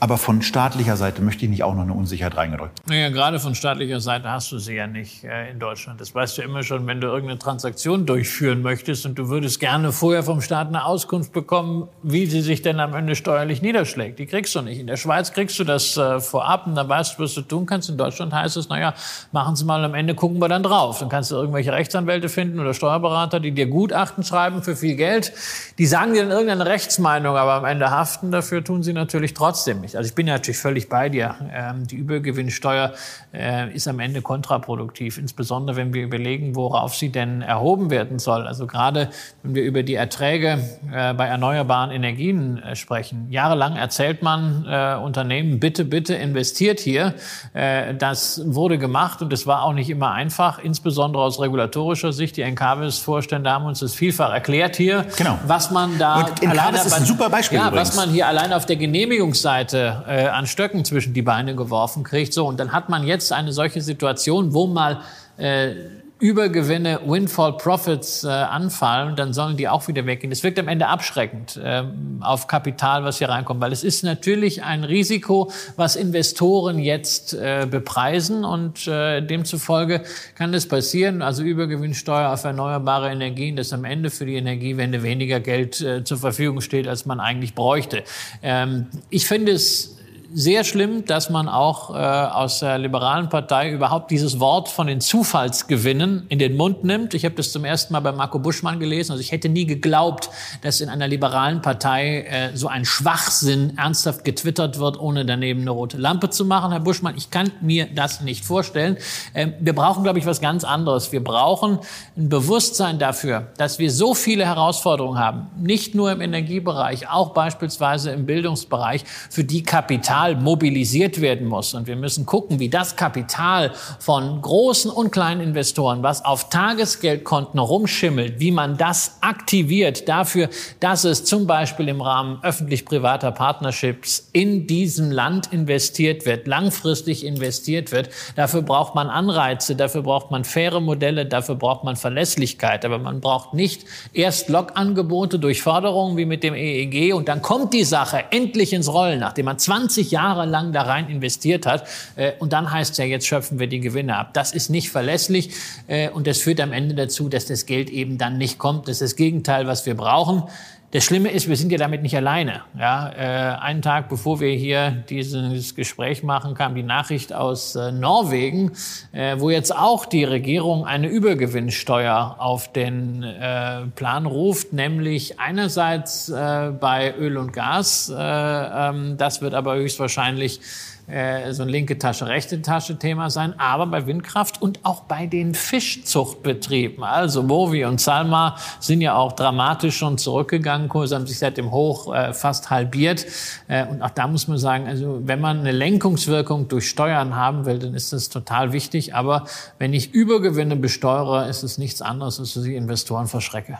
Aber 0.00 0.16
von 0.16 0.42
staatlicher 0.42 0.96
Seite 0.96 1.22
möchte 1.22 1.44
ich 1.44 1.50
nicht 1.50 1.64
auch 1.64 1.74
noch 1.74 1.82
eine 1.82 1.92
Unsicherheit 1.92 2.36
reingedrückt. 2.36 2.78
Naja, 2.88 3.08
gerade 3.08 3.40
von 3.40 3.54
staatlicher 3.56 4.00
Seite 4.00 4.30
hast 4.30 4.52
du 4.52 4.58
sie 4.58 4.74
ja 4.74 4.86
nicht 4.86 5.24
äh, 5.24 5.50
in 5.50 5.58
Deutschland. 5.58 6.00
Das 6.00 6.14
weißt 6.14 6.38
du 6.38 6.42
immer 6.42 6.62
schon, 6.62 6.86
wenn 6.86 7.00
du 7.00 7.08
irgendeine 7.08 7.38
Transaktion 7.38 8.06
durchführen 8.06 8.62
möchtest 8.62 9.06
und 9.06 9.18
du 9.18 9.28
würdest 9.28 9.58
gerne 9.58 9.90
vorher 9.90 10.22
vom 10.22 10.40
Staat 10.40 10.68
eine 10.68 10.84
Auskunft 10.84 11.32
bekommen, 11.32 11.88
wie 12.02 12.26
sie 12.26 12.42
sich 12.42 12.62
denn 12.62 12.78
am 12.78 12.94
Ende 12.94 13.16
steuerlich 13.16 13.60
niederschlägt. 13.60 14.20
Die 14.20 14.26
kriegst 14.26 14.54
du 14.54 14.62
nicht. 14.62 14.78
In 14.78 14.86
der 14.86 14.96
Schweiz 14.96 15.32
kriegst 15.32 15.58
du 15.58 15.64
das 15.64 15.96
äh, 15.96 16.20
vorab 16.20 16.68
und 16.68 16.76
dann 16.76 16.88
weißt 16.88 17.18
du, 17.18 17.24
was 17.24 17.34
du 17.34 17.42
tun 17.42 17.66
kannst. 17.66 17.90
In 17.90 17.98
Deutschland 17.98 18.32
heißt 18.32 18.56
es, 18.56 18.68
naja, 18.68 18.94
machen 19.32 19.56
Sie 19.56 19.64
mal 19.64 19.84
am 19.84 19.94
Ende, 19.94 20.14
gucken 20.14 20.38
wir 20.38 20.48
dann 20.48 20.62
drauf. 20.62 21.00
Dann 21.00 21.08
kannst 21.08 21.32
du 21.32 21.36
irgendwelche 21.36 21.72
Rechtsanwälte 21.72 22.28
finden 22.28 22.60
oder 22.60 22.72
Steuerberater, 22.72 23.40
die 23.40 23.50
dir 23.50 23.66
Gutachten 23.66 24.22
schreiben 24.22 24.62
für 24.62 24.76
viel 24.76 24.94
Geld. 24.94 25.32
Die 25.78 25.86
sagen 25.86 26.12
dir 26.12 26.22
dann 26.22 26.30
irgendeine 26.30 26.66
Rechtsmeinung, 26.66 27.36
aber 27.36 27.54
am 27.54 27.64
Ende 27.64 27.90
haften 27.90 28.30
dafür 28.30 28.62
tun 28.62 28.84
sie 28.84 28.92
natürlich 28.92 29.34
trotzdem 29.34 29.80
nicht. 29.80 29.87
Also 29.96 30.08
ich 30.08 30.14
bin 30.14 30.26
natürlich 30.26 30.58
völlig 30.58 30.88
bei 30.88 31.08
dir. 31.08 31.36
Ähm, 31.52 31.86
die 31.86 31.96
Übergewinnsteuer 31.96 32.92
äh, 33.32 33.74
ist 33.74 33.88
am 33.88 34.00
Ende 34.00 34.22
kontraproduktiv, 34.22 35.18
insbesondere 35.18 35.76
wenn 35.76 35.94
wir 35.94 36.02
überlegen, 36.02 36.56
worauf 36.56 36.94
sie 36.94 37.10
denn 37.10 37.42
erhoben 37.42 37.90
werden 37.90 38.18
soll. 38.18 38.46
Also 38.46 38.66
gerade 38.66 39.10
wenn 39.42 39.54
wir 39.54 39.62
über 39.62 39.82
die 39.82 39.94
Erträge 39.94 40.58
äh, 40.92 41.14
bei 41.14 41.26
erneuerbaren 41.26 41.90
Energien 41.90 42.58
äh, 42.58 42.76
sprechen. 42.76 43.26
Jahrelang 43.30 43.76
erzählt 43.76 44.22
man 44.22 44.66
Unternehmen, 45.02 45.60
bitte, 45.60 45.84
bitte 45.84 46.14
investiert 46.14 46.80
hier. 46.80 47.14
das 47.52 48.42
wurde 48.44 48.78
gemacht 48.78 49.22
und 49.22 49.32
es 49.32 49.46
war 49.46 49.62
auch 49.62 49.72
nicht 49.72 49.90
immer 49.90 50.12
einfach, 50.12 50.58
insbesondere 50.58 51.22
aus 51.22 51.40
regulatorischer 51.40 52.12
Sicht. 52.12 52.36
Die 52.36 52.42
NKWs-Vorstände 52.42 53.50
haben 53.50 53.66
uns 53.66 53.80
das 53.80 53.94
vielfach 53.94 54.32
erklärt 54.32 54.76
hier, 54.76 55.06
genau. 55.16 55.38
was 55.46 55.70
man 55.70 55.98
da 55.98 56.26
und 56.26 56.46
alleine, 56.46 56.78
ist 56.78 56.92
ein 56.92 57.04
super 57.04 57.28
Beispiel 57.28 57.58
ja, 57.58 57.68
übrigens. 57.68 57.88
was 57.90 57.96
man 57.96 58.10
hier 58.10 58.26
allein 58.26 58.52
auf 58.52 58.66
der 58.66 58.76
Genehmigungsseite 58.76 59.77
äh, 59.78 60.28
an 60.28 60.46
Stöcken 60.46 60.84
zwischen 60.84 61.14
die 61.14 61.22
Beine 61.22 61.54
geworfen 61.54 62.04
kriegt. 62.04 62.32
So, 62.32 62.46
und 62.46 62.58
dann 62.60 62.72
hat 62.72 62.88
man 62.88 63.06
jetzt 63.06 63.32
eine 63.32 63.52
solche 63.52 63.80
Situation, 63.80 64.54
wo 64.54 64.66
mal 64.66 65.00
äh, 65.36 65.74
Übergewinne, 66.20 67.00
Windfall 67.06 67.56
Profits 67.56 68.24
äh, 68.24 68.28
anfallen, 68.28 69.14
dann 69.14 69.32
sollen 69.32 69.56
die 69.56 69.68
auch 69.68 69.86
wieder 69.86 70.04
weggehen. 70.04 70.30
Das 70.30 70.42
wirkt 70.42 70.58
am 70.58 70.66
Ende 70.66 70.88
abschreckend 70.88 71.60
ähm, 71.62 72.18
auf 72.20 72.48
Kapital, 72.48 73.04
was 73.04 73.18
hier 73.18 73.28
reinkommt, 73.28 73.60
weil 73.60 73.72
es 73.72 73.84
ist 73.84 74.02
natürlich 74.02 74.64
ein 74.64 74.82
Risiko, 74.82 75.52
was 75.76 75.94
Investoren 75.94 76.80
jetzt 76.80 77.34
äh, 77.34 77.68
bepreisen 77.70 78.44
und 78.44 78.88
äh, 78.88 79.20
demzufolge 79.20 80.02
kann 80.34 80.50
das 80.50 80.66
passieren, 80.66 81.22
also 81.22 81.44
Übergewinnsteuer 81.44 82.32
auf 82.32 82.42
erneuerbare 82.42 83.10
Energien, 83.10 83.54
dass 83.54 83.72
am 83.72 83.84
Ende 83.84 84.10
für 84.10 84.26
die 84.26 84.34
Energiewende 84.34 85.04
weniger 85.04 85.38
Geld 85.38 85.80
äh, 85.80 86.02
zur 86.02 86.18
Verfügung 86.18 86.60
steht, 86.60 86.88
als 86.88 87.06
man 87.06 87.20
eigentlich 87.20 87.54
bräuchte. 87.54 88.02
Ähm, 88.42 88.86
ich 89.08 89.28
finde 89.28 89.52
es 89.52 89.97
sehr 90.32 90.64
schlimm, 90.64 91.06
dass 91.06 91.30
man 91.30 91.48
auch 91.48 91.94
äh, 91.94 91.96
aus 91.96 92.60
der 92.60 92.76
liberalen 92.76 93.30
Partei 93.30 93.70
überhaupt 93.70 94.10
dieses 94.10 94.38
Wort 94.38 94.68
von 94.68 94.86
den 94.86 95.00
Zufallsgewinnen 95.00 96.26
in 96.28 96.38
den 96.38 96.54
Mund 96.54 96.84
nimmt. 96.84 97.14
Ich 97.14 97.24
habe 97.24 97.34
das 97.34 97.50
zum 97.50 97.64
ersten 97.64 97.94
Mal 97.94 98.00
bei 98.00 98.12
Marco 98.12 98.38
Buschmann 98.38 98.78
gelesen. 98.78 99.12
Also 99.12 99.22
ich 99.22 99.32
hätte 99.32 99.48
nie 99.48 99.64
geglaubt, 99.64 100.28
dass 100.60 100.82
in 100.82 100.90
einer 100.90 101.08
liberalen 101.08 101.62
Partei 101.62 102.22
äh, 102.22 102.56
so 102.56 102.68
ein 102.68 102.84
Schwachsinn 102.84 103.78
ernsthaft 103.78 104.24
getwittert 104.24 104.78
wird, 104.78 105.00
ohne 105.00 105.24
daneben 105.24 105.62
eine 105.62 105.70
rote 105.70 105.96
Lampe 105.96 106.28
zu 106.28 106.44
machen. 106.44 106.72
Herr 106.72 106.80
Buschmann, 106.80 107.16
ich 107.16 107.30
kann 107.30 107.50
mir 107.62 107.86
das 107.86 108.20
nicht 108.20 108.44
vorstellen. 108.44 108.98
Ähm, 109.34 109.54
wir 109.60 109.74
brauchen, 109.74 110.02
glaube 110.02 110.18
ich, 110.18 110.26
was 110.26 110.42
ganz 110.42 110.62
anderes. 110.62 111.10
Wir 111.10 111.24
brauchen 111.24 111.78
ein 112.16 112.28
Bewusstsein 112.28 112.98
dafür, 112.98 113.48
dass 113.56 113.78
wir 113.78 113.90
so 113.90 114.12
viele 114.12 114.44
Herausforderungen 114.44 115.18
haben, 115.18 115.46
nicht 115.56 115.94
nur 115.94 116.12
im 116.12 116.20
Energiebereich, 116.20 117.08
auch 117.08 117.30
beispielsweise 117.30 118.10
im 118.10 118.26
Bildungsbereich, 118.26 119.04
für 119.30 119.44
die 119.44 119.62
Kapital 119.62 120.17
Kapital 120.18 120.36
mobilisiert 120.36 121.20
werden 121.20 121.46
muss. 121.46 121.74
Und 121.74 121.86
wir 121.86 121.96
müssen 121.96 122.26
gucken, 122.26 122.58
wie 122.58 122.68
das 122.68 122.96
Kapital 122.96 123.72
von 124.00 124.40
großen 124.42 124.90
und 124.90 125.12
kleinen 125.12 125.40
Investoren, 125.40 126.02
was 126.02 126.24
auf 126.24 126.50
Tagesgeldkonten 126.50 127.60
rumschimmelt, 127.60 128.40
wie 128.40 128.50
man 128.50 128.76
das 128.76 129.18
aktiviert 129.20 130.08
dafür, 130.08 130.48
dass 130.80 131.04
es 131.04 131.24
zum 131.24 131.46
Beispiel 131.46 131.88
im 131.88 132.00
Rahmen 132.00 132.38
öffentlich-privater 132.42 133.30
Partnerships 133.30 134.28
in 134.32 134.66
diesem 134.66 135.10
Land 135.10 135.52
investiert 135.52 136.26
wird, 136.26 136.46
langfristig 136.46 137.24
investiert 137.24 137.92
wird. 137.92 138.10
Dafür 138.34 138.62
braucht 138.62 138.94
man 138.94 139.08
Anreize, 139.08 139.76
dafür 139.76 140.02
braucht 140.02 140.30
man 140.30 140.44
faire 140.44 140.80
Modelle, 140.80 141.26
dafür 141.26 141.54
braucht 141.54 141.84
man 141.84 141.96
Verlässlichkeit. 141.96 142.84
Aber 142.84 142.98
man 142.98 143.20
braucht 143.20 143.54
nicht 143.54 143.84
erst 144.12 144.48
Logangebote 144.48 145.38
durch 145.38 145.62
Förderungen 145.62 146.16
wie 146.16 146.26
mit 146.26 146.42
dem 146.42 146.54
EEG 146.54 147.14
und 147.14 147.28
dann 147.28 147.40
kommt 147.40 147.72
die 147.72 147.84
Sache 147.84 148.24
endlich 148.30 148.72
ins 148.72 148.92
Rollen, 148.92 149.20
nachdem 149.20 149.44
man 149.44 149.58
20 149.58 150.07
20 150.08 150.10
Jahre 150.10 150.46
lang 150.46 150.72
da 150.72 150.82
rein 150.82 151.08
investiert 151.08 151.66
hat. 151.66 151.86
Äh, 152.16 152.32
und 152.38 152.52
dann 152.52 152.70
heißt 152.70 152.92
es 152.92 152.98
ja, 152.98 153.04
jetzt 153.04 153.26
schöpfen 153.26 153.58
wir 153.58 153.66
die 153.66 153.80
Gewinne 153.80 154.16
ab. 154.16 154.34
Das 154.34 154.52
ist 154.52 154.70
nicht 154.70 154.90
verlässlich 154.90 155.50
äh, 155.86 156.10
und 156.10 156.26
das 156.26 156.38
führt 156.38 156.60
am 156.60 156.72
Ende 156.72 156.94
dazu, 156.94 157.28
dass 157.28 157.46
das 157.46 157.66
Geld 157.66 157.90
eben 157.90 158.18
dann 158.18 158.38
nicht 158.38 158.58
kommt. 158.58 158.88
Das 158.88 159.00
ist 159.00 159.12
das 159.12 159.16
Gegenteil, 159.16 159.66
was 159.66 159.86
wir 159.86 159.94
brauchen. 159.94 160.42
Das 160.90 161.04
Schlimme 161.04 161.30
ist, 161.30 161.50
wir 161.50 161.56
sind 161.56 161.70
ja 161.70 161.76
damit 161.76 162.00
nicht 162.00 162.16
alleine. 162.16 162.62
Ja, 162.78 163.10
äh, 163.10 163.58
einen 163.58 163.82
Tag 163.82 164.08
bevor 164.08 164.40
wir 164.40 164.54
hier 164.54 164.90
dieses 165.10 165.74
Gespräch 165.74 166.22
machen, 166.22 166.54
kam 166.54 166.74
die 166.74 166.82
Nachricht 166.82 167.34
aus 167.34 167.76
äh, 167.76 167.92
Norwegen, 167.92 168.72
äh, 169.12 169.36
wo 169.38 169.50
jetzt 169.50 169.76
auch 169.76 170.06
die 170.06 170.24
Regierung 170.24 170.86
eine 170.86 171.08
Übergewinnsteuer 171.08 172.36
auf 172.38 172.72
den 172.72 173.22
äh, 173.22 173.82
Plan 173.96 174.24
ruft, 174.24 174.72
nämlich 174.72 175.38
einerseits 175.38 176.30
äh, 176.30 176.70
bei 176.70 177.14
Öl 177.18 177.36
und 177.36 177.52
Gas. 177.52 178.08
Äh, 178.08 178.14
ähm, 178.18 179.18
das 179.18 179.42
wird 179.42 179.52
aber 179.52 179.76
höchstwahrscheinlich 179.76 180.60
äh, 181.08 181.52
so 181.52 181.62
ein 181.62 181.68
linke 181.68 181.98
Tasche, 181.98 182.26
rechte 182.26 182.60
Tasche 182.62 182.98
Thema 182.98 183.30
sein, 183.30 183.58
aber 183.58 183.86
bei 183.86 184.06
Windkraft 184.06 184.60
und 184.60 184.80
auch 184.84 185.02
bei 185.02 185.26
den 185.26 185.54
Fischzuchtbetrieben. 185.54 187.02
Also 187.02 187.42
Movi 187.42 187.84
und 187.84 188.00
Salma 188.00 188.56
sind 188.78 189.00
ja 189.00 189.14
auch 189.14 189.32
dramatisch 189.32 189.96
schon 189.96 190.18
zurückgegangen, 190.18 190.88
Kurse 190.88 191.16
haben 191.16 191.26
sich 191.26 191.38
seit 191.38 191.56
dem 191.56 191.70
Hoch 191.70 192.14
äh, 192.14 192.32
fast 192.32 192.70
halbiert. 192.70 193.26
Äh, 193.68 193.86
und 193.86 194.02
auch 194.02 194.10
da 194.10 194.26
muss 194.28 194.48
man 194.48 194.58
sagen, 194.58 194.86
also 194.86 195.20
wenn 195.24 195.40
man 195.40 195.60
eine 195.60 195.72
Lenkungswirkung 195.72 196.68
durch 196.68 196.88
Steuern 196.88 197.34
haben 197.34 197.64
will, 197.64 197.78
dann 197.78 197.94
ist 197.94 198.12
das 198.12 198.28
total 198.28 198.72
wichtig. 198.72 199.14
Aber 199.14 199.44
wenn 199.78 199.94
ich 199.94 200.12
Übergewinne 200.12 200.76
besteuere, 200.76 201.48
ist 201.48 201.62
es 201.62 201.78
nichts 201.78 202.02
anderes, 202.02 202.38
als 202.38 202.54
dass 202.54 202.64
ich 202.64 202.74
Investoren 202.74 203.26
verschrecke. 203.26 203.78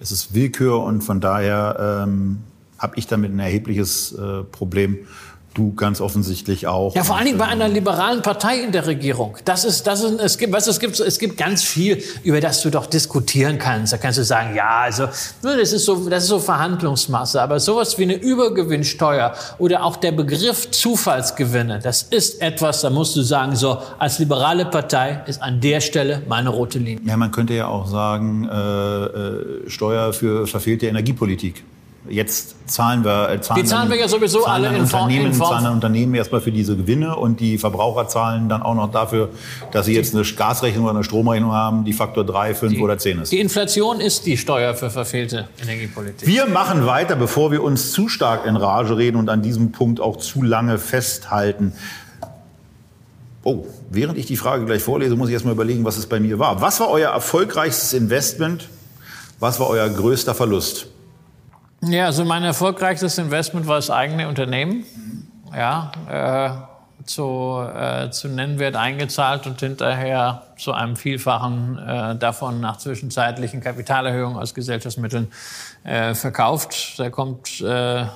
Es 0.00 0.10
ist 0.12 0.34
Willkür 0.34 0.82
und 0.82 1.02
von 1.02 1.20
daher 1.20 2.04
ähm, 2.04 2.40
habe 2.78 2.94
ich 2.96 3.06
damit 3.06 3.32
ein 3.32 3.38
erhebliches 3.38 4.12
äh, 4.12 4.42
Problem. 4.42 4.98
Du 5.54 5.74
ganz 5.74 6.00
offensichtlich 6.00 6.66
auch. 6.66 6.94
Ja, 6.94 7.04
vor 7.04 7.16
allen 7.16 7.26
Dingen 7.26 7.38
bei 7.38 7.46
einer 7.46 7.68
liberalen 7.68 8.22
Partei 8.22 8.60
in 8.60 8.72
der 8.72 8.86
Regierung. 8.86 9.36
Das 9.44 9.64
ist, 9.64 9.86
das 9.86 10.02
ist, 10.02 10.18
es 10.18 10.38
gibt, 10.38 10.52
was 10.52 10.66
es 10.66 10.80
gibt, 10.80 10.98
es 10.98 11.18
gibt 11.18 11.36
ganz 11.36 11.62
viel, 11.62 12.02
über 12.22 12.40
das 12.40 12.62
du 12.62 12.70
doch 12.70 12.86
diskutieren 12.86 13.58
kannst. 13.58 13.92
Da 13.92 13.98
kannst 13.98 14.18
du 14.18 14.24
sagen, 14.24 14.54
ja, 14.54 14.80
also, 14.84 15.08
das 15.42 15.72
ist 15.72 15.84
so, 15.84 16.08
das 16.08 16.24
ist 16.24 16.30
so 16.30 16.38
Verhandlungsmasse. 16.38 17.42
Aber 17.42 17.60
sowas 17.60 17.98
wie 17.98 18.04
eine 18.04 18.14
Übergewinnsteuer 18.14 19.34
oder 19.58 19.84
auch 19.84 19.96
der 19.96 20.12
Begriff 20.12 20.70
Zufallsgewinne, 20.70 21.80
das 21.80 22.02
ist 22.04 22.40
etwas, 22.40 22.80
da 22.80 22.90
musst 22.90 23.14
du 23.16 23.22
sagen, 23.22 23.54
so, 23.54 23.78
als 23.98 24.18
liberale 24.18 24.64
Partei 24.64 25.20
ist 25.26 25.42
an 25.42 25.60
der 25.60 25.80
Stelle 25.80 26.22
meine 26.28 26.48
rote 26.48 26.78
Linie. 26.78 27.00
Ja, 27.04 27.16
man 27.16 27.30
könnte 27.30 27.54
ja 27.54 27.66
auch 27.66 27.86
sagen, 27.86 28.48
äh, 28.48 29.04
äh, 29.04 29.70
Steuer 29.70 30.12
für 30.12 30.46
verfehlte 30.46 30.86
Energiepolitik. 30.86 31.62
Jetzt 32.08 32.56
zahlen 32.66 33.04
wir, 33.04 33.30
äh, 33.30 33.40
zahlen, 33.40 33.62
die 33.62 33.68
zahlen 33.68 33.88
wir 33.88 33.96
ja 33.96 34.08
sowieso 34.08 34.44
alle 34.44 34.68
in 34.68 34.80
Unternehmen, 34.80 35.32
Form, 35.32 35.50
zahlen 35.50 35.72
Unternehmen 35.72 36.14
erstmal 36.14 36.40
für 36.40 36.50
diese 36.50 36.76
Gewinne 36.76 37.14
und 37.14 37.38
die 37.38 37.58
Verbraucher 37.58 38.08
zahlen 38.08 38.48
dann 38.48 38.60
auch 38.62 38.74
noch 38.74 38.90
dafür, 38.90 39.28
dass 39.70 39.86
sie 39.86 39.94
jetzt 39.94 40.12
eine 40.12 40.24
Gasrechnung 40.24 40.84
oder 40.84 40.94
eine 40.94 41.04
Stromrechnung 41.04 41.52
haben, 41.52 41.84
die 41.84 41.92
Faktor 41.92 42.24
3, 42.24 42.56
5 42.56 42.72
die, 42.72 42.80
oder 42.80 42.98
10 42.98 43.20
ist. 43.20 43.30
Die 43.30 43.38
Inflation 43.38 44.00
ist 44.00 44.26
die 44.26 44.36
Steuer 44.36 44.74
für 44.74 44.90
verfehlte 44.90 45.48
Energiepolitik. 45.62 46.26
Wir 46.26 46.46
machen 46.46 46.86
weiter, 46.86 47.14
bevor 47.14 47.52
wir 47.52 47.62
uns 47.62 47.92
zu 47.92 48.08
stark 48.08 48.46
in 48.46 48.56
Rage 48.56 48.96
reden 48.96 49.16
und 49.16 49.28
an 49.28 49.40
diesem 49.40 49.70
Punkt 49.70 50.00
auch 50.00 50.16
zu 50.16 50.42
lange 50.42 50.78
festhalten. 50.78 51.72
Oh, 53.44 53.64
während 53.90 54.18
ich 54.18 54.26
die 54.26 54.36
Frage 54.36 54.64
gleich 54.64 54.82
vorlese, 54.82 55.14
muss 55.14 55.28
ich 55.28 55.34
erstmal 55.34 55.54
überlegen, 55.54 55.84
was 55.84 55.98
es 55.98 56.06
bei 56.06 56.18
mir 56.18 56.40
war. 56.40 56.60
Was 56.60 56.80
war 56.80 56.90
euer 56.90 57.10
erfolgreichstes 57.10 57.92
Investment? 57.92 58.68
Was 59.38 59.60
war 59.60 59.68
euer 59.68 59.88
größter 59.88 60.34
Verlust? 60.34 60.88
Ja, 61.84 62.06
also 62.06 62.24
mein 62.24 62.44
erfolgreichstes 62.44 63.18
Investment 63.18 63.66
war 63.66 63.76
das 63.76 63.90
eigene 63.90 64.28
Unternehmen. 64.28 64.84
Ja, 65.52 65.92
äh, 66.08 67.04
zu, 67.04 67.60
äh, 67.74 68.10
zu 68.10 68.28
Nennwert 68.28 68.76
eingezahlt 68.76 69.46
und 69.48 69.58
hinterher 69.58 70.42
zu 70.56 70.72
einem 70.72 70.94
Vielfachen 70.94 71.78
äh, 71.78 72.16
davon 72.16 72.60
nach 72.60 72.76
zwischenzeitlichen 72.76 73.60
Kapitalerhöhungen 73.60 74.38
aus 74.38 74.54
Gesellschaftsmitteln 74.54 75.32
äh, 75.82 76.14
verkauft. 76.14 76.98
Da 76.98 77.10
kommt 77.10 77.60
äh, 77.60 78.06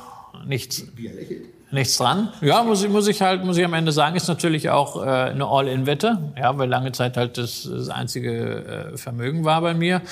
nichts. 0.47 0.85
Wie 0.95 1.09
er 1.09 1.15
lächelt 1.15 1.56
nichts 1.71 1.99
dran. 1.99 2.33
Ja, 2.41 2.63
muss 2.63 2.83
ich, 2.83 2.89
muss 2.89 3.09
ich 3.09 3.21
halt, 3.23 3.45
muss 3.45 3.57
ich 3.57 3.65
am 3.65 3.75
Ende 3.75 3.93
sagen, 3.93 4.17
ist 4.17 4.29
natürlich 4.29 4.71
auch 4.71 4.97
äh, 4.97 5.09
eine 5.09 5.47
All-In-Wette, 5.47 6.33
ja, 6.39 6.57
weil 6.57 6.69
lange 6.69 6.93
Zeit 6.93 7.17
halt 7.17 7.39
das, 7.39 7.69
das 7.71 7.89
einzige 7.89 8.93
äh, 8.93 8.97
Vermögen 8.97 9.45
war 9.45 9.61
bei 9.61 9.75
mir. 9.75 10.03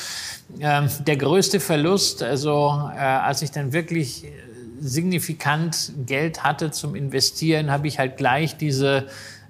Ähm, 0.60 0.88
der 1.06 1.16
größte 1.16 1.60
Verlust, 1.60 2.22
also 2.22 2.90
äh, 2.94 2.98
als 2.98 3.42
ich 3.42 3.50
dann 3.50 3.72
wirklich 3.72 4.24
signifikant 4.80 5.92
Geld 6.06 6.42
hatte 6.42 6.70
zum 6.70 6.94
Investieren, 6.94 7.70
habe 7.70 7.86
ich 7.86 7.98
halt 7.98 8.16
gleich 8.16 8.56
diese 8.56 9.06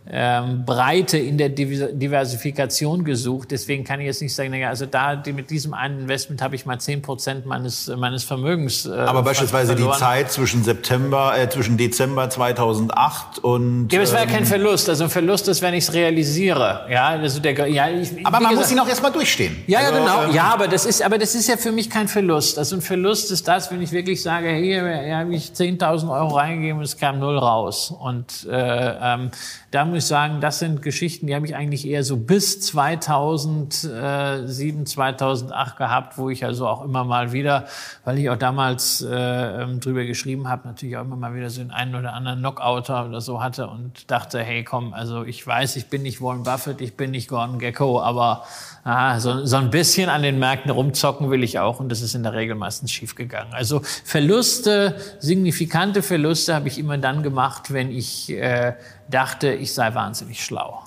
ähm, 0.06 0.64
Breite 0.66 1.16
in 1.16 1.38
der 1.38 1.48
Diversifikation 1.48 3.04
gesucht. 3.04 3.50
Deswegen 3.50 3.84
kann 3.84 4.00
ich 4.00 4.06
jetzt 4.06 4.20
nicht 4.20 4.34
sagen, 4.34 4.50
naja, 4.50 4.68
also 4.68 4.84
da 4.84 5.16
die, 5.16 5.32
mit 5.32 5.48
diesem 5.50 5.72
einen 5.72 6.00
Investment 6.00 6.42
habe 6.42 6.56
ich 6.56 6.66
mal 6.66 6.78
zehn 6.78 7.00
Prozent 7.00 7.46
meines 7.46 7.90
meines 7.96 8.22
Vermögens. 8.22 8.84
Äh, 8.84 8.92
Aber 8.92 9.22
beispielsweise 9.22 9.72
verloren. 9.72 9.94
die 9.94 9.98
Zeit 9.98 10.30
zwischen 10.30 10.62
September, 10.62 11.32
äh, 11.38 11.48
zwischen 11.48 11.78
Dezember 11.78 12.28
2008 12.28 13.38
und. 13.38 13.90
Ja, 13.92 14.02
es 14.02 14.12
war 14.12 14.20
ja 14.20 14.26
kein 14.26 14.40
ähm, 14.40 14.46
Verlust. 14.46 14.90
Also 14.90 15.04
ein 15.04 15.10
Verlust 15.10 15.48
ist, 15.48 15.62
wenn 15.62 15.72
ich 15.72 15.84
es 15.84 15.94
realisiere. 15.94 16.86
Ja, 16.90 17.08
also 17.08 17.40
der, 17.40 17.66
ja, 17.68 17.88
ich, 17.88 18.10
aber 18.26 18.40
man 18.40 18.50
gesagt, 18.50 18.56
muss 18.56 18.72
ihn 18.72 18.80
auch 18.80 18.88
erstmal 18.88 19.12
durchstehen. 19.12 19.64
Ja, 19.66 19.78
also, 19.78 19.92
ja, 19.94 19.98
genau. 20.00 20.24
Ähm, 20.24 20.34
ja, 20.34 20.44
aber 20.52 20.68
das 20.68 20.84
ist, 20.84 21.02
aber 21.02 21.16
das 21.16 21.34
ist 21.34 21.48
ja 21.48 21.56
für 21.56 21.72
mich 21.72 21.88
kein 21.88 22.08
Verlust. 22.08 22.58
Also 22.58 22.76
ein 22.76 22.82
Verlust 22.82 23.30
ist 23.30 23.48
das, 23.48 23.70
wenn 23.70 23.80
ich 23.80 23.92
wirklich 23.92 24.20
sage, 24.20 24.50
hier, 24.50 24.86
hier 25.02 25.16
habe 25.16 25.34
ich 25.34 25.52
10.000 25.52 26.12
Euro 26.12 26.36
reingegeben 26.36 26.78
und 26.78 26.84
es 26.84 26.98
kam 26.98 27.18
null 27.18 27.38
raus. 27.38 27.90
Und 27.98 28.46
äh, 28.50 28.94
ähm, 29.00 29.30
da 29.70 29.93
muss 29.94 30.02
ich 30.02 30.08
sagen, 30.08 30.40
das 30.40 30.58
sind 30.58 30.82
Geschichten, 30.82 31.28
die 31.28 31.36
habe 31.36 31.46
ich 31.46 31.54
eigentlich 31.54 31.86
eher 31.86 32.02
so 32.02 32.16
bis 32.16 32.60
2007, 32.60 34.86
2008 34.86 35.76
gehabt, 35.76 36.18
wo 36.18 36.30
ich 36.30 36.44
also 36.44 36.66
auch 36.66 36.84
immer 36.84 37.04
mal 37.04 37.30
wieder, 37.30 37.66
weil 38.04 38.18
ich 38.18 38.28
auch 38.28 38.36
damals 38.36 39.02
äh, 39.02 39.14
ähm, 39.14 39.78
drüber 39.78 40.04
geschrieben 40.04 40.48
habe, 40.48 40.66
natürlich 40.66 40.96
auch 40.96 41.02
immer 41.02 41.14
mal 41.14 41.32
wieder 41.32 41.48
so 41.48 41.62
den 41.62 41.70
einen 41.70 41.94
oder 41.94 42.12
anderen 42.12 42.40
Knockouter 42.40 43.06
oder 43.06 43.20
so 43.20 43.40
hatte 43.40 43.68
und 43.68 44.10
dachte, 44.10 44.40
hey, 44.40 44.64
komm, 44.64 44.94
also 44.94 45.22
ich 45.22 45.46
weiß, 45.46 45.76
ich 45.76 45.86
bin 45.86 46.02
nicht 46.02 46.20
Warren 46.20 46.42
Buffett, 46.42 46.80
ich 46.80 46.96
bin 46.96 47.12
nicht 47.12 47.28
Gordon 47.28 47.60
Gecko, 47.60 48.02
aber 48.02 48.42
ah, 48.82 49.20
so, 49.20 49.46
so 49.46 49.58
ein 49.58 49.70
bisschen 49.70 50.10
an 50.10 50.24
den 50.24 50.40
Märkten 50.40 50.72
rumzocken 50.72 51.30
will 51.30 51.44
ich 51.44 51.60
auch 51.60 51.78
und 51.78 51.88
das 51.88 52.02
ist 52.02 52.16
in 52.16 52.24
der 52.24 52.32
Regel 52.32 52.56
meistens 52.56 52.90
schiefgegangen. 52.90 53.54
Also 53.54 53.80
Verluste, 54.04 54.96
signifikante 55.20 56.02
Verluste 56.02 56.52
habe 56.52 56.66
ich 56.66 56.80
immer 56.80 56.98
dann 56.98 57.22
gemacht, 57.22 57.72
wenn 57.72 57.92
ich 57.92 58.32
äh, 58.32 58.72
dachte, 59.10 59.52
ich 59.52 59.72
sei 59.72 59.94
wahnsinnig 59.94 60.44
schlau. 60.44 60.82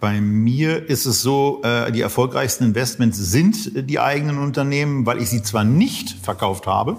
Bei 0.00 0.20
mir 0.20 0.88
ist 0.88 1.06
es 1.06 1.22
so, 1.22 1.60
äh, 1.64 1.90
die 1.90 2.02
erfolgreichsten 2.02 2.64
Investments 2.64 3.18
sind 3.18 3.90
die 3.90 3.98
eigenen 3.98 4.38
Unternehmen, 4.38 5.06
weil 5.06 5.20
ich 5.20 5.28
sie 5.28 5.42
zwar 5.42 5.64
nicht 5.64 6.10
verkauft 6.22 6.68
habe, 6.68 6.96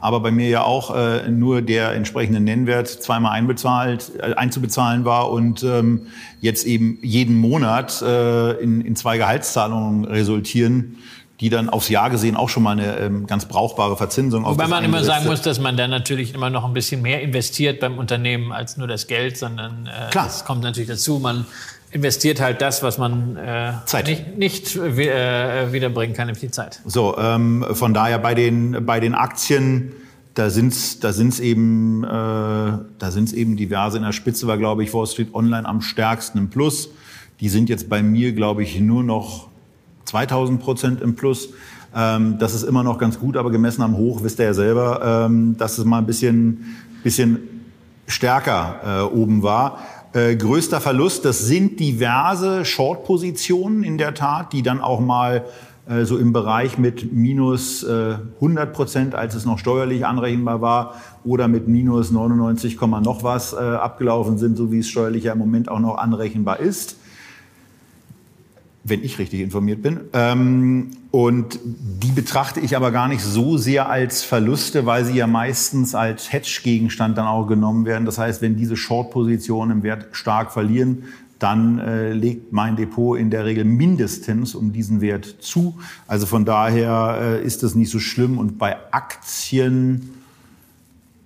aber 0.00 0.20
bei 0.20 0.30
mir 0.30 0.48
ja 0.48 0.62
auch 0.62 0.96
äh, 0.96 1.28
nur 1.28 1.60
der 1.60 1.92
entsprechende 1.92 2.40
Nennwert 2.40 2.88
zweimal 2.88 3.32
einbezahlt, 3.32 4.12
äh, 4.18 4.32
einzubezahlen 4.32 5.04
war 5.04 5.30
und 5.30 5.62
ähm, 5.62 6.06
jetzt 6.40 6.64
eben 6.64 6.98
jeden 7.02 7.36
Monat 7.36 8.02
in, 8.02 8.80
in 8.80 8.96
zwei 8.96 9.16
Gehaltszahlungen 9.18 10.04
resultieren 10.06 10.96
die 11.42 11.50
dann 11.50 11.68
aufs 11.68 11.88
Jahr 11.88 12.08
gesehen 12.08 12.36
auch 12.36 12.48
schon 12.48 12.62
mal 12.62 12.70
eine 12.70 12.98
ähm, 12.98 13.26
ganz 13.26 13.46
brauchbare 13.46 13.96
Verzinsung 13.96 14.44
Wobei 14.44 14.68
man 14.68 14.84
immer 14.84 15.02
sagen 15.02 15.26
muss, 15.26 15.42
dass 15.42 15.58
man 15.58 15.76
dann 15.76 15.90
natürlich 15.90 16.34
immer 16.34 16.50
noch 16.50 16.64
ein 16.64 16.72
bisschen 16.72 17.02
mehr 17.02 17.20
investiert 17.20 17.80
beim 17.80 17.98
Unternehmen 17.98 18.52
als 18.52 18.76
nur 18.76 18.86
das 18.86 19.08
Geld, 19.08 19.36
sondern 19.36 19.88
äh, 19.88 20.10
Klar. 20.12 20.26
das 20.26 20.44
kommt 20.44 20.62
natürlich 20.62 20.88
dazu. 20.88 21.18
Man 21.18 21.44
investiert 21.90 22.40
halt 22.40 22.60
das, 22.60 22.84
was 22.84 22.96
man 22.96 23.36
äh, 23.36 23.72
Zeit. 23.86 24.06
nicht, 24.06 24.38
nicht 24.38 24.76
äh, 24.76 25.72
wiederbringen 25.72 26.14
kann, 26.14 26.28
nämlich 26.28 26.42
die 26.42 26.52
Zeit. 26.52 26.80
So, 26.86 27.18
ähm, 27.18 27.66
von 27.72 27.92
daher 27.92 28.20
bei 28.20 28.34
den, 28.36 28.86
bei 28.86 29.00
den 29.00 29.16
Aktien, 29.16 29.92
da 30.34 30.48
sind's 30.48 31.00
da 31.00 31.12
sind's 31.12 31.40
eben, 31.40 32.04
äh, 32.04 32.06
da 32.06 33.10
sind's 33.10 33.32
eben 33.32 33.56
diverse. 33.56 33.96
In 33.96 34.04
der 34.04 34.12
Spitze 34.12 34.46
war, 34.46 34.58
glaube 34.58 34.84
ich, 34.84 34.94
Wall 34.94 35.08
Street 35.08 35.34
Online 35.34 35.66
am 35.66 35.80
stärksten 35.80 36.38
im 36.38 36.50
Plus. 36.50 36.90
Die 37.40 37.48
sind 37.48 37.68
jetzt 37.68 37.88
bei 37.88 38.00
mir, 38.00 38.32
glaube 38.32 38.62
ich, 38.62 38.78
nur 38.78 39.02
noch 39.02 39.50
2000 40.12 40.60
Prozent 40.60 41.00
im 41.00 41.16
Plus. 41.16 41.48
Ähm, 41.96 42.36
das 42.38 42.54
ist 42.54 42.64
immer 42.64 42.82
noch 42.82 42.98
ganz 42.98 43.18
gut, 43.18 43.34
aber 43.38 43.50
gemessen 43.50 43.80
am 43.80 43.96
Hoch 43.96 44.22
wisst 44.22 44.38
ihr 44.40 44.44
ja 44.44 44.54
selber, 44.54 45.26
ähm, 45.26 45.56
dass 45.56 45.78
es 45.78 45.86
mal 45.86 45.98
ein 45.98 46.06
bisschen, 46.06 46.76
bisschen 47.02 47.38
stärker 48.06 49.08
äh, 49.10 49.14
oben 49.14 49.42
war. 49.42 49.78
Äh, 50.12 50.36
größter 50.36 50.82
Verlust, 50.82 51.24
das 51.24 51.46
sind 51.46 51.80
diverse 51.80 52.66
Short-Positionen 52.66 53.82
in 53.84 53.96
der 53.96 54.12
Tat, 54.12 54.52
die 54.52 54.62
dann 54.62 54.82
auch 54.82 55.00
mal 55.00 55.46
äh, 55.88 56.04
so 56.04 56.18
im 56.18 56.34
Bereich 56.34 56.76
mit 56.76 57.10
minus 57.14 57.82
äh, 57.82 58.16
100 58.34 58.74
Prozent, 58.74 59.14
als 59.14 59.34
es 59.34 59.46
noch 59.46 59.58
steuerlich 59.58 60.04
anrechenbar 60.04 60.60
war, 60.60 60.94
oder 61.24 61.48
mit 61.48 61.68
minus 61.68 62.10
99, 62.10 62.78
noch 63.00 63.24
was 63.24 63.54
äh, 63.54 63.56
abgelaufen 63.56 64.36
sind, 64.36 64.58
so 64.58 64.70
wie 64.72 64.80
es 64.80 64.88
steuerlich 64.88 65.24
ja 65.24 65.32
im 65.32 65.38
Moment 65.38 65.70
auch 65.70 65.80
noch 65.80 65.96
anrechenbar 65.96 66.60
ist 66.60 66.96
wenn 68.84 69.04
ich 69.04 69.18
richtig 69.18 69.40
informiert 69.40 69.82
bin. 69.82 70.00
Ähm, 70.12 70.90
und 71.10 71.58
die 71.64 72.10
betrachte 72.10 72.60
ich 72.60 72.76
aber 72.76 72.90
gar 72.90 73.06
nicht 73.06 73.22
so 73.22 73.56
sehr 73.56 73.88
als 73.88 74.24
Verluste, 74.24 74.86
weil 74.86 75.04
sie 75.04 75.14
ja 75.14 75.26
meistens 75.26 75.94
als 75.94 76.32
Hedge-Gegenstand 76.32 77.16
dann 77.16 77.26
auch 77.26 77.46
genommen 77.46 77.84
werden. 77.84 78.06
Das 78.06 78.18
heißt, 78.18 78.42
wenn 78.42 78.56
diese 78.56 78.76
Short-Positionen 78.76 79.78
im 79.78 79.82
Wert 79.82 80.08
stark 80.12 80.52
verlieren, 80.52 81.04
dann 81.38 81.78
äh, 81.78 82.12
legt 82.12 82.52
mein 82.52 82.76
Depot 82.76 83.18
in 83.18 83.30
der 83.30 83.44
Regel 83.44 83.64
mindestens 83.64 84.54
um 84.54 84.72
diesen 84.72 85.00
Wert 85.00 85.36
zu. 85.40 85.78
Also 86.06 86.26
von 86.26 86.44
daher 86.44 87.18
äh, 87.20 87.44
ist 87.44 87.62
das 87.62 87.74
nicht 87.74 87.90
so 87.90 87.98
schlimm. 87.98 88.38
Und 88.38 88.58
bei 88.58 88.76
Aktien, 88.92 90.10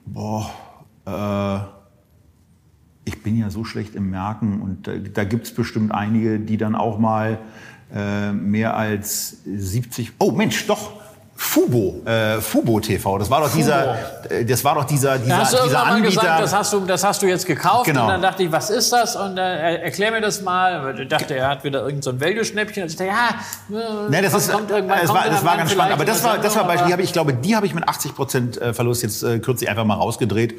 boah, 0.07 0.51
äh, 1.05 1.76
ich 3.07 3.23
bin 3.23 3.39
ja 3.39 3.49
so 3.51 3.65
schlecht 3.65 3.95
im 3.95 4.11
Merken 4.11 4.61
und 4.61 4.87
da, 4.87 4.93
da 4.97 5.25
gibt 5.25 5.47
es 5.47 5.55
bestimmt 5.55 5.93
einige, 5.93 6.39
die 6.39 6.59
dann 6.59 6.75
auch 6.75 6.99
mal 6.99 7.39
äh, 7.95 8.33
mehr 8.33 8.77
als 8.77 9.39
70. 9.47 10.13
Oh 10.19 10.33
Mensch, 10.33 10.67
doch. 10.67 10.91
Fubo, 11.39 12.01
äh, 12.07 12.41
Fubo 12.41 12.81
TV, 12.81 13.19
das 13.19 13.29
war 13.29 13.41
doch 13.41 13.49
Fubo. 13.49 13.59
dieser, 13.59 14.31
äh, 14.31 14.45
das 14.47 14.65
war 14.65 14.75
doch 14.75 14.85
dieser, 14.85 15.19
dieser, 15.19 15.37
hast 15.37 15.53
du 15.53 15.65
dieser 15.65 15.85
Anbieter. 15.85 16.09
Gesagt, 16.09 16.43
das 16.43 16.55
hast 16.55 16.73
du, 16.73 16.81
das 16.81 17.05
hast 17.05 17.21
du 17.21 17.27
jetzt 17.27 17.45
gekauft 17.45 17.85
genau. 17.85 18.05
und 18.05 18.09
dann 18.09 18.23
dachte 18.23 18.43
ich, 18.43 18.51
was 18.51 18.71
ist 18.71 18.91
das? 18.91 19.17
Und 19.17 19.37
äh, 19.37 19.77
erklär 19.77 20.13
mir 20.13 20.23
das 20.23 20.41
mal. 20.41 20.99
Ich 20.99 21.09
dachte, 21.09 21.37
er 21.37 21.49
hat 21.49 21.63
wieder 21.63 21.81
irgendein 21.81 22.03
so 22.03 22.19
Value-Schnäppchen. 22.19 22.85
Und 22.85 22.89
ich 22.89 22.97
dachte, 22.97 23.11
ja, 23.11 23.79
äh, 23.79 24.09
nee, 24.09 24.23
das 24.23 24.33
kommt, 24.33 24.45
ist, 24.45 24.53
kommt 24.53 24.71
irgendwann. 24.71 24.99
Das 25.03 25.11
war, 25.11 25.29
das 25.29 25.45
war 25.45 25.57
ganz 25.59 25.73
spannend. 25.73 25.93
Aber 25.93 26.05
das 26.07 26.25
war, 26.25 26.39
das 26.39 26.57
war 26.57 26.65
Beispiel, 26.65 26.87
die 26.87 26.93
habe 26.95 27.03
ich, 27.03 27.13
glaube, 27.13 27.35
die 27.35 27.55
habe 27.55 27.67
ich 27.67 27.75
mit 27.75 27.87
80 27.87 28.15
Prozent 28.15 28.61
äh, 28.61 28.73
Verlust 28.73 29.03
jetzt 29.03 29.23
äh, 29.23 29.39
kürzlich 29.39 29.69
einfach 29.69 29.85
mal 29.85 29.97
rausgedreht, 29.97 30.55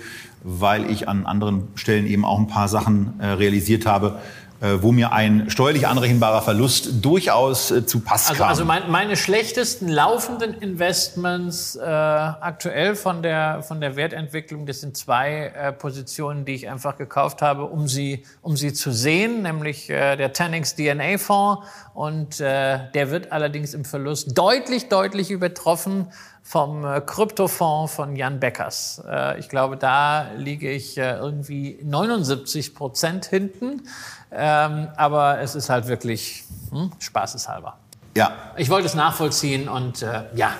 weil 0.49 0.89
ich 0.89 1.09
an 1.09 1.25
anderen 1.25 1.67
Stellen 1.75 2.07
eben 2.07 2.23
auch 2.23 2.39
ein 2.39 2.47
paar 2.47 2.69
Sachen 2.69 3.19
äh, 3.19 3.27
realisiert 3.27 3.85
habe 3.85 4.19
äh, 4.59 4.81
wo 4.81 4.91
mir 4.91 5.11
ein 5.11 5.51
steuerlich 5.51 5.87
anrechenbarer 5.87 6.41
Verlust 6.41 7.05
durchaus 7.05 7.69
äh, 7.69 7.85
zu 7.85 7.99
Pass 7.99 8.29
also, 8.29 8.39
kam. 8.39 8.49
Also 8.49 8.65
mein, 8.65 8.89
meine 8.89 9.15
schlechtesten 9.15 9.87
laufenden 9.87 10.55
Investments 10.55 11.75
äh, 11.75 11.83
aktuell 11.83 12.95
von 12.95 13.21
der, 13.21 13.61
von 13.61 13.81
der 13.81 13.95
Wertentwicklung, 13.95 14.65
das 14.65 14.81
sind 14.81 14.97
zwei 14.97 15.53
äh, 15.55 15.71
Positionen, 15.71 16.43
die 16.43 16.53
ich 16.53 16.69
einfach 16.69 16.97
gekauft 16.97 17.43
habe, 17.43 17.65
um 17.65 17.87
sie, 17.87 18.23
um 18.41 18.57
sie 18.57 18.73
zu 18.73 18.91
sehen, 18.91 19.43
nämlich 19.43 19.91
äh, 19.91 20.15
der 20.15 20.33
Tanix 20.33 20.75
DNA 20.75 21.19
Fonds 21.19 21.67
und 21.93 22.39
äh, 22.39 22.79
der 22.95 23.11
wird 23.11 23.31
allerdings 23.31 23.75
im 23.75 23.85
Verlust 23.85 24.35
deutlich, 24.35 24.89
deutlich 24.89 25.29
übertroffen 25.29 26.07
vom 26.47 26.85
äh, 26.85 27.01
Kryptofonds 27.01 27.93
von 27.93 28.15
Jan 28.15 28.39
Beckers. 28.39 29.03
Äh, 29.05 29.37
ich 29.37 29.49
glaube, 29.49 29.75
da 29.75 30.31
liege 30.37 30.71
ich 30.71 30.97
äh, 30.97 31.17
irgendwie 31.17 31.77
79 31.83 32.73
Prozent 32.73 33.25
hinten. 33.25 33.81
Ähm, 34.31 34.87
aber 34.95 35.41
es 35.41 35.55
ist 35.55 35.69
halt 35.69 35.87
wirklich 35.87 36.45
hm, 36.71 36.91
spaßeshalber. 36.99 37.77
Ja. 38.15 38.31
Ich 38.55 38.69
wollte 38.69 38.87
es 38.87 38.95
nachvollziehen 38.95 39.67
und 39.67 40.03
ja, 40.35 40.51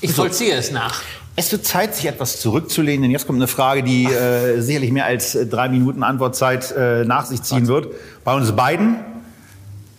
ich 0.00 0.10
so. 0.10 0.22
vollziehe 0.22 0.54
es 0.54 0.70
nach. 0.70 1.02
Es 1.34 1.50
wird 1.50 1.64
Zeit, 1.64 1.96
sich 1.96 2.06
etwas 2.06 2.40
zurückzulehnen, 2.40 3.02
denn 3.02 3.10
jetzt 3.10 3.26
kommt 3.26 3.38
eine 3.38 3.48
Frage, 3.48 3.82
die 3.82 4.04
äh, 4.04 4.60
sicherlich 4.60 4.92
mehr 4.92 5.06
als 5.06 5.36
drei 5.50 5.68
Minuten 5.68 6.02
Antwortzeit 6.02 6.70
äh, 6.72 7.04
nach 7.04 7.24
sich 7.24 7.42
ziehen 7.42 7.66
wird. 7.66 7.88
Bei 8.22 8.34
uns 8.34 8.52
beiden. 8.52 9.00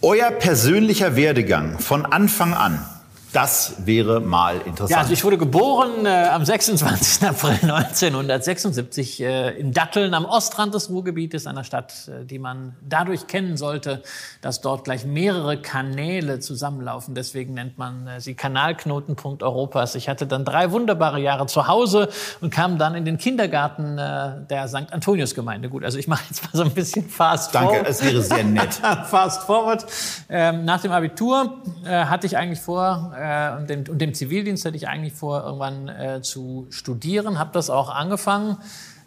Euer 0.02 0.32
persönlicher 0.32 1.16
Werdegang 1.16 1.80
von 1.80 2.06
Anfang 2.06 2.54
an. 2.54 2.86
Das 3.34 3.78
wäre 3.80 4.20
mal 4.20 4.58
interessant. 4.58 4.92
Ja, 4.92 4.98
also 5.00 5.12
ich 5.12 5.24
wurde 5.24 5.40
geboren 5.40 6.06
äh, 6.06 6.28
am 6.32 6.46
26. 6.46 7.28
April 7.28 7.58
1976 7.64 9.22
äh, 9.22 9.50
in 9.60 9.74
Datteln 9.74 10.14
am 10.14 10.26
Ostrand 10.26 10.76
des 10.76 10.92
Ruhrgebietes, 10.92 11.48
einer 11.48 11.64
Stadt, 11.64 12.08
äh, 12.08 12.26
die 12.26 12.38
man 12.38 12.76
dadurch 12.88 13.26
kennen 13.26 13.58
sollte, 13.58 14.04
dass 14.42 14.62
dort 14.62 14.84
gleich 14.84 15.06
mehrere 15.06 15.58
Kanäle 15.60 16.42
zusammenlaufen. 16.42 17.16
Deswegen 17.16 17.56
nennt 17.56 17.80
man 17.80 18.06
äh, 18.06 18.22
sie 18.22 18.36
Kanalknotenpunkt 18.36 19.42
Europas. 19.42 19.96
Ich 19.96 20.10
hatte 20.10 20.28
dann 20.28 20.46
drei 20.46 20.72
wunderbare 20.72 21.20
Jahre 21.20 21.48
zu 21.48 21.68
Hause 21.68 22.10
und 22.40 22.52
kam 22.54 22.78
dann 22.78 22.94
in 22.94 23.04
den 23.04 23.18
Kindergarten 23.18 23.98
äh, 23.98 24.46
der 24.48 24.68
St. 24.68 24.94
Antonius-Gemeinde. 24.94 25.70
Gut, 25.70 25.84
also 25.84 25.98
ich 25.98 26.08
mache 26.08 26.24
jetzt 26.30 26.44
mal 26.44 26.52
so 26.54 26.64
ein 26.64 26.72
bisschen 26.72 27.10
fast 27.10 27.56
Danke, 27.56 27.78
forward. 27.78 27.90
es 27.90 28.04
wäre 28.04 28.22
sehr 28.22 28.44
nett. 28.44 28.74
fast 29.06 29.42
forward. 29.44 29.88
Ähm, 30.30 30.66
nach 30.66 30.82
dem 30.82 30.92
Abitur 30.92 31.64
äh, 31.84 32.06
hatte 32.06 32.28
ich 32.28 32.38
eigentlich 32.38 32.62
vor, 32.62 33.16
äh, 33.24 33.56
und, 33.56 33.70
dem, 33.70 33.84
und 33.90 34.00
dem 34.00 34.14
Zivildienst 34.14 34.66
hatte 34.66 34.76
ich 34.76 34.88
eigentlich 34.88 35.14
vor, 35.14 35.44
irgendwann 35.46 35.88
äh, 35.88 36.22
zu 36.22 36.68
studieren. 36.70 37.40
Habe 37.40 37.52
das 37.54 37.70
auch 37.70 37.90
angefangen, 37.90 38.58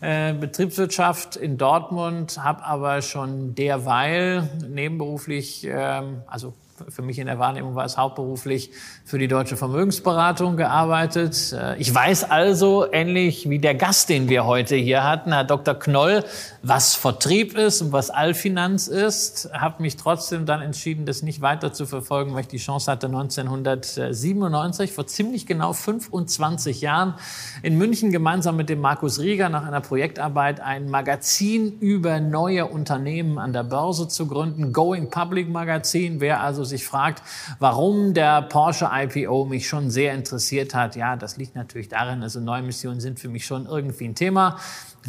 äh, 0.01 0.33
Betriebswirtschaft 0.33 1.37
in 1.37 1.59
Dortmund, 1.59 2.43
habe 2.43 2.65
aber 2.65 3.03
schon 3.03 3.55
derweil 3.55 4.49
nebenberuflich, 4.67 5.67
ähm, 5.71 6.23
also 6.27 6.55
für 6.89 7.03
mich 7.03 7.19
in 7.19 7.27
der 7.27 7.39
Wahrnehmung 7.39 7.75
war 7.75 7.85
es 7.85 7.97
hauptberuflich 7.97 8.71
für 9.05 9.19
die 9.19 9.29
Deutsche 9.29 9.57
Vermögensberatung 9.57 10.57
gearbeitet. 10.57 11.53
Äh, 11.53 11.77
ich 11.77 11.95
weiß 11.95 12.31
also, 12.31 12.87
ähnlich 12.93 13.49
wie 13.49 13.59
der 13.59 13.75
Gast, 13.75 14.09
den 14.09 14.29
wir 14.29 14.47
heute 14.47 14.77
hier 14.77 15.05
hatten, 15.05 15.33
Herr 15.33 15.45
Dr. 15.45 15.75
Knoll, 15.75 16.25
was 16.63 16.95
Vertrieb 16.95 17.57
ist 17.57 17.83
und 17.83 17.93
was 17.93 18.11
Allfinanz 18.11 18.89
ist, 18.89 19.49
habe 19.53 19.83
mich 19.83 19.97
trotzdem 19.97 20.47
dann 20.47 20.61
entschieden, 20.61 21.07
das 21.07 21.23
nicht 21.23 21.41
weiter 21.41 21.73
zu 21.73 21.87
verfolgen, 21.87 22.35
weil 22.35 22.43
ich 22.43 22.49
die 22.49 22.59
Chance 22.59 22.91
hatte, 22.91 23.07
1997, 23.07 24.93
vor 24.93 25.07
ziemlich 25.07 25.47
genau 25.47 25.73
25 25.73 26.81
Jahren, 26.81 27.15
in 27.63 27.79
München 27.79 28.11
gemeinsam 28.11 28.57
mit 28.57 28.69
dem 28.69 28.81
Markus 28.81 29.21
Rieger 29.21 29.49
nach 29.49 29.65
einer 29.65 29.81
Projektarbeit 29.81 30.61
ein 30.61 30.91
Magazin 30.91 31.79
über 31.81 32.21
neue 32.21 32.67
Unternehmen 32.67 33.39
an 33.39 33.53
der 33.53 33.65
Börse 33.65 34.09
zu 34.09 34.27
gründen, 34.27 34.73
Going 34.73 35.11
Public 35.11 35.49
Magazin. 35.49 36.21
Wer 36.21 36.41
also 36.41 36.66
sich 36.67 36.85
fragt, 36.85 37.23
warum 37.59 38.13
der 38.13 38.43
Porsche 38.43 38.91
IPO 38.93 39.47
mich 39.47 39.67
schon 39.67 39.91
sehr 39.91 40.13
interessiert 40.13 40.75
hat, 40.75 40.95
ja, 40.95 41.17
das 41.17 41.39
liegt 41.39 41.57
natürlich 41.57 41.89
darin, 41.89 42.23
also 42.23 42.41
Neumissionen 42.41 43.01
sind 43.01 43.19
für 43.19 43.29
mich 43.29 43.47
schon 43.47 43.65
irgendwie 43.65 44.05
ein 44.05 44.15
Thema 44.15 44.59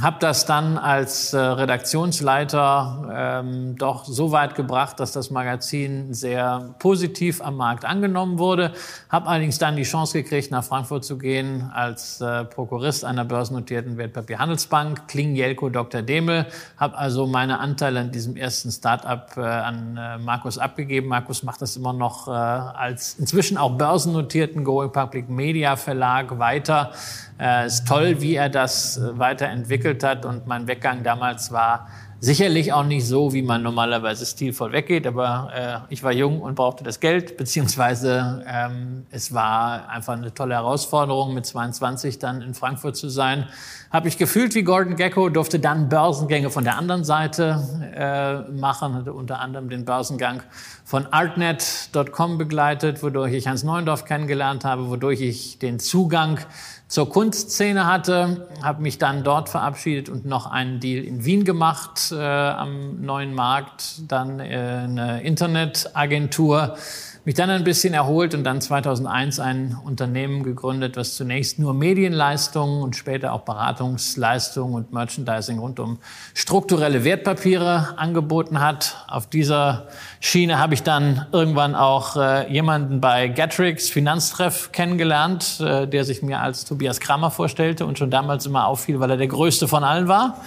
habe 0.01 0.17
das 0.19 0.45
dann 0.45 0.77
als 0.77 1.33
äh, 1.33 1.39
Redaktionsleiter 1.39 3.41
ähm, 3.43 3.75
doch 3.77 4.05
so 4.05 4.31
weit 4.31 4.53
gebracht, 4.53 4.99
dass 4.99 5.12
das 5.12 5.31
Magazin 5.31 6.13
sehr 6.13 6.75
positiv 6.77 7.41
am 7.41 7.57
Markt 7.57 7.83
angenommen 7.83 8.38
wurde. 8.38 8.73
Habe 9.10 9.27
allerdings 9.27 9.57
dann 9.57 9.75
die 9.75 9.83
Chance 9.83 10.21
gekriegt, 10.21 10.51
nach 10.51 10.63
Frankfurt 10.63 11.03
zu 11.03 11.17
gehen 11.17 11.71
als 11.73 12.21
äh, 12.21 12.45
Prokurist 12.45 13.05
einer 13.05 13.25
börsennotierten 13.25 13.97
Wertpapierhandelsbank, 13.97 15.07
Kling 15.07 15.36
Jelko 15.36 15.69
Dr. 15.69 16.03
Demel. 16.03 16.45
Habe 16.77 16.97
also 16.97 17.25
meine 17.25 17.60
Anteile 17.60 18.01
an 18.01 18.12
diesem 18.12 18.36
ersten 18.36 18.71
Start-up 18.71 19.36
äh, 19.36 19.41
an 19.41 19.97
äh, 19.97 20.17
Markus 20.19 20.60
abgegeben. 20.60 21.07
Markus 21.07 21.41
macht 21.41 21.62
das 21.62 21.75
immer 21.75 21.93
noch 21.93 22.27
äh, 22.27 22.31
als 22.31 23.15
inzwischen 23.15 23.57
auch 23.57 23.71
börsennotierten 23.71 24.63
Going 24.63 24.91
Public 24.91 25.27
Media 25.27 25.75
Verlag 25.75 26.38
weiter. 26.38 26.91
Äh, 27.39 27.67
ist 27.67 27.88
toll, 27.88 28.19
wie 28.19 28.33
er 28.33 28.49
das 28.49 28.97
äh, 28.97 29.19
weiterentwickelt 29.19 29.87
hat. 30.04 30.26
Und 30.26 30.47
mein 30.47 30.67
Weggang 30.67 31.04
damals 31.04 31.52
war 31.52 31.88
Sicherlich 32.19 32.73
auch 32.73 32.84
nicht 32.84 33.06
so, 33.06 33.32
wie 33.34 33.43
man 33.43 33.62
normalerweise 33.62 34.26
stilvoll 34.26 34.71
weggeht, 34.71 35.06
aber 35.06 35.86
äh, 35.89 35.93
ich 35.93 36.02
war 36.02 36.12
jung 36.12 36.41
und 36.41 36.56
brauchte 36.56 36.84
das 36.84 37.00
Geld, 37.00 37.38
beziehungsweise 37.38 38.43
ähm, 38.47 39.06
es 39.12 39.36
war 39.36 39.88
einfach 39.88 40.13
eine 40.13 40.34
tolle 40.34 40.56
Herausforderung, 40.56 41.36
mit 41.36 41.45
22 41.45 42.17
dann 42.17 42.41
in 42.41 42.56
Frankfurt 42.56 42.95
zu 42.95 43.10
sein. 43.10 43.47
Habe 43.91 44.08
ich 44.08 44.17
gefühlt 44.17 44.56
wie 44.56 44.63
Gordon 44.63 44.95
Gecko, 44.95 45.30
durfte 45.30 45.60
dann 45.60 45.89
Börsengänge 45.89 46.50
von 46.50 46.63
der 46.63 46.76
anderen 46.76 47.04
Seite 47.04 47.63
äh, 47.93 48.52
machen, 48.52 48.95
hatte 48.95 49.13
unter 49.13 49.39
anderem 49.39 49.69
den 49.69 49.86
Börsengang 49.86 50.41
von 50.88 51.06
Artnet.com 51.12 52.38
begleitet, 52.38 53.04
wodurch 53.04 53.34
ich 53.34 53.45
Hans 53.45 53.63
Neuendorf 53.63 54.06
kennengelernt 54.06 54.63
habe, 54.63 54.89
wodurch 54.89 55.19
ich 55.19 55.60
den 55.60 55.80
Zugang 55.80 56.39
zur 56.88 57.10
Kunstszene 57.10 57.86
hatte, 57.86 58.47
habe 58.63 58.82
mich 58.82 58.97
dann 58.97 59.26
dort 59.26 59.50
verabschiedet 59.50 60.08
und 60.08 60.26
noch 60.26 60.50
einen 60.50 60.80
Deal 60.80 61.04
in 61.04 61.26
Wien 61.26 61.43
gemacht 61.43 62.13
äh, 62.13 62.15
am 62.15 63.02
neuen 63.02 63.34
Markt, 63.34 64.10
dann 64.10 64.39
äh, 64.39 64.43
eine 64.45 65.21
Internetagentur 65.23 66.78
mich 67.27 67.35
dann 67.35 67.49
ein 67.49 67.65
bisschen 67.65 67.93
erholt 67.93 68.33
und 68.33 68.45
dann 68.45 68.61
2001 68.61 69.41
ein 69.41 69.77
Unternehmen 69.83 70.43
gegründet, 70.43 70.95
was 70.95 71.15
zunächst 71.15 71.59
nur 71.59 71.73
Medienleistungen 71.73 72.81
und 72.81 72.95
später 72.95 73.33
auch 73.33 73.41
Beratungsleistungen 73.41 74.73
und 74.73 74.93
Merchandising 74.93 75.59
rund 75.59 75.81
um 75.81 75.99
strukturelle 76.33 77.03
Wertpapiere 77.03 77.95
angeboten 77.97 78.61
hat. 78.61 79.03
Auf 79.09 79.27
dieser 79.27 79.89
Schiene 80.21 80.57
habe 80.57 80.73
ich 80.73 80.83
dann 80.83 81.25
irgendwann 81.33 81.75
auch 81.75 82.15
äh, 82.15 82.49
jemanden 82.49 83.01
bei 83.01 83.27
Gatrix 83.27 83.89
Finanztreff 83.89 84.71
kennengelernt, 84.71 85.59
äh, 85.59 85.85
der 85.85 86.05
sich 86.05 86.21
mir 86.21 86.39
als 86.39 86.63
Tobias 86.63 87.01
Kramer 87.01 87.29
vorstellte 87.29 87.85
und 87.85 87.97
schon 87.97 88.09
damals 88.09 88.45
immer 88.45 88.67
auffiel, 88.67 89.01
weil 89.01 89.11
er 89.11 89.17
der 89.17 89.27
größte 89.27 89.67
von 89.67 89.83
allen 89.83 90.07
war. 90.07 90.39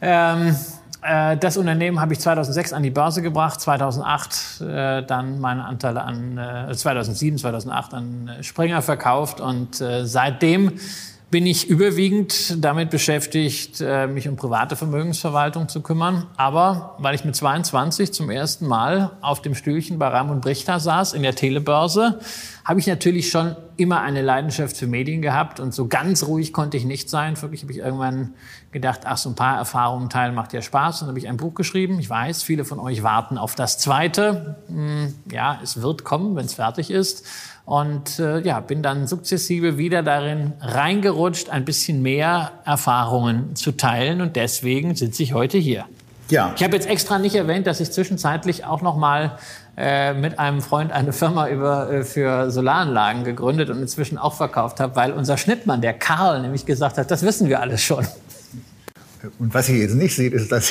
Ähm, 0.00 0.48
äh, 0.48 0.54
das 1.02 1.56
Unternehmen 1.56 1.98
habe 2.00 2.12
ich 2.12 2.20
2006 2.20 2.72
an 2.74 2.82
die 2.82 2.90
Börse 2.90 3.22
gebracht, 3.22 3.60
2008 3.60 4.60
äh, 4.60 5.02
dann 5.02 5.40
meine 5.40 5.64
Anteile 5.64 6.02
an, 6.02 6.36
äh, 6.36 6.74
2007, 6.74 7.38
2008 7.38 7.94
an 7.94 8.30
Springer 8.42 8.82
verkauft 8.82 9.40
und 9.40 9.80
äh, 9.80 10.04
seitdem 10.04 10.78
bin 11.30 11.46
ich 11.46 11.68
überwiegend 11.68 12.62
damit 12.64 12.90
beschäftigt, 12.90 13.80
äh, 13.80 14.08
mich 14.08 14.28
um 14.28 14.34
private 14.34 14.74
Vermögensverwaltung 14.74 15.68
zu 15.68 15.80
kümmern. 15.80 16.26
Aber 16.36 16.96
weil 16.98 17.14
ich 17.14 17.24
mit 17.24 17.36
22 17.36 18.12
zum 18.12 18.30
ersten 18.30 18.66
Mal 18.66 19.12
auf 19.20 19.40
dem 19.40 19.54
Stühlchen 19.54 19.98
bei 19.98 20.08
Ramon 20.08 20.40
Brichter 20.40 20.80
saß 20.80 21.12
in 21.12 21.22
der 21.22 21.36
Telebörse, 21.36 22.18
habe 22.64 22.80
ich 22.80 22.88
natürlich 22.88 23.30
schon 23.30 23.54
immer 23.76 24.00
eine 24.00 24.22
Leidenschaft 24.22 24.76
für 24.76 24.86
Medien 24.86 25.22
gehabt 25.22 25.60
und 25.60 25.72
so 25.72 25.86
ganz 25.86 26.24
ruhig 26.24 26.52
konnte 26.52 26.76
ich 26.76 26.84
nicht 26.84 27.08
sein. 27.08 27.40
Wirklich 27.40 27.62
habe 27.62 27.72
ich 27.72 27.78
irgendwann 27.78 28.34
gedacht, 28.72 29.00
ach, 29.04 29.16
so 29.16 29.30
ein 29.30 29.34
paar 29.36 29.56
Erfahrungen 29.56 30.10
teilen 30.10 30.34
macht 30.34 30.52
ja 30.52 30.62
Spaß. 30.62 30.96
Und 30.96 31.06
dann 31.06 31.08
habe 31.10 31.18
ich 31.20 31.28
ein 31.28 31.36
Buch 31.36 31.54
geschrieben. 31.54 31.98
Ich 32.00 32.10
weiß, 32.10 32.42
viele 32.42 32.64
von 32.64 32.78
euch 32.78 33.02
warten 33.02 33.38
auf 33.38 33.54
das 33.54 33.78
zweite. 33.78 34.56
Hm, 34.66 35.14
ja, 35.30 35.60
es 35.62 35.80
wird 35.80 36.04
kommen, 36.04 36.36
wenn 36.36 36.46
es 36.46 36.54
fertig 36.54 36.90
ist. 36.90 37.24
Und 37.70 38.18
äh, 38.18 38.40
ja, 38.40 38.58
bin 38.58 38.82
dann 38.82 39.06
sukzessive 39.06 39.78
wieder 39.78 40.02
darin 40.02 40.54
reingerutscht, 40.60 41.50
ein 41.50 41.64
bisschen 41.64 42.02
mehr 42.02 42.50
Erfahrungen 42.64 43.54
zu 43.54 43.70
teilen. 43.70 44.22
Und 44.22 44.34
deswegen 44.34 44.96
sitze 44.96 45.22
ich 45.22 45.34
heute 45.34 45.56
hier. 45.56 45.84
Ja. 46.30 46.52
Ich 46.56 46.64
habe 46.64 46.74
jetzt 46.74 46.88
extra 46.88 47.20
nicht 47.20 47.36
erwähnt, 47.36 47.68
dass 47.68 47.78
ich 47.78 47.92
zwischenzeitlich 47.92 48.64
auch 48.64 48.82
noch 48.82 48.96
mal 48.96 49.38
äh, 49.76 50.14
mit 50.14 50.40
einem 50.40 50.62
Freund 50.62 50.90
eine 50.90 51.12
Firma 51.12 51.48
über, 51.48 51.92
äh, 51.92 52.02
für 52.02 52.50
Solaranlagen 52.50 53.22
gegründet 53.22 53.70
und 53.70 53.80
inzwischen 53.80 54.18
auch 54.18 54.34
verkauft 54.34 54.80
habe, 54.80 54.96
weil 54.96 55.12
unser 55.12 55.36
Schnittmann, 55.36 55.80
der 55.80 55.92
Karl, 55.92 56.42
nämlich 56.42 56.66
gesagt 56.66 56.98
hat, 56.98 57.08
das 57.08 57.22
wissen 57.22 57.48
wir 57.48 57.60
alles 57.60 57.84
schon. 57.84 58.04
Und 59.38 59.54
was 59.54 59.68
ihr 59.68 59.76
jetzt 59.76 59.94
nicht 59.94 60.16
seht, 60.16 60.32
ist, 60.32 60.50
dass 60.50 60.70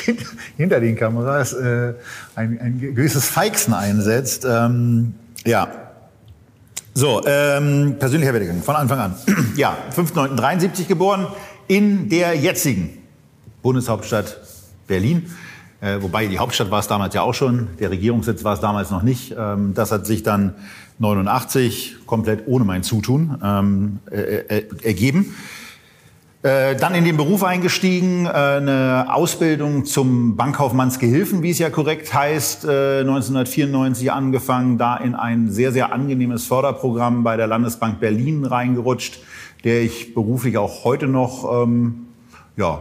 hinter 0.58 0.80
den 0.80 0.96
Kameras 0.96 1.54
äh, 1.54 1.94
ein, 2.34 2.60
ein 2.60 2.78
gewisses 2.78 3.26
Feixen 3.26 3.72
einsetzt. 3.72 4.44
Ähm, 4.46 5.14
ja, 5.46 5.89
so, 6.94 7.22
ähm, 7.24 7.96
persönlicher 7.98 8.32
Werdegang 8.32 8.62
von 8.62 8.76
Anfang 8.76 8.98
an. 8.98 9.14
ja, 9.56 9.76
5.9.73 9.94 10.86
geboren 10.86 11.26
in 11.68 12.08
der 12.08 12.34
jetzigen 12.34 12.98
Bundeshauptstadt 13.62 14.40
Berlin. 14.86 15.30
Äh, 15.80 16.02
wobei 16.02 16.26
die 16.26 16.38
Hauptstadt 16.38 16.70
war 16.70 16.80
es 16.80 16.88
damals 16.88 17.14
ja 17.14 17.22
auch 17.22 17.32
schon, 17.32 17.68
der 17.78 17.90
Regierungssitz 17.90 18.44
war 18.44 18.54
es 18.54 18.60
damals 18.60 18.90
noch 18.90 19.02
nicht. 19.02 19.34
Ähm, 19.38 19.72
das 19.72 19.92
hat 19.92 20.06
sich 20.06 20.22
dann 20.22 20.54
89 20.98 21.96
komplett 22.06 22.42
ohne 22.46 22.64
mein 22.64 22.82
Zutun 22.82 23.38
ähm, 23.42 24.00
äh, 24.10 24.18
äh, 24.18 24.64
ergeben. 24.82 25.34
Äh, 26.42 26.74
dann 26.76 26.94
in 26.94 27.04
den 27.04 27.18
Beruf 27.18 27.44
eingestiegen, 27.44 28.24
äh, 28.24 28.30
eine 28.30 29.14
Ausbildung 29.14 29.84
zum 29.84 30.36
Bankkaufmannsgehilfen, 30.36 31.42
wie 31.42 31.50
es 31.50 31.58
ja 31.58 31.68
korrekt 31.68 32.14
heißt, 32.14 32.64
äh, 32.64 33.00
1994 33.00 34.10
angefangen, 34.10 34.78
da 34.78 34.96
in 34.96 35.14
ein 35.14 35.50
sehr, 35.50 35.70
sehr 35.70 35.92
angenehmes 35.92 36.46
Förderprogramm 36.46 37.24
bei 37.24 37.36
der 37.36 37.46
Landesbank 37.46 38.00
Berlin 38.00 38.46
reingerutscht, 38.46 39.18
der 39.64 39.82
ich 39.82 40.14
beruflich 40.14 40.56
auch 40.56 40.84
heute 40.84 41.08
noch, 41.08 41.62
ähm, 41.62 42.06
ja, 42.56 42.80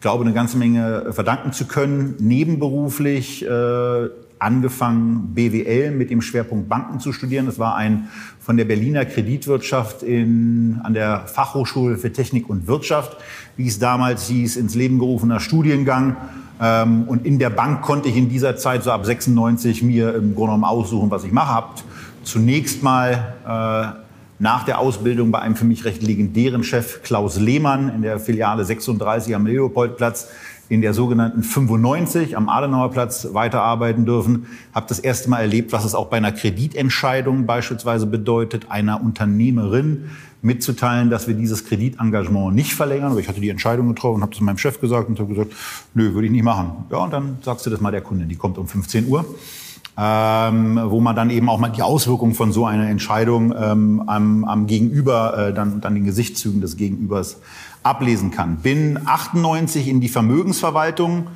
glaube, 0.00 0.24
eine 0.24 0.34
ganze 0.34 0.58
Menge 0.58 1.10
verdanken 1.14 1.54
zu 1.54 1.66
können. 1.66 2.14
Nebenberuflich 2.18 3.42
äh, 3.42 4.08
angefangen, 4.38 5.34
BWL 5.34 5.90
mit 5.90 6.10
dem 6.10 6.22
Schwerpunkt 6.22 6.68
Banken 6.68 7.00
zu 7.00 7.12
studieren. 7.12 7.46
Das 7.46 7.58
war 7.58 7.76
ein 7.76 8.08
von 8.40 8.56
der 8.56 8.64
Berliner 8.64 9.04
Kreditwirtschaft 9.04 10.02
in, 10.02 10.80
an 10.82 10.94
der 10.94 11.26
Fachhochschule 11.26 11.98
für 11.98 12.12
Technik 12.12 12.48
und 12.48 12.66
Wirtschaft, 12.66 13.16
wie 13.56 13.66
es 13.66 13.78
damals 13.78 14.28
hieß, 14.28 14.56
ins 14.56 14.74
Leben 14.74 14.98
gerufener 14.98 15.40
Studiengang. 15.40 16.16
Ähm, 16.60 17.04
und 17.08 17.26
in 17.26 17.38
der 17.38 17.50
Bank 17.50 17.82
konnte 17.82 18.08
ich 18.08 18.16
in 18.16 18.28
dieser 18.28 18.56
Zeit, 18.56 18.82
so 18.82 18.90
ab 18.90 19.04
96, 19.04 19.82
mir 19.82 20.14
im 20.14 20.34
Grunde 20.34 20.52
genommen 20.52 20.64
aussuchen, 20.64 21.10
was 21.10 21.24
ich 21.24 21.32
mache. 21.32 21.54
Habt 21.54 21.84
zunächst 22.22 22.82
mal 22.82 23.34
äh, 23.46 24.08
nach 24.38 24.64
der 24.64 24.78
Ausbildung 24.78 25.30
bei 25.30 25.40
einem 25.40 25.56
für 25.56 25.64
mich 25.64 25.84
recht 25.84 26.02
legendären 26.02 26.62
Chef 26.62 27.02
Klaus 27.02 27.38
Lehmann 27.38 27.88
in 27.94 28.02
der 28.02 28.20
Filiale 28.20 28.64
36 28.64 29.34
am 29.34 29.46
Leopoldplatz 29.46 30.28
in 30.68 30.82
der 30.82 30.94
sogenannten 30.94 31.42
95 31.42 32.36
am 32.36 32.48
Adenauerplatz 32.48 33.28
weiterarbeiten 33.32 34.04
dürfen. 34.04 34.46
Habe 34.74 34.86
das 34.88 34.98
erste 34.98 35.30
Mal 35.30 35.40
erlebt, 35.40 35.72
was 35.72 35.84
es 35.84 35.94
auch 35.94 36.06
bei 36.06 36.18
einer 36.18 36.32
Kreditentscheidung 36.32 37.46
beispielsweise 37.46 38.06
bedeutet, 38.06 38.70
einer 38.70 39.02
Unternehmerin 39.02 40.10
mitzuteilen, 40.42 41.10
dass 41.10 41.26
wir 41.26 41.34
dieses 41.34 41.64
Kreditengagement 41.64 42.54
nicht 42.54 42.74
verlängern. 42.74 43.12
Aber 43.12 43.20
ich 43.20 43.28
hatte 43.28 43.40
die 43.40 43.48
Entscheidung 43.48 43.88
getroffen 43.88 44.16
und 44.16 44.22
habe 44.22 44.32
das 44.32 44.40
meinem 44.40 44.58
Chef 44.58 44.80
gesagt 44.80 45.08
und 45.08 45.18
habe 45.18 45.34
gesagt, 45.34 45.52
nö, 45.94 46.14
würde 46.14 46.26
ich 46.26 46.32
nicht 46.32 46.44
machen. 46.44 46.84
Ja, 46.90 46.98
und 46.98 47.12
dann 47.12 47.38
sagst 47.42 47.66
du 47.66 47.70
das 47.70 47.80
mal 47.80 47.90
der 47.90 48.02
Kundin, 48.02 48.28
die 48.28 48.36
kommt 48.36 48.58
um 48.58 48.68
15 48.68 49.08
Uhr 49.08 49.24
ähm, 50.00 50.80
wo 50.84 51.00
man 51.00 51.16
dann 51.16 51.28
eben 51.28 51.48
auch 51.48 51.58
mal 51.58 51.70
die 51.70 51.82
Auswirkungen 51.82 52.34
von 52.34 52.52
so 52.52 52.64
einer 52.64 52.88
Entscheidung 52.88 53.52
ähm, 53.58 54.04
am, 54.06 54.44
am 54.44 54.68
Gegenüber, 54.68 55.48
äh, 55.48 55.52
dann, 55.52 55.80
dann 55.80 55.94
den 55.94 56.04
Gesichtszügen 56.04 56.60
des 56.60 56.76
Gegenübers 56.76 57.38
ablesen 57.88 58.30
kann. 58.30 58.58
Bin 58.58 58.98
98 59.04 59.88
in 59.88 60.00
die 60.00 60.08
Vermögensverwaltung 60.08 61.28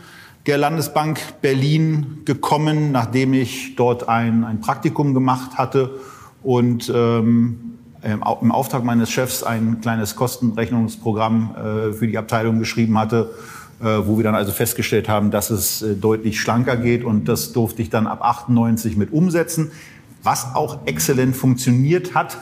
der 0.47 0.59
Landesbank 0.59 1.41
Berlin 1.41 2.19
gekommen, 2.25 2.93
nachdem 2.93 3.33
ich 3.33 3.77
dort 3.77 4.09
ein, 4.09 4.45
ein 4.45 4.61
Praktikum 4.61 5.15
gemacht 5.15 5.57
hatte 5.57 5.91
und 6.43 6.93
ähm, 6.95 7.79
im 8.03 8.51
Auftrag 8.51 8.83
meines 8.83 9.11
Chefs 9.11 9.45
ein 9.45 9.81
kleines 9.81 10.17
Kostenrechnungsprogramm 10.17 11.55
äh, 11.55 11.93
für 11.93 12.09
die 12.09 12.19
Abteilung 12.19 12.59
geschrieben 12.59 12.99
hatte 12.99 13.31
äh, 13.83 14.07
wo 14.07 14.17
wir 14.17 14.23
dann 14.23 14.37
also 14.37 14.53
festgestellt 14.53 15.09
haben, 15.09 15.33
dass 15.33 15.51
es 15.51 15.83
äh, 15.83 15.95
deutlich 15.97 16.41
schlanker 16.41 16.77
geht 16.77 17.03
und 17.03 17.27
das 17.27 17.53
durfte 17.53 17.83
ich 17.83 17.91
dann 17.91 18.07
ab 18.07 18.23
98 18.23 18.97
mit 18.97 19.13
umsetzen, 19.13 19.73
was 20.23 20.55
auch 20.55 20.87
exzellent 20.87 21.35
funktioniert 21.35 22.15
hat 22.15 22.39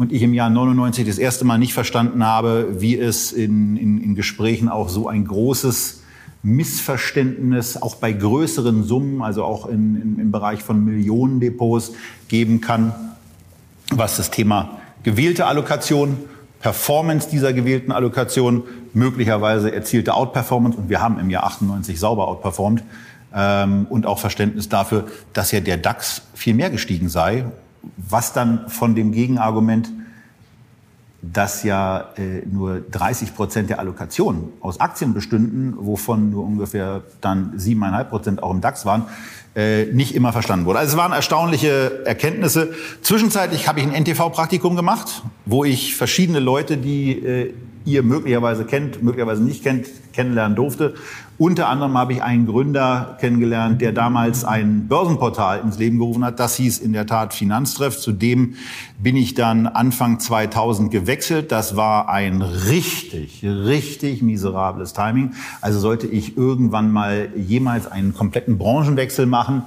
und 0.00 0.12
ich 0.12 0.22
im 0.22 0.32
Jahr 0.32 0.48
99 0.48 1.06
das 1.06 1.18
erste 1.18 1.44
Mal 1.44 1.58
nicht 1.58 1.74
verstanden 1.74 2.24
habe, 2.24 2.80
wie 2.80 2.98
es 2.98 3.32
in, 3.32 3.76
in, 3.76 4.02
in 4.02 4.14
Gesprächen 4.14 4.70
auch 4.70 4.88
so 4.88 5.08
ein 5.08 5.26
großes 5.26 6.02
Missverständnis 6.42 7.76
auch 7.76 7.96
bei 7.96 8.10
größeren 8.12 8.82
Summen, 8.82 9.20
also 9.20 9.44
auch 9.44 9.66
in, 9.66 10.18
im 10.18 10.32
Bereich 10.32 10.62
von 10.62 10.82
Millionendepots 10.82 11.92
geben 12.28 12.62
kann, 12.62 12.94
was 13.92 14.16
das 14.16 14.30
Thema 14.30 14.78
gewählte 15.02 15.44
Allokation 15.44 16.16
Performance 16.60 17.28
dieser 17.28 17.52
gewählten 17.52 17.92
Allokation, 17.92 18.62
möglicherweise 18.94 19.70
erzielte 19.70 20.14
Outperformance 20.14 20.78
und 20.78 20.88
wir 20.88 21.02
haben 21.02 21.18
im 21.18 21.28
Jahr 21.28 21.44
98 21.44 22.00
sauber 22.00 22.26
outperformed 22.26 22.82
ähm, 23.34 23.86
und 23.90 24.06
auch 24.06 24.18
Verständnis 24.18 24.70
dafür, 24.70 25.08
dass 25.34 25.52
ja 25.52 25.60
der 25.60 25.76
DAX 25.76 26.22
viel 26.32 26.54
mehr 26.54 26.70
gestiegen 26.70 27.10
sei, 27.10 27.44
was 27.96 28.32
dann 28.32 28.68
von 28.68 28.94
dem 28.94 29.12
Gegenargument 29.12 29.90
dass 31.22 31.64
ja 31.64 32.08
äh, 32.16 32.46
nur 32.50 32.80
30 32.80 33.34
Prozent 33.34 33.68
der 33.68 33.78
Allokation 33.78 34.52
aus 34.60 34.80
Aktien 34.80 35.12
bestünden, 35.12 35.74
wovon 35.78 36.30
nur 36.30 36.44
ungefähr 36.44 37.02
dann 37.20 37.52
7,5 37.58 38.04
Prozent 38.04 38.42
auch 38.42 38.50
im 38.50 38.60
DAX 38.60 38.86
waren, 38.86 39.04
äh, 39.54 39.86
nicht 39.86 40.14
immer 40.14 40.32
verstanden 40.32 40.64
wurde. 40.64 40.78
Also 40.78 40.92
es 40.92 40.96
waren 40.96 41.12
erstaunliche 41.12 42.06
Erkenntnisse. 42.06 42.72
Zwischenzeitlich 43.02 43.68
habe 43.68 43.80
ich 43.80 43.86
ein 43.86 43.92
NTV-Praktikum 43.92 44.76
gemacht, 44.76 45.22
wo 45.44 45.64
ich 45.64 45.94
verschiedene 45.94 46.40
Leute, 46.40 46.78
die 46.78 47.12
äh, 47.12 47.54
ihr 47.84 48.02
möglicherweise 48.02 48.64
kennt, 48.64 49.02
möglicherweise 49.02 49.42
nicht 49.42 49.62
kennt, 49.62 49.88
kennenlernen 50.12 50.56
durfte. 50.56 50.94
Unter 51.40 51.70
anderem 51.70 51.96
habe 51.96 52.12
ich 52.12 52.22
einen 52.22 52.44
Gründer 52.44 53.16
kennengelernt, 53.18 53.80
der 53.80 53.92
damals 53.92 54.44
ein 54.44 54.88
Börsenportal 54.88 55.60
ins 55.60 55.78
Leben 55.78 55.96
gerufen 55.96 56.22
hat. 56.22 56.38
Das 56.38 56.56
hieß 56.56 56.80
in 56.80 56.92
der 56.92 57.06
Tat 57.06 57.32
Finanztreff. 57.32 57.98
Zudem 57.98 58.56
bin 58.98 59.16
ich 59.16 59.32
dann 59.32 59.66
Anfang 59.66 60.20
2000 60.20 60.90
gewechselt. 60.90 61.50
Das 61.50 61.76
war 61.76 62.10
ein 62.10 62.42
richtig, 62.42 63.42
richtig 63.42 64.20
miserables 64.20 64.92
Timing. 64.92 65.32
Also 65.62 65.78
sollte 65.78 66.06
ich 66.08 66.36
irgendwann 66.36 66.92
mal 66.92 67.30
jemals 67.34 67.90
einen 67.90 68.12
kompletten 68.12 68.58
Branchenwechsel 68.58 69.24
machen, 69.24 69.62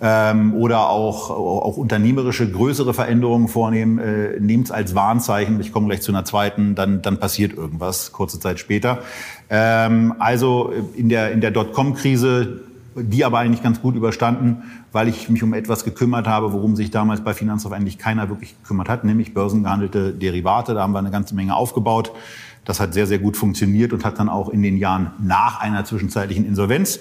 ähm, 0.00 0.54
oder 0.54 0.88
auch, 0.88 1.30
auch 1.30 1.76
unternehmerische 1.76 2.50
größere 2.50 2.94
Veränderungen 2.94 3.48
vornehmen, 3.48 3.98
äh, 3.98 4.40
nehmt 4.40 4.66
es 4.66 4.70
als 4.70 4.94
Warnzeichen. 4.94 5.60
Ich 5.60 5.72
komme 5.72 5.88
gleich 5.88 6.00
zu 6.00 6.12
einer 6.12 6.24
zweiten, 6.24 6.74
dann, 6.74 7.02
dann 7.02 7.20
passiert 7.20 7.52
irgendwas 7.52 8.12
kurze 8.12 8.40
Zeit 8.40 8.58
später. 8.58 9.00
Ähm, 9.50 10.14
also 10.18 10.72
in 10.96 11.08
der, 11.08 11.32
in 11.32 11.40
der 11.40 11.50
Dotcom-Krise, 11.50 12.60
die 12.96 13.24
aber 13.24 13.38
eigentlich 13.38 13.62
ganz 13.62 13.80
gut 13.80 13.94
überstanden, 13.94 14.62
weil 14.92 15.08
ich 15.08 15.28
mich 15.28 15.42
um 15.42 15.54
etwas 15.54 15.84
gekümmert 15.84 16.26
habe, 16.26 16.52
worum 16.52 16.76
sich 16.76 16.90
damals 16.90 17.22
bei 17.22 17.34
Finanzhof 17.34 17.72
eigentlich 17.72 17.98
keiner 17.98 18.28
wirklich 18.28 18.56
gekümmert 18.60 18.88
hat, 18.88 19.04
nämlich 19.04 19.34
börsengehandelte 19.34 20.12
Derivate. 20.12 20.74
Da 20.74 20.82
haben 20.82 20.92
wir 20.92 20.98
eine 20.98 21.10
ganze 21.10 21.34
Menge 21.34 21.54
aufgebaut. 21.54 22.12
Das 22.64 22.80
hat 22.80 22.94
sehr, 22.94 23.06
sehr 23.06 23.18
gut 23.18 23.36
funktioniert 23.36 23.92
und 23.92 24.04
hat 24.04 24.18
dann 24.18 24.28
auch 24.28 24.48
in 24.48 24.62
den 24.62 24.76
Jahren 24.76 25.12
nach 25.22 25.60
einer 25.60 25.84
zwischenzeitlichen 25.84 26.46
Insolvenz 26.46 27.00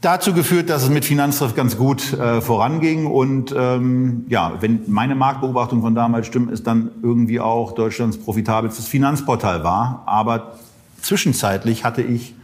dazu 0.00 0.32
geführt, 0.32 0.70
dass 0.70 0.84
es 0.84 0.90
mit 0.90 1.04
Finanztreff 1.04 1.54
ganz 1.54 1.76
gut 1.76 2.12
äh, 2.12 2.40
voranging. 2.40 3.06
Und 3.06 3.54
ähm, 3.56 4.24
ja, 4.28 4.54
wenn 4.60 4.82
meine 4.86 5.14
Marktbeobachtung 5.14 5.80
von 5.80 5.94
damals 5.94 6.26
stimmt, 6.26 6.50
ist 6.50 6.66
dann 6.66 6.90
irgendwie 7.02 7.40
auch 7.40 7.72
Deutschlands 7.72 8.18
profitabelstes 8.18 8.86
Finanzportal 8.86 9.64
war. 9.64 10.02
Aber 10.06 10.58
zwischenzeitlich 11.00 11.84
hatte 11.84 12.02
ich 12.02 12.34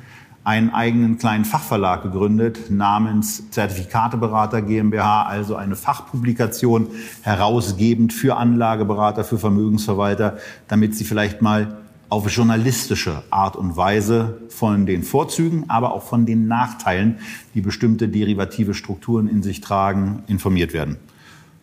einen 0.45 0.75
eigenen 0.75 1.17
kleinen 1.17 1.47
Fachverlag 1.47 2.03
gegründet 2.03 2.71
namens 2.71 3.51
Zertifikateberater 3.51 4.61
GmbH, 4.61 5.23
also 5.23 5.57
eine 5.57 5.75
Fachpublikation 5.75 6.89
herausgebend 7.23 8.13
für 8.13 8.37
Anlageberater, 8.37 9.25
für 9.25 9.39
Vermögensverwalter, 9.39 10.37
damit 10.69 10.95
sie 10.97 11.05
vielleicht 11.05 11.41
mal 11.41 11.79
auf 12.09 12.31
journalistische 12.31 13.23
Art 13.31 13.57
und 13.57 13.77
Weise 13.77 14.43
von 14.49 14.87
den 14.87 15.03
Vorzügen, 15.03 15.65
aber 15.69 15.95
auch 15.95 16.03
von 16.03 16.27
den 16.27 16.47
Nachteilen, 16.47 17.19
die 17.55 17.61
bestimmte 17.61 18.09
derivative 18.09 18.75
Strukturen 18.75 19.29
in 19.29 19.43
sich 19.43 19.61
tragen, 19.61 20.23
informiert 20.27 20.73
werden. 20.73 20.97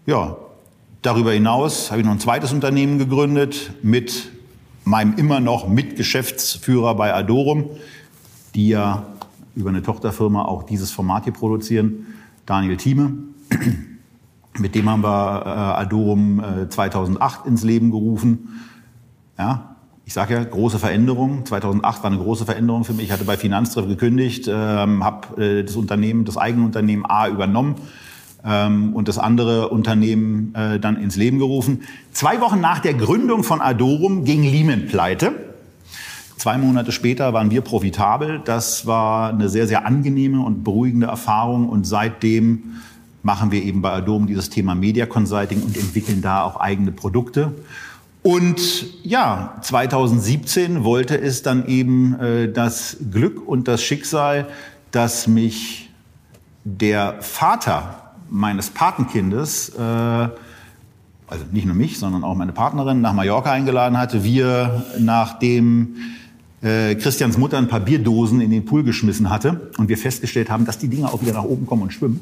Ja, 0.06 0.38
darüber 1.01 1.32
hinaus 1.32 1.91
habe 1.91 2.01
ich 2.01 2.06
noch 2.06 2.13
ein 2.13 2.19
zweites 2.19 2.51
Unternehmen 2.51 2.97
gegründet 2.97 3.73
mit 3.84 4.32
meinem 4.84 5.15
immer 5.15 5.39
noch 5.39 5.67
Mitgeschäftsführer 5.67 6.95
bei 6.95 7.13
Adorum, 7.13 7.69
die 8.56 8.69
ja 8.69 9.06
über 9.56 9.69
eine 9.69 9.84
Tochterfirma 9.84 10.43
auch 10.43 10.63
dieses 10.63 10.91
Format 10.91 11.25
hier 11.25 11.34
produzieren, 11.34 12.08
Daniel 12.45 12.77
Thieme. 12.77 13.13
Mit 14.60 14.75
dem 14.75 14.89
haben 14.89 15.04
wir 15.04 15.43
äh, 15.45 15.49
Adorum 15.82 16.43
äh, 16.43 16.69
2008 16.69 17.45
ins 17.45 17.63
Leben 17.63 17.91
gerufen. 17.91 18.60
Ja, 19.38 19.70
ich 20.12 20.15
sage 20.15 20.34
ja, 20.34 20.43
große 20.43 20.78
Veränderung. 20.78 21.45
2008 21.45 22.04
war 22.04 22.12
eine 22.12 22.19
große 22.19 22.43
Veränderung 22.43 22.84
für 22.84 22.91
mich. 22.91 23.06
Ich 23.06 23.12
hatte 23.13 23.24
bei 23.24 23.38
Finanztreff 23.38 23.88
gekündigt, 23.88 24.45
ähm, 24.52 25.06
habe 25.06 25.41
äh, 25.41 25.63
das 25.63 25.78
Unternehmen, 25.78 26.26
das 26.26 26.36
eigene 26.36 26.65
Unternehmen 26.65 27.06
A 27.08 27.30
übernommen 27.30 27.76
ähm, 28.43 28.93
und 28.93 29.08
das 29.08 29.17
andere 29.17 29.69
Unternehmen 29.69 30.54
äh, 30.54 30.82
dann 30.82 30.97
ins 30.97 31.15
Leben 31.15 31.39
gerufen. 31.39 31.84
Zwei 32.12 32.41
Wochen 32.41 32.60
nach 32.60 32.80
der 32.80 32.93
Gründung 32.93 33.45
von 33.45 33.62
Adorum 33.62 34.26
ging 34.26 34.43
Lehman 34.43 34.88
pleite. 34.88 35.32
Zwei 36.36 36.58
Monate 36.58 36.91
später 36.91 37.32
waren 37.32 37.50
wir 37.50 37.62
profitabel. 37.62 38.41
Das 38.43 38.86
war 38.86 39.30
eine 39.30 39.47
sehr, 39.47 39.65
sehr 39.65 39.86
angenehme 39.86 40.41
und 40.41 40.65
beruhigende 40.65 41.08
Erfahrung. 41.08 41.69
Und 41.69 41.88
seitdem 41.88 42.82
machen 43.24 43.54
wir 43.54 43.63
eben 43.63 43.82
bei 43.82 43.91
Adorum 43.91 44.28
dieses 44.28 44.50
Thema 44.50 44.76
Media 44.76 45.06
Consulting 45.06 45.62
und 45.62 45.78
entwickeln 45.78 46.21
da 46.21 46.43
auch 46.43 46.58
eigene 46.60 46.91
Produkte. 46.91 47.54
Und 48.23 49.03
ja, 49.03 49.57
2017 49.62 50.84
wollte 50.84 51.19
es 51.19 51.41
dann 51.41 51.67
eben 51.67 52.19
äh, 52.19 52.51
das 52.51 52.97
Glück 53.12 53.47
und 53.47 53.67
das 53.67 53.84
Schicksal, 53.84 54.47
dass 54.91 55.27
mich 55.27 55.89
der 56.63 57.15
Vater 57.21 58.13
meines 58.29 58.69
Patenkindes, 58.69 59.69
äh, 59.69 59.81
also 59.81 61.45
nicht 61.51 61.65
nur 61.65 61.75
mich, 61.75 61.97
sondern 61.97 62.23
auch 62.23 62.36
meine 62.36 62.51
Partnerin, 62.51 63.01
nach 63.01 63.13
Mallorca 63.13 63.51
eingeladen 63.51 63.97
hatte. 63.97 64.23
Wir, 64.23 64.86
nachdem 64.99 65.95
äh, 66.62 66.95
Christians 66.95 67.38
Mutter 67.38 67.57
ein 67.57 67.67
paar 67.67 67.79
Bierdosen 67.79 68.39
in 68.41 68.51
den 68.51 68.65
Pool 68.65 68.84
geschmissen 68.84 69.29
hatte 69.29 69.71
und 69.77 69.89
wir 69.89 69.97
festgestellt 69.97 70.49
haben, 70.49 70.65
dass 70.65 70.77
die 70.77 70.89
Dinger 70.89 71.13
auch 71.13 71.21
wieder 71.21 71.34
nach 71.34 71.43
oben 71.43 71.65
kommen 71.65 71.84
und 71.84 71.93
schwimmen, 71.93 72.21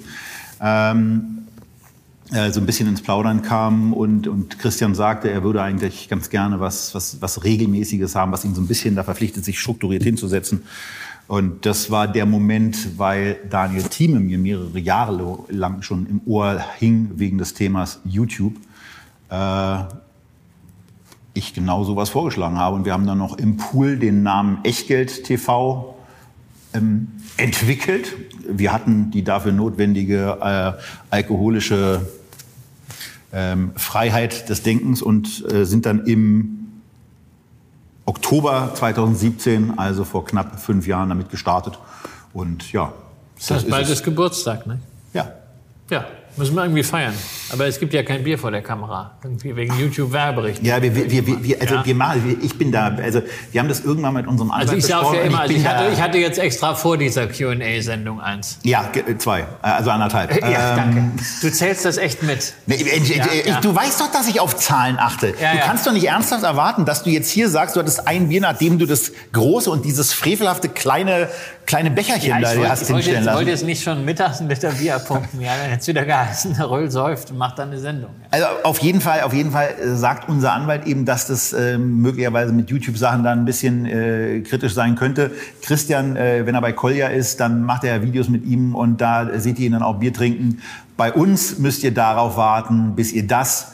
ähm, 0.61 1.39
äh, 1.57 1.58
so 2.31 2.59
ein 2.59 2.65
bisschen 2.65 2.87
ins 2.87 3.01
Plaudern 3.01 3.41
kam 3.41 3.91
und, 3.91 4.27
und 4.27 4.59
Christian 4.59 4.93
sagte, 4.93 5.31
er 5.31 5.43
würde 5.43 5.63
eigentlich 5.63 6.09
ganz 6.09 6.29
gerne 6.29 6.59
was, 6.59 6.93
was, 6.93 7.21
was 7.21 7.43
Regelmäßiges 7.43 8.15
haben, 8.15 8.31
was 8.31 8.45
ihn 8.45 8.53
so 8.53 8.61
ein 8.61 8.67
bisschen 8.67 8.95
da 8.95 9.03
verpflichtet, 9.03 9.43
sich 9.43 9.59
strukturiert 9.59 10.03
hinzusetzen. 10.03 10.63
Und 11.27 11.65
das 11.65 11.91
war 11.91 12.07
der 12.07 12.25
Moment, 12.25 12.97
weil 12.97 13.37
Daniel 13.49 13.83
Thieme 13.83 14.19
mir 14.19 14.37
mehrere 14.39 14.79
Jahre 14.79 15.39
lang 15.49 15.83
schon 15.83 16.07
im 16.07 16.21
Ohr 16.25 16.63
hing 16.77 17.11
wegen 17.15 17.37
des 17.37 17.53
Themas 17.53 17.99
YouTube. 18.03 18.55
Äh, 19.29 19.83
ich 21.35 21.53
genau 21.53 21.83
sowas 21.83 22.09
vorgeschlagen 22.09 22.57
habe. 22.57 22.75
Und 22.75 22.85
wir 22.85 22.93
haben 22.93 23.05
dann 23.05 23.19
noch 23.19 23.37
im 23.37 23.57
Pool 23.57 23.97
den 23.97 24.23
Namen 24.23 24.59
Echtgeld 24.63 25.23
TV 25.23 25.95
ähm, 26.73 27.09
entwickelt. 27.37 28.15
Wir 28.47 28.73
hatten 28.73 29.11
die 29.11 29.23
dafür 29.23 29.51
notwendige 29.51 30.37
äh, 30.41 30.81
alkoholische 31.11 32.07
ähm, 33.33 33.71
Freiheit 33.75 34.49
des 34.49 34.63
Denkens 34.63 35.01
und 35.01 35.45
äh, 35.51 35.65
sind 35.65 35.85
dann 35.85 36.05
im 36.05 36.59
Oktober 38.05 38.71
2017, 38.73 39.77
also 39.77 40.03
vor 40.03 40.25
knapp 40.25 40.59
fünf 40.59 40.87
Jahren, 40.87 41.09
damit 41.09 41.29
gestartet. 41.29 41.77
Und 42.33 42.71
ja. 42.71 42.91
Das 43.37 43.51
heißt, 43.51 43.69
bald 43.69 43.89
ist 43.89 44.03
Geburtstag, 44.03 44.65
ne? 44.65 44.79
Ja. 45.13 45.31
Ja, 45.89 46.05
müssen 46.39 46.55
wir 46.55 46.63
irgendwie 46.63 46.83
feiern. 46.83 47.13
Aber 47.51 47.67
es 47.67 47.79
gibt 47.79 47.93
ja 47.93 48.01
kein 48.03 48.23
Bier 48.23 48.39
vor 48.39 48.51
der 48.51 48.61
Kamera. 48.61 49.11
Irgendwie 49.23 49.55
wegen 49.55 49.77
YouTube-Werberichten. 49.77 50.65
Ja, 50.65 50.81
wir, 50.81 50.95
wir, 50.95 51.11
wir, 51.11 51.43
wir, 51.43 51.61
also 51.61 51.75
ja. 51.75 51.85
wir 51.85 51.95
machen, 51.95 52.39
ich 52.41 52.57
bin 52.57 52.71
da, 52.71 52.95
also 52.95 53.21
wir 53.51 53.61
haben 53.61 53.67
das 53.67 53.81
irgendwann 53.81 54.13
mit 54.13 54.27
unserem 54.27 54.51
Anwalt 54.51 54.69
Also 54.69 54.77
ich 54.77 54.85
sage 54.85 55.17
ja 55.17 55.23
immer, 55.23 55.41
also 55.41 55.53
ich, 55.53 55.67
hatte, 55.67 55.93
ich 55.93 56.01
hatte 56.01 56.17
jetzt 56.17 56.39
extra 56.39 56.73
vor 56.73 56.97
dieser 56.97 57.27
Q&A-Sendung 57.27 58.21
eins. 58.21 58.59
Ja, 58.63 58.89
zwei, 59.17 59.45
also 59.61 59.91
anderthalb. 59.91 60.31
Ja, 60.41 60.71
ähm, 60.71 60.75
danke. 60.77 61.11
Du 61.41 61.51
zählst 61.51 61.85
das 61.85 61.97
echt 61.97 62.23
mit. 62.23 62.53
Nee, 62.65 62.75
ich, 62.75 63.15
ja, 63.15 63.25
ich. 63.31 63.55
Du 63.57 63.75
weißt 63.75 63.99
doch, 63.99 64.11
dass 64.11 64.27
ich 64.27 64.39
auf 64.39 64.55
Zahlen 64.55 64.97
achte. 64.97 65.33
Du 65.33 65.59
kannst 65.63 65.85
doch 65.85 65.91
nicht 65.91 66.07
ernsthaft 66.07 66.43
erwarten, 66.43 66.85
dass 66.85 67.03
du 67.03 67.09
jetzt 67.09 67.29
hier 67.29 67.49
sagst, 67.49 67.75
du 67.75 67.81
hattest 67.81 68.07
ein 68.07 68.29
Bier, 68.29 68.41
nachdem 68.41 68.79
du 68.79 68.85
das 68.85 69.11
große 69.33 69.69
und 69.69 69.85
dieses 69.85 70.13
frevelhafte 70.13 70.69
kleine 70.69 71.29
kleine 71.69 71.91
Becherchen 71.91 72.29
ja, 72.29 72.39
da 72.41 72.47
wollte, 72.55 72.69
hast 72.69 72.87
hinstellen 72.87 73.05
jetzt, 73.05 73.25
lassen. 73.25 73.27
Ich 73.27 73.35
wollte 73.35 73.51
jetzt 73.51 73.65
nicht 73.65 73.83
schon 73.83 74.03
mittags 74.03 74.41
ein 74.41 74.49
Liter 74.49 74.71
Bier 74.71 74.97
pumpen. 74.97 75.39
Ja, 75.39 75.51
dann 75.55 75.69
hätte 75.69 75.81
es 75.81 75.87
wieder 75.87 76.03
geheißen, 76.03 76.55
der 76.57 76.67
Röll 76.67 76.89
säuft 76.89 77.29
und 77.29 77.37
macht 77.37 77.59
dann 77.59 77.69
eine 77.69 77.79
Sendung. 77.79 78.09
Ja. 78.21 78.27
Also 78.31 78.45
auf 78.63 78.79
jeden 78.79 79.01
Fall, 79.01 79.21
auf 79.21 79.33
jeden 79.33 79.51
Fall 79.51 79.69
äh, 79.79 79.95
sagt 79.95 80.27
unser 80.27 80.53
Anwalt 80.53 80.87
eben, 80.87 81.05
dass 81.05 81.27
das 81.27 81.53
äh, 81.53 81.77
möglicherweise 81.77 82.53
mit 82.53 82.71
YouTube-Sachen 82.71 83.23
dann 83.23 83.41
ein 83.41 83.45
bisschen 83.45 83.85
äh, 83.85 84.41
kritisch 84.41 84.73
sein 84.73 84.95
könnte. 84.95 85.29
Christian, 85.61 86.15
äh, 86.15 86.43
wenn 86.47 86.55
er 86.55 86.61
bei 86.61 86.73
Kolja 86.73 87.09
ist, 87.09 87.39
dann 87.39 87.61
macht 87.61 87.83
er 87.83 88.01
Videos 88.01 88.29
mit 88.29 88.45
ihm 88.45 88.73
und 88.73 88.99
da 88.99 89.29
seht 89.39 89.59
ihr 89.59 89.67
ihn 89.67 89.73
dann 89.73 89.83
auch 89.83 89.99
Bier 89.99 90.11
trinken. 90.11 90.63
Bei 90.97 91.13
uns 91.13 91.59
müsst 91.59 91.83
ihr 91.83 91.93
darauf 91.93 92.35
warten, 92.35 92.95
bis 92.95 93.11
ihr 93.11 93.27
das 93.27 93.73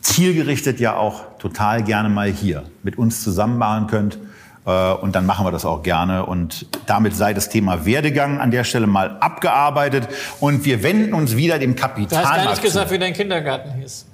zielgerichtet 0.00 0.80
ja 0.80 0.96
auch 0.96 1.38
total 1.38 1.82
gerne 1.82 2.08
mal 2.08 2.30
hier 2.30 2.62
mit 2.82 2.96
uns 2.96 3.22
zusammen 3.22 3.58
machen 3.58 3.88
könnt. 3.88 4.18
Äh, 4.66 4.92
und 4.94 5.14
dann 5.14 5.26
machen 5.26 5.46
wir 5.46 5.52
das 5.52 5.64
auch 5.64 5.82
gerne. 5.82 6.26
Und 6.26 6.66
damit 6.86 7.16
sei 7.16 7.34
das 7.34 7.48
Thema 7.48 7.84
Werdegang 7.86 8.40
an 8.40 8.50
der 8.50 8.64
Stelle 8.64 8.86
mal 8.86 9.16
abgearbeitet. 9.20 10.08
Und 10.40 10.64
wir 10.64 10.82
wenden 10.82 11.14
uns 11.14 11.36
wieder 11.36 11.58
dem 11.58 11.76
Kapital. 11.76 12.22
Du 12.22 12.28
hast 12.28 12.36
gar 12.36 12.50
nicht 12.50 12.62
gesagt, 12.62 12.90
wie 12.90 12.98
dein 12.98 13.12
Kindergarten 13.12 13.72
hieß. 13.72 14.06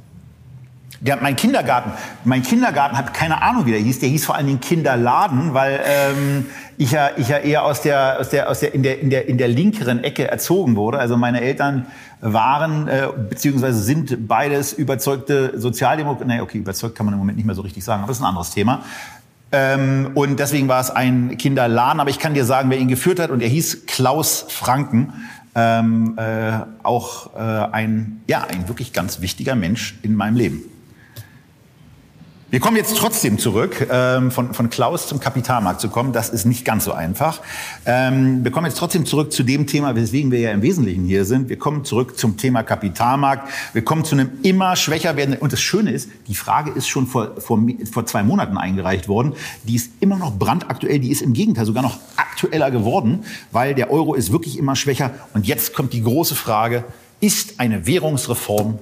Ja, 1.03 1.19
mein 1.21 1.37
Kindergarten, 1.37 1.93
mein 2.25 2.43
Kindergarten 2.43 2.97
hat 2.97 3.13
keine 3.13 3.43
Ahnung, 3.43 3.67
wie 3.67 3.71
der 3.71 3.81
hieß. 3.81 3.99
Der 3.99 4.09
hieß 4.09 4.25
vor 4.25 4.35
allen 4.35 4.47
Dingen 4.47 4.61
Kinderladen, 4.61 5.53
weil 5.53 5.81
ähm, 5.85 6.47
ich 6.79 6.93
ja, 6.93 7.11
ich 7.17 7.29
ja 7.29 7.37
eher 7.37 7.65
aus 7.65 7.83
der, 7.83 8.19
aus 8.19 8.31
der, 8.31 8.49
aus 8.49 8.61
der, 8.61 8.75
in 8.75 8.83
der, 8.83 8.99
in 9.01 9.11
der, 9.11 9.29
in 9.29 9.37
der 9.37 9.49
linkeren 9.49 10.03
Ecke 10.03 10.29
erzogen 10.29 10.75
wurde. 10.75 10.99
Also 10.99 11.19
meine 11.19 11.43
Eltern 11.43 11.87
waren 12.23 12.89
äh, 12.89 13.09
beziehungsweise 13.29 13.79
sind 13.79 14.27
beides 14.27 14.73
überzeugte 14.73 15.59
Sozialdemokraten. 15.61 16.29
Nee, 16.29 16.41
okay, 16.41 16.59
überzeugt 16.59 16.97
kann 16.97 17.05
man 17.05 17.13
im 17.13 17.19
Moment 17.19 17.37
nicht 17.37 17.47
mehr 17.47 17.55
so 17.55 17.63
richtig 17.63 17.85
sagen, 17.85 18.03
aber 18.03 18.09
das 18.09 18.17
ist 18.17 18.23
ein 18.23 18.29
anderes 18.29 18.51
Thema. 18.51 18.83
Ähm, 19.57 20.11
und 20.15 20.39
deswegen 20.39 20.69
war 20.69 20.81
es 20.81 20.91
ein 20.91 21.39
Kinderladen. 21.39 21.99
Aber 21.99 22.11
ich 22.11 22.19
kann 22.19 22.35
dir 22.35 22.45
sagen, 22.45 22.69
wer 22.69 22.79
ihn 22.79 22.89
geführt 22.89 23.19
hat. 23.19 23.31
Und 23.31 23.41
er 23.41 23.49
hieß 23.49 23.87
Klaus 23.87 24.45
Franken. 24.49 25.15
Ähm, 25.55 26.19
äh, 26.19 26.59
auch 26.83 27.35
äh, 27.35 27.39
ein, 27.39 28.21
ja, 28.29 28.45
ein 28.45 28.69
wirklich 28.69 28.93
ganz 28.93 29.23
wichtiger 29.23 29.55
Mensch 29.55 29.99
in 30.03 30.15
meinem 30.15 30.37
Leben. 30.37 30.63
Wir 32.49 32.61
kommen 32.61 32.77
jetzt 32.77 32.97
trotzdem 32.97 33.41
zurück, 33.41 33.89
ähm, 33.91 34.31
von, 34.31 34.55
von 34.55 34.71
Klaus 34.71 35.09
zum 35.09 35.19
Kapitalmarkt 35.19 35.81
zu 35.81 35.89
kommen. 35.89 36.13
Das 36.13 36.29
ist 36.29 36.45
nicht 36.45 36.65
ganz 36.65 36.85
so 36.85 36.93
einfach. 36.93 37.41
Ähm, 37.85 38.45
wir 38.45 38.53
kommen 38.53 38.67
jetzt 38.67 38.79
trotzdem 38.79 39.05
zurück 39.05 39.33
zu 39.33 39.43
dem 39.43 39.67
Thema, 39.67 39.97
weswegen 39.97 40.31
wir 40.31 40.39
ja 40.39 40.53
im 40.53 40.63
Wesentlichen 40.63 41.05
hier 41.07 41.25
sind. 41.25 41.49
Wir 41.49 41.59
kommen 41.59 41.85
zurück 41.85 42.17
zum 42.17 42.37
Thema 42.37 42.63
Kapitalmarkt. 42.63 43.49
Wir 43.73 43.83
kommen 43.83 44.05
zu 44.05 44.15
einem 44.15 44.31
immer 44.45 44.77
schwächer 44.77 45.17
werdenden. 45.17 45.41
Und 45.43 45.53
das 45.53 45.61
Schöne 45.61 45.91
ist, 45.91 46.09
die 46.29 46.37
Frage 46.37 46.71
ist 46.71 46.87
schon 46.87 47.09
vor, 47.09 47.33
vor, 47.41 47.61
vor 47.91 48.07
zwei 48.07 48.23
Monaten 48.23 48.57
eingereicht 48.57 49.09
worden. 49.09 49.33
Die 49.65 49.75
ist 49.75 49.91
immer 49.99 50.17
noch 50.17 50.39
brandaktuell. 50.39 51.01
Die 51.01 51.11
ist 51.11 51.23
im 51.23 51.33
Gegenteil 51.33 51.67
sogar 51.67 51.83
noch 51.83 51.99
aktueller 52.15 52.71
geworden, 52.71 53.25
weil 53.51 53.75
der 53.75 53.91
Euro 53.91 54.15
ist 54.15 54.31
wirklich 54.31 54.57
immer 54.57 54.77
schwächer. 54.77 55.11
Und 55.35 55.49
jetzt 55.49 55.75
kommt 55.75 55.93
die 55.93 56.03
große 56.05 56.37
Frage, 56.37 56.85
ist 57.21 57.59
eine 57.59 57.89
Währungsreform 57.89 58.79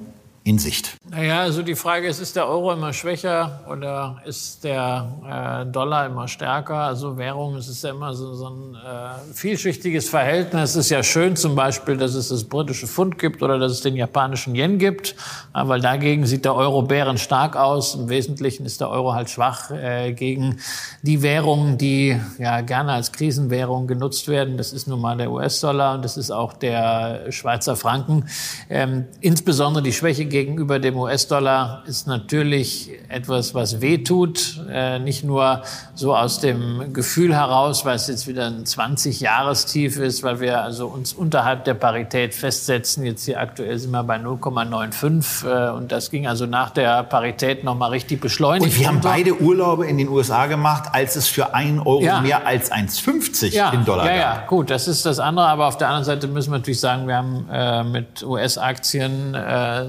in 0.47 0.59
Sicht? 0.59 0.99
Naja, 1.09 1.41
also 1.41 1.63
die 1.63 1.75
Frage 1.75 2.07
ist, 2.07 2.21
ist 2.21 2.37
der 2.37 2.47
Euro 2.47 2.71
immer 2.73 2.93
schwächer 2.93 3.61
oder 3.67 4.21
ist 4.27 4.63
der 4.63 5.65
äh, 5.67 5.73
Dollar 5.73 6.05
immer 6.05 6.29
stärker? 6.29 6.77
Also 6.77 7.17
Währung, 7.17 7.57
es 7.57 7.67
ist 7.67 7.83
ja 7.83 7.91
immer 7.91 8.13
so, 8.13 8.35
so 8.35 8.51
ein 8.51 8.75
äh, 8.75 9.33
vielschichtiges 9.33 10.11
Verhältnis. 10.11 10.71
Es 10.71 10.77
ist 10.77 10.91
ja 10.91 11.03
schön 11.03 11.35
zum 11.37 11.55
Beispiel, 11.55 11.97
dass 11.97 12.13
es 12.13 12.29
das 12.29 12.45
britische 12.45 12.87
Pfund 12.87 13.19
gibt 13.19 13.43
oder 13.43 13.59
dass 13.59 13.73
es 13.73 13.81
den 13.81 13.97
japanischen 13.97 14.55
Yen 14.55 14.79
gibt, 14.79 15.17
weil 15.55 15.81
dagegen 15.81 16.27
sieht 16.27 16.45
der 16.45 16.55
Euro 16.55 16.83
bärenstark 16.83 17.57
aus. 17.57 17.95
Im 17.95 18.11
Wesentlichen 18.11 18.67
ist 18.67 18.83
der 18.83 18.91
Euro 18.91 19.15
halt 19.15 19.31
schwach 19.31 19.71
äh, 19.71 20.13
gegen 20.13 20.59
die 21.01 21.23
Währungen, 21.23 21.79
die 21.79 22.21
ja 22.39 22.61
gerne 22.61 22.93
als 22.93 23.13
Krisenwährung 23.13 23.87
genutzt 23.87 24.29
werden. 24.29 24.59
Das 24.59 24.75
ist 24.75 24.89
nun 24.89 25.01
mal 25.01 25.17
der 25.17 25.31
US-Dollar 25.31 25.95
und 25.95 26.05
das 26.05 26.19
ist 26.19 26.31
auch 26.31 26.53
der 26.53 27.33
Schweizer 27.33 27.77
Franken. 27.77 28.27
Ähm, 28.69 29.07
insbesondere 29.23 29.83
die 29.83 29.93
Schwäche 29.93 30.34
gegenüber 30.35 30.81
dem 30.81 30.97
US-Dollar 30.97 31.85
ist 31.87 32.09
natürlich 32.09 32.91
etwas, 33.09 33.55
was 33.55 33.81
wehtut. 33.81 34.61
Äh, 34.69 34.99
nicht 34.99 35.23
nur 35.23 35.63
so 35.95 36.17
aus 36.17 36.41
dem 36.41 36.93
Gefühl 36.93 37.37
heraus, 37.37 37.85
weil 37.85 37.95
es 37.95 38.09
jetzt 38.09 38.27
wieder 38.27 38.47
ein 38.47 38.65
20-Jahrestief 38.65 39.97
ist, 39.97 40.25
weil 40.25 40.41
wir 40.41 40.61
also 40.61 40.89
uns 40.89 41.13
unterhalb 41.13 41.65
der 41.67 41.75
Parität 41.75 42.35
festsetzen. 42.35 43.05
Jetzt 43.05 43.27
hier 43.27 43.39
aktuell 43.39 43.79
sind 43.79 43.93
wir 43.93 44.03
bei 44.03 44.17
0,95 44.17 45.47
äh, 45.47 45.71
und 45.71 45.93
das 45.93 46.11
ging 46.11 46.27
also 46.27 46.47
nach 46.47 46.71
der 46.71 47.05
Parität 47.05 47.63
nochmal 47.63 47.91
richtig 47.91 48.21
beschleunigt. 48.21 48.73
Und 48.73 48.81
wir 48.81 48.89
haben 48.89 49.01
beide 49.01 49.41
Urlaube 49.41 49.87
in 49.87 49.99
den 49.99 50.09
USA 50.09 50.47
gemacht, 50.47 50.89
als 50.91 51.15
es 51.15 51.29
für 51.29 51.55
1 51.55 51.87
Euro 51.87 52.03
ja. 52.03 52.21
mehr 52.21 52.45
als 52.45 52.73
1,50 52.73 53.53
ja, 53.53 53.71
in 53.71 53.85
Dollar 53.85 54.07
ja, 54.07 54.17
gab. 54.17 54.37
Ja, 54.41 54.47
gut, 54.49 54.71
das 54.71 54.89
ist 54.89 55.07
das 55.07 55.21
andere. 55.21 55.47
Aber 55.47 55.69
auf 55.69 55.79
der 55.79 55.87
anderen 55.87 56.05
Seite 56.05 56.27
müssen 56.27 56.51
wir 56.51 56.59
natürlich 56.59 56.81
sagen, 56.81 57.07
wir 57.07 57.19
haben 57.19 57.49
äh, 57.53 57.85
mit 57.85 58.25
US-Aktien 58.25 59.37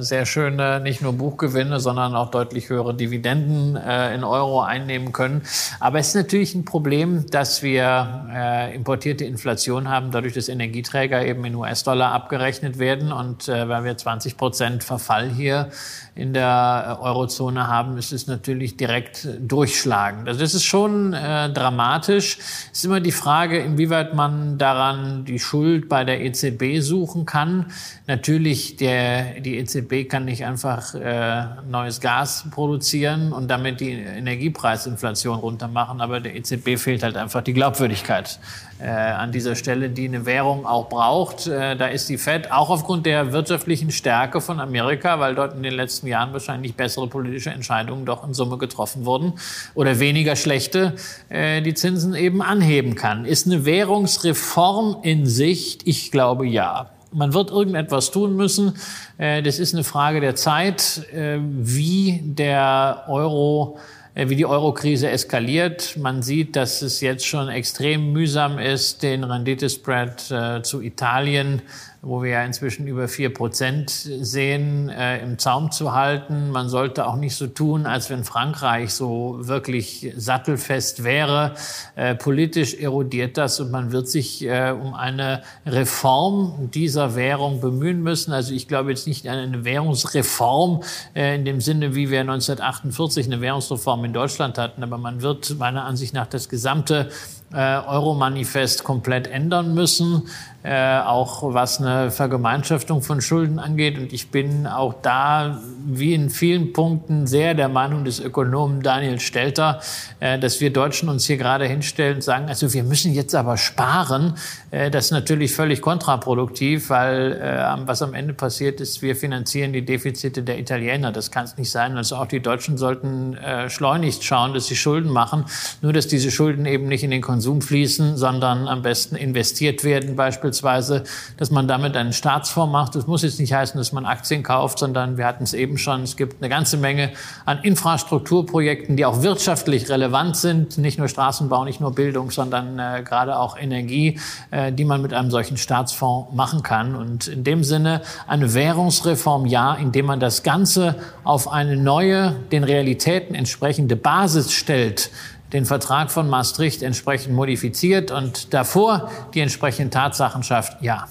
sehr 0.01 0.25
schöne, 0.36 0.81
nicht 0.81 1.01
nur 1.01 1.13
Buchgewinne, 1.13 1.79
sondern 1.79 2.13
auch 2.13 2.29
deutlich 2.29 2.67
höhere 2.67 2.93
Dividenden 2.93 3.77
äh, 3.77 4.13
in 4.13 4.25
Euro 4.25 4.61
einnehmen 4.61 5.13
können. 5.13 5.43
Aber 5.79 5.99
es 5.99 6.09
ist 6.09 6.15
natürlich 6.15 6.53
ein 6.55 6.65
Problem, 6.65 7.25
dass 7.31 7.63
wir 7.63 8.27
äh, 8.33 8.75
importierte 8.75 9.23
Inflation 9.23 9.88
haben, 9.89 10.11
dadurch, 10.11 10.33
dass 10.33 10.49
Energieträger 10.49 11.25
eben 11.25 11.45
in 11.45 11.55
US-Dollar 11.55 12.11
abgerechnet 12.11 12.79
werden. 12.79 13.13
Und 13.13 13.47
äh, 13.47 13.69
weil 13.69 13.86
wir 13.86 13.95
20 13.95 14.36
Prozent 14.36 14.83
Verfall 14.83 15.29
hier 15.29 15.69
in 16.15 16.33
der 16.33 16.97
Eurozone 17.01 17.67
haben, 17.67 17.97
ist 17.97 18.11
es 18.11 18.27
natürlich 18.27 18.75
direkt 18.75 19.27
durchschlagend. 19.39 20.27
Also 20.27 20.41
das 20.41 20.53
ist 20.53 20.65
schon 20.65 21.13
äh, 21.13 21.49
dramatisch. 21.49 22.39
Es 22.71 22.79
ist 22.79 22.86
immer 22.86 22.99
die 22.99 23.11
Frage, 23.13 23.59
inwieweit 23.59 24.13
man 24.13 24.57
daran 24.57 25.23
die 25.23 25.39
Schuld 25.39 25.88
bei 25.88 26.03
der 26.03 26.21
EZB 26.21 26.81
suchen 26.81 27.25
kann. 27.25 27.67
Natürlich, 28.07 28.75
der, 28.75 29.39
die 29.39 29.57
EZB 29.57 30.09
kann 30.09 30.24
nicht 30.26 30.45
einfach 30.45 30.93
äh, 30.95 31.45
neues 31.69 32.01
Gas 32.01 32.45
produzieren 32.51 33.32
und 33.32 33.47
damit 33.47 33.80
die 33.80 33.91
Energiepreisinflation 33.91 35.39
runtermachen, 35.39 36.01
aber 36.01 36.19
der 36.19 36.36
EZB 36.36 36.78
fehlt 36.78 37.03
halt 37.03 37.15
einfach 37.15 37.41
die 37.41 37.53
Glaubwürdigkeit 37.53 38.39
äh, 38.80 38.89
an 38.89 39.32
dieser 39.32 39.55
Stelle, 39.55 39.89
die 39.89 40.05
eine 40.05 40.26
Währung 40.26 40.65
auch 40.65 40.89
braucht. 40.89 41.47
Äh, 41.47 41.76
da 41.76 41.88
ist 41.88 42.09
die 42.09 42.17
Fed 42.17 42.51
auch 42.51 42.69
aufgrund 42.69 43.05
der 43.05 43.32
wirtschaftlichen 43.32 43.91
Stärke 43.91 44.41
von 44.41 44.59
Amerika, 44.59 45.19
weil 45.19 45.36
dort 45.36 45.55
in 45.55 45.63
den 45.63 45.73
letzten 45.73 46.07
Jahren 46.07 46.34
wahrscheinlich 46.34 46.76
bessere 46.76 47.07
politische 47.07 47.51
Entscheidungen 47.51 48.05
doch 48.05 48.28
in 48.28 48.34
Summe 48.34 48.57
getroffen 48.57 49.05
wurden 49.05 49.34
oder 49.76 49.99
weniger 49.99 50.36
schlechte, 50.36 50.95
äh, 51.30 51.61
die 51.61 51.73
Zinsen 51.73 52.15
eben 52.15 52.41
anheben 52.41 52.95
kann. 52.95 53.26
Ist 53.26 53.47
eine 53.47 53.65
Währungsreform 53.65 54.97
in 55.03 55.26
Sicht? 55.26 55.88
Ich 55.88 56.11
glaube 56.11 56.45
ja. 56.45 56.89
Man 57.16 57.34
wird 57.34 57.49
irgendetwas 57.49 58.11
tun 58.11 58.36
müssen. 58.36 58.74
Äh, 59.18 59.41
das 59.41 59.57
ist 59.57 59.74
eine 59.74 59.86
Frage 59.86 60.20
der 60.20 60.36
Zeit, 60.36 61.07
äh, 61.13 61.39
wie 61.39 62.20
der 62.22 63.05
Euro 63.07 63.80
äh, 64.16 64.28
wie 64.28 64.36
die 64.36 64.45
Euro-Krise 64.45 65.09
eskaliert. 65.09 65.95
Man 65.97 66.22
sieht, 66.22 66.57
dass 66.57 66.82
es 66.82 66.99
jetzt 66.99 67.26
schon 67.26 67.47
extrem 67.47 68.11
mühsam 68.11 68.59
ist, 68.59 69.01
den 69.01 69.24
Renditespread 69.24 70.34
zu 70.63 70.82
Italien 70.82 71.61
wo 72.05 72.21
wir 72.21 72.29
ja 72.29 72.45
inzwischen 72.45 72.85
über 72.85 73.07
vier 73.07 73.33
Prozent 73.33 73.89
sehen, 73.89 74.89
äh, 74.89 75.23
im 75.23 75.39
Zaum 75.39 75.71
zu 75.71 75.93
halten. 75.93 76.51
Man 76.51 76.69
sollte 76.69 77.07
auch 77.07 77.15
nicht 77.15 77.35
so 77.35 77.47
tun, 77.47 77.87
als 77.87 78.11
wenn 78.11 78.23
Frankreich 78.23 78.93
so 78.93 79.39
wirklich 79.39 80.13
sattelfest 80.15 81.03
wäre. 81.03 81.55
Äh, 81.95 82.13
politisch 82.13 82.75
erodiert 82.75 83.37
das 83.37 83.59
und 83.59 83.71
man 83.71 83.91
wird 83.91 84.07
sich 84.07 84.45
äh, 84.45 84.69
um 84.69 84.93
eine 84.93 85.41
Reform 85.65 86.69
dieser 86.71 87.15
Währung 87.15 87.59
bemühen 87.59 88.03
müssen. 88.03 88.33
Also 88.33 88.53
ich 88.53 88.67
glaube 88.67 88.91
jetzt 88.91 89.07
nicht 89.07 89.27
an 89.27 89.39
eine 89.39 89.65
Währungsreform 89.65 90.83
äh, 91.15 91.35
in 91.35 91.43
dem 91.43 91.59
Sinne, 91.59 91.95
wie 91.95 92.11
wir 92.11 92.21
1948 92.21 93.25
eine 93.25 93.41
Währungsreform 93.41 94.05
in 94.05 94.13
Deutschland 94.13 94.59
hatten, 94.59 94.83
aber 94.83 94.99
man 94.99 95.23
wird 95.23 95.57
meiner 95.57 95.85
Ansicht 95.85 96.13
nach 96.13 96.27
das 96.27 96.49
gesamte 96.49 97.09
äh, 97.51 97.77
Euro-Manifest 97.79 98.83
komplett 98.83 99.27
ändern 99.27 99.73
müssen 99.73 100.23
äh, 100.66 100.99
auch 100.99 101.53
was 101.53 101.80
eine 101.80 102.09
Vergemeinschaftung 102.09 103.03
von 103.03 103.22
Schulden 103.22 103.59
angeht. 103.59 103.99
Und 103.99 104.11
ich 104.11 104.32
bin 104.32 104.66
auch 104.66 104.95
da, 104.99 105.61
wie 105.86 106.16
in 106.16 106.32
vielen 106.32 106.74
Punkten, 106.74 107.28
sehr 107.28 107.53
der 107.53 107.70
Meinung 107.70 108.03
des 108.03 108.20
Ökonomen 108.20 108.82
Daniel 108.82 109.20
Stelter, 109.20 109.80
äh, 110.20 110.39
dass 110.39 110.61
wir 110.61 110.74
Deutschen 110.74 111.07
uns 111.07 111.26
hier 111.28 111.38
gerade 111.38 111.66
hinstellen 111.66 112.16
und 112.16 112.24
sagen, 112.24 112.47
also 112.47 112.74
wir 112.74 112.84
müssen 112.84 113.13
jetzt 113.13 113.36
aber 113.36 113.57
sparen. 113.57 114.34
Äh, 114.72 114.89
das 114.89 115.05
ist 115.05 115.11
natürlich 115.11 115.53
völlig 115.53 115.82
kontraproduktiv, 115.82 116.89
weil 116.89 117.34
äh, 117.34 117.88
was 117.88 118.01
am 118.01 118.16
Ende 118.16 118.34
passiert 118.34 118.82
ist, 118.82 119.03
wir 119.03 119.16
finanzieren 119.16 119.72
die 119.72 119.86
Defizite 119.86 120.41
der 120.41 120.57
Italiener. 120.57 121.11
Das 121.11 121.30
kann 121.30 121.45
es 121.45 121.57
nicht 121.57 121.70
sein. 121.70 121.95
Also 121.95 122.16
auch 122.16 122.26
die 122.26 122.39
Deutschen 122.39 122.80
sollten 122.80 123.38
äh, 123.38 123.70
schleunigst 123.70 124.24
schauen, 124.24 124.55
dass 124.55 124.66
sie 124.66 124.76
Schulden 124.76 125.11
machen. 125.11 125.45
Nur, 125.84 125.93
dass 125.93 126.07
diese 126.07 126.32
Schulden 126.32 126.66
eben 126.66 126.88
nicht 126.88 127.03
in 127.03 127.11
den 127.11 127.22
Konsum 127.22 127.61
fließen, 127.61 128.18
sondern 128.18 128.68
am 128.68 128.82
besten 128.82 129.16
investiert 129.16 129.84
werden, 129.84 130.16
beispielsweise 130.16 130.54
beispielsweise, 130.61 131.03
dass 131.37 131.51
man 131.51 131.67
damit 131.67 131.95
einen 131.97 132.13
Staatsfonds 132.13 132.71
macht. 132.71 132.95
Das 132.95 133.07
muss 133.07 133.23
jetzt 133.23 133.39
nicht 133.39 133.53
heißen, 133.53 133.77
dass 133.77 133.91
man 133.91 134.05
Aktien 134.05 134.43
kauft, 134.43 134.79
sondern 134.79 135.17
wir 135.17 135.25
hatten 135.25 135.43
es 135.43 135.53
eben 135.53 135.77
schon, 135.77 136.03
es 136.03 136.15
gibt 136.15 136.41
eine 136.41 136.49
ganze 136.49 136.77
Menge 136.77 137.11
an 137.45 137.59
Infrastrukturprojekten, 137.59 138.95
die 138.95 139.05
auch 139.05 139.21
wirtschaftlich 139.21 139.89
relevant 139.89 140.37
sind, 140.37 140.77
nicht 140.77 140.97
nur 140.97 141.07
Straßenbau, 141.07 141.65
nicht 141.65 141.81
nur 141.81 141.93
Bildung, 141.93 142.31
sondern 142.31 142.79
äh, 142.79 143.03
gerade 143.03 143.37
auch 143.37 143.57
Energie, 143.57 144.19
äh, 144.51 144.71
die 144.71 144.85
man 144.85 145.01
mit 145.01 145.13
einem 145.13 145.31
solchen 145.31 145.57
Staatsfonds 145.57 146.33
machen 146.33 146.63
kann. 146.63 146.95
Und 146.95 147.27
in 147.27 147.43
dem 147.43 147.63
Sinne 147.63 148.01
eine 148.27 148.53
Währungsreform 148.53 149.45
ja, 149.45 149.73
indem 149.73 150.05
man 150.05 150.19
das 150.19 150.43
Ganze 150.43 150.95
auf 151.23 151.51
eine 151.51 151.77
neue, 151.77 152.35
den 152.51 152.63
Realitäten 152.63 153.35
entsprechende 153.35 153.95
Basis 153.95 154.51
stellt, 154.51 155.09
den 155.53 155.65
Vertrag 155.65 156.11
von 156.11 156.29
Maastricht 156.29 156.83
entsprechend 156.83 157.33
modifiziert 157.33 158.11
und 158.11 158.53
davor 158.53 159.09
die 159.33 159.41
entsprechenden 159.41 159.91
Tatsachen 159.91 160.43
schafft, 160.43 160.81
ja. 160.81 161.07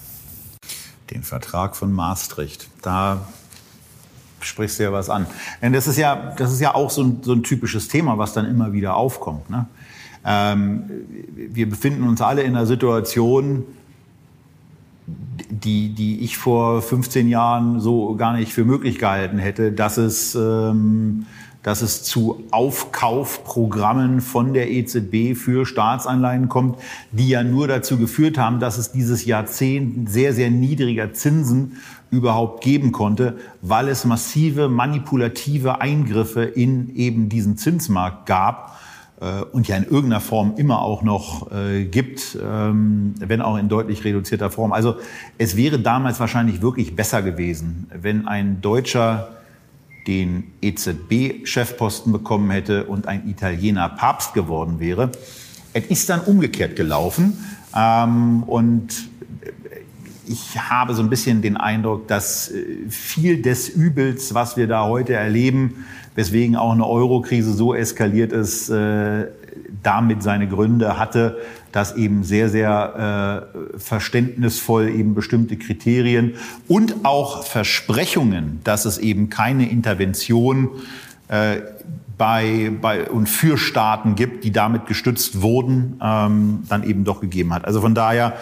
Den 1.11 1.23
Vertrag 1.23 1.75
von 1.75 1.91
Maastricht, 1.93 2.67
da 2.81 3.27
sprichst 4.39 4.79
du 4.79 4.83
ja 4.83 4.91
was 4.91 5.09
an. 5.09 5.25
Denn 5.61 5.73
das 5.73 5.87
ist 5.87 5.97
ja, 5.97 6.33
das 6.37 6.51
ist 6.51 6.59
ja 6.59 6.75
auch 6.75 6.89
so 6.89 7.03
ein, 7.03 7.19
so 7.21 7.33
ein 7.33 7.43
typisches 7.43 7.87
Thema, 7.87 8.17
was 8.17 8.33
dann 8.33 8.45
immer 8.45 8.73
wieder 8.73 8.95
aufkommt. 8.95 9.49
Ne? 9.49 9.67
Ähm, 10.25 10.83
wir 11.35 11.69
befinden 11.69 12.03
uns 12.03 12.21
alle 12.21 12.43
in 12.43 12.55
einer 12.55 12.65
Situation, 12.65 13.63
die, 15.49 15.89
die 15.89 16.21
ich 16.21 16.37
vor 16.37 16.81
15 16.81 17.27
Jahren 17.27 17.79
so 17.79 18.15
gar 18.15 18.33
nicht 18.33 18.51
für 18.51 18.65
möglich 18.65 18.97
gehalten 18.97 19.37
hätte, 19.37 19.71
dass 19.71 19.97
es 19.97 20.33
ähm, 20.35 21.27
dass 21.65 21.81
es 21.81 22.03
zu 22.03 22.43
Aufkaufprogrammen 22.51 24.21
von 24.21 24.53
der 24.53 24.69
EZB 24.69 25.35
für 25.35 25.65
Staatsanleihen 25.65 26.47
kommt, 26.47 26.77
die 27.11 27.27
ja 27.27 27.43
nur 27.43 27.67
dazu 27.67 27.97
geführt 27.97 28.37
haben, 28.37 28.59
dass 28.59 28.77
es 28.77 28.91
dieses 28.91 29.25
Jahrzehnt 29.25 30.07
sehr, 30.07 30.33
sehr 30.33 30.51
niedriger 30.51 31.13
Zinsen 31.13 31.77
überhaupt 32.11 32.63
geben 32.63 32.91
konnte, 32.91 33.37
weil 33.63 33.87
es 33.87 34.05
massive 34.05 34.69
manipulative 34.69 35.81
Eingriffe 35.81 36.43
in 36.43 36.95
eben 36.95 37.29
diesen 37.29 37.57
Zinsmarkt 37.57 38.27
gab 38.27 38.79
äh, 39.19 39.41
und 39.51 39.67
ja 39.67 39.75
in 39.75 39.85
irgendeiner 39.85 40.21
Form 40.21 40.53
immer 40.57 40.83
auch 40.83 41.01
noch 41.01 41.51
äh, 41.51 41.85
gibt, 41.85 42.37
ähm, 42.47 43.15
wenn 43.17 43.41
auch 43.41 43.57
in 43.57 43.69
deutlich 43.69 44.03
reduzierter 44.03 44.51
Form. 44.51 44.71
Also 44.71 44.97
es 45.39 45.57
wäre 45.57 45.79
damals 45.79 46.19
wahrscheinlich 46.19 46.61
wirklich 46.61 46.95
besser 46.95 47.23
gewesen, 47.23 47.89
wenn 47.91 48.27
ein 48.27 48.61
deutscher 48.61 49.29
den 50.07 50.51
EZB-Chefposten 50.61 52.11
bekommen 52.11 52.51
hätte 52.51 52.85
und 52.85 53.07
ein 53.07 53.27
Italiener 53.27 53.89
Papst 53.89 54.33
geworden 54.33 54.79
wäre. 54.79 55.11
Es 55.73 55.85
ist 55.85 56.09
dann 56.09 56.21
umgekehrt 56.21 56.75
gelaufen. 56.75 57.43
Ähm, 57.75 58.43
und 58.43 58.93
ich 60.27 60.57
habe 60.57 60.93
so 60.93 61.03
ein 61.03 61.09
bisschen 61.09 61.41
den 61.41 61.57
Eindruck, 61.57 62.07
dass 62.07 62.51
äh, 62.51 62.89
viel 62.89 63.41
des 63.41 63.69
Übels, 63.69 64.33
was 64.33 64.57
wir 64.57 64.67
da 64.67 64.85
heute 64.85 65.13
erleben, 65.13 65.85
weswegen 66.15 66.55
auch 66.55 66.71
eine 66.71 66.87
Eurokrise 66.87 67.53
so 67.53 67.73
eskaliert 67.73 68.31
ist, 68.31 68.69
äh, 68.69 69.25
damit 69.85 70.23
seine 70.23 70.47
Gründe 70.47 70.97
hatte, 70.97 71.37
dass 71.71 71.95
eben 71.95 72.23
sehr, 72.23 72.49
sehr 72.49 73.49
äh, 73.53 73.77
verständnisvoll 73.77 74.89
eben 74.89 75.13
bestimmte 75.13 75.57
Kriterien 75.57 76.35
und 76.67 77.03
auch 77.03 77.45
Versprechungen, 77.45 78.61
dass 78.63 78.85
es 78.85 78.97
eben 78.97 79.29
keine 79.29 79.69
Intervention 79.69 80.69
äh, 81.27 81.57
bei, 82.17 82.71
bei 82.81 83.09
und 83.09 83.27
für 83.27 83.57
Staaten 83.57 84.15
gibt, 84.15 84.43
die 84.43 84.51
damit 84.51 84.85
gestützt 84.85 85.41
wurden, 85.41 85.99
ähm, 86.01 86.63
dann 86.69 86.83
eben 86.83 87.03
doch 87.03 87.19
gegeben 87.19 87.53
hat. 87.53 87.65
Also 87.65 87.81
von 87.81 87.93
daher 87.93 88.37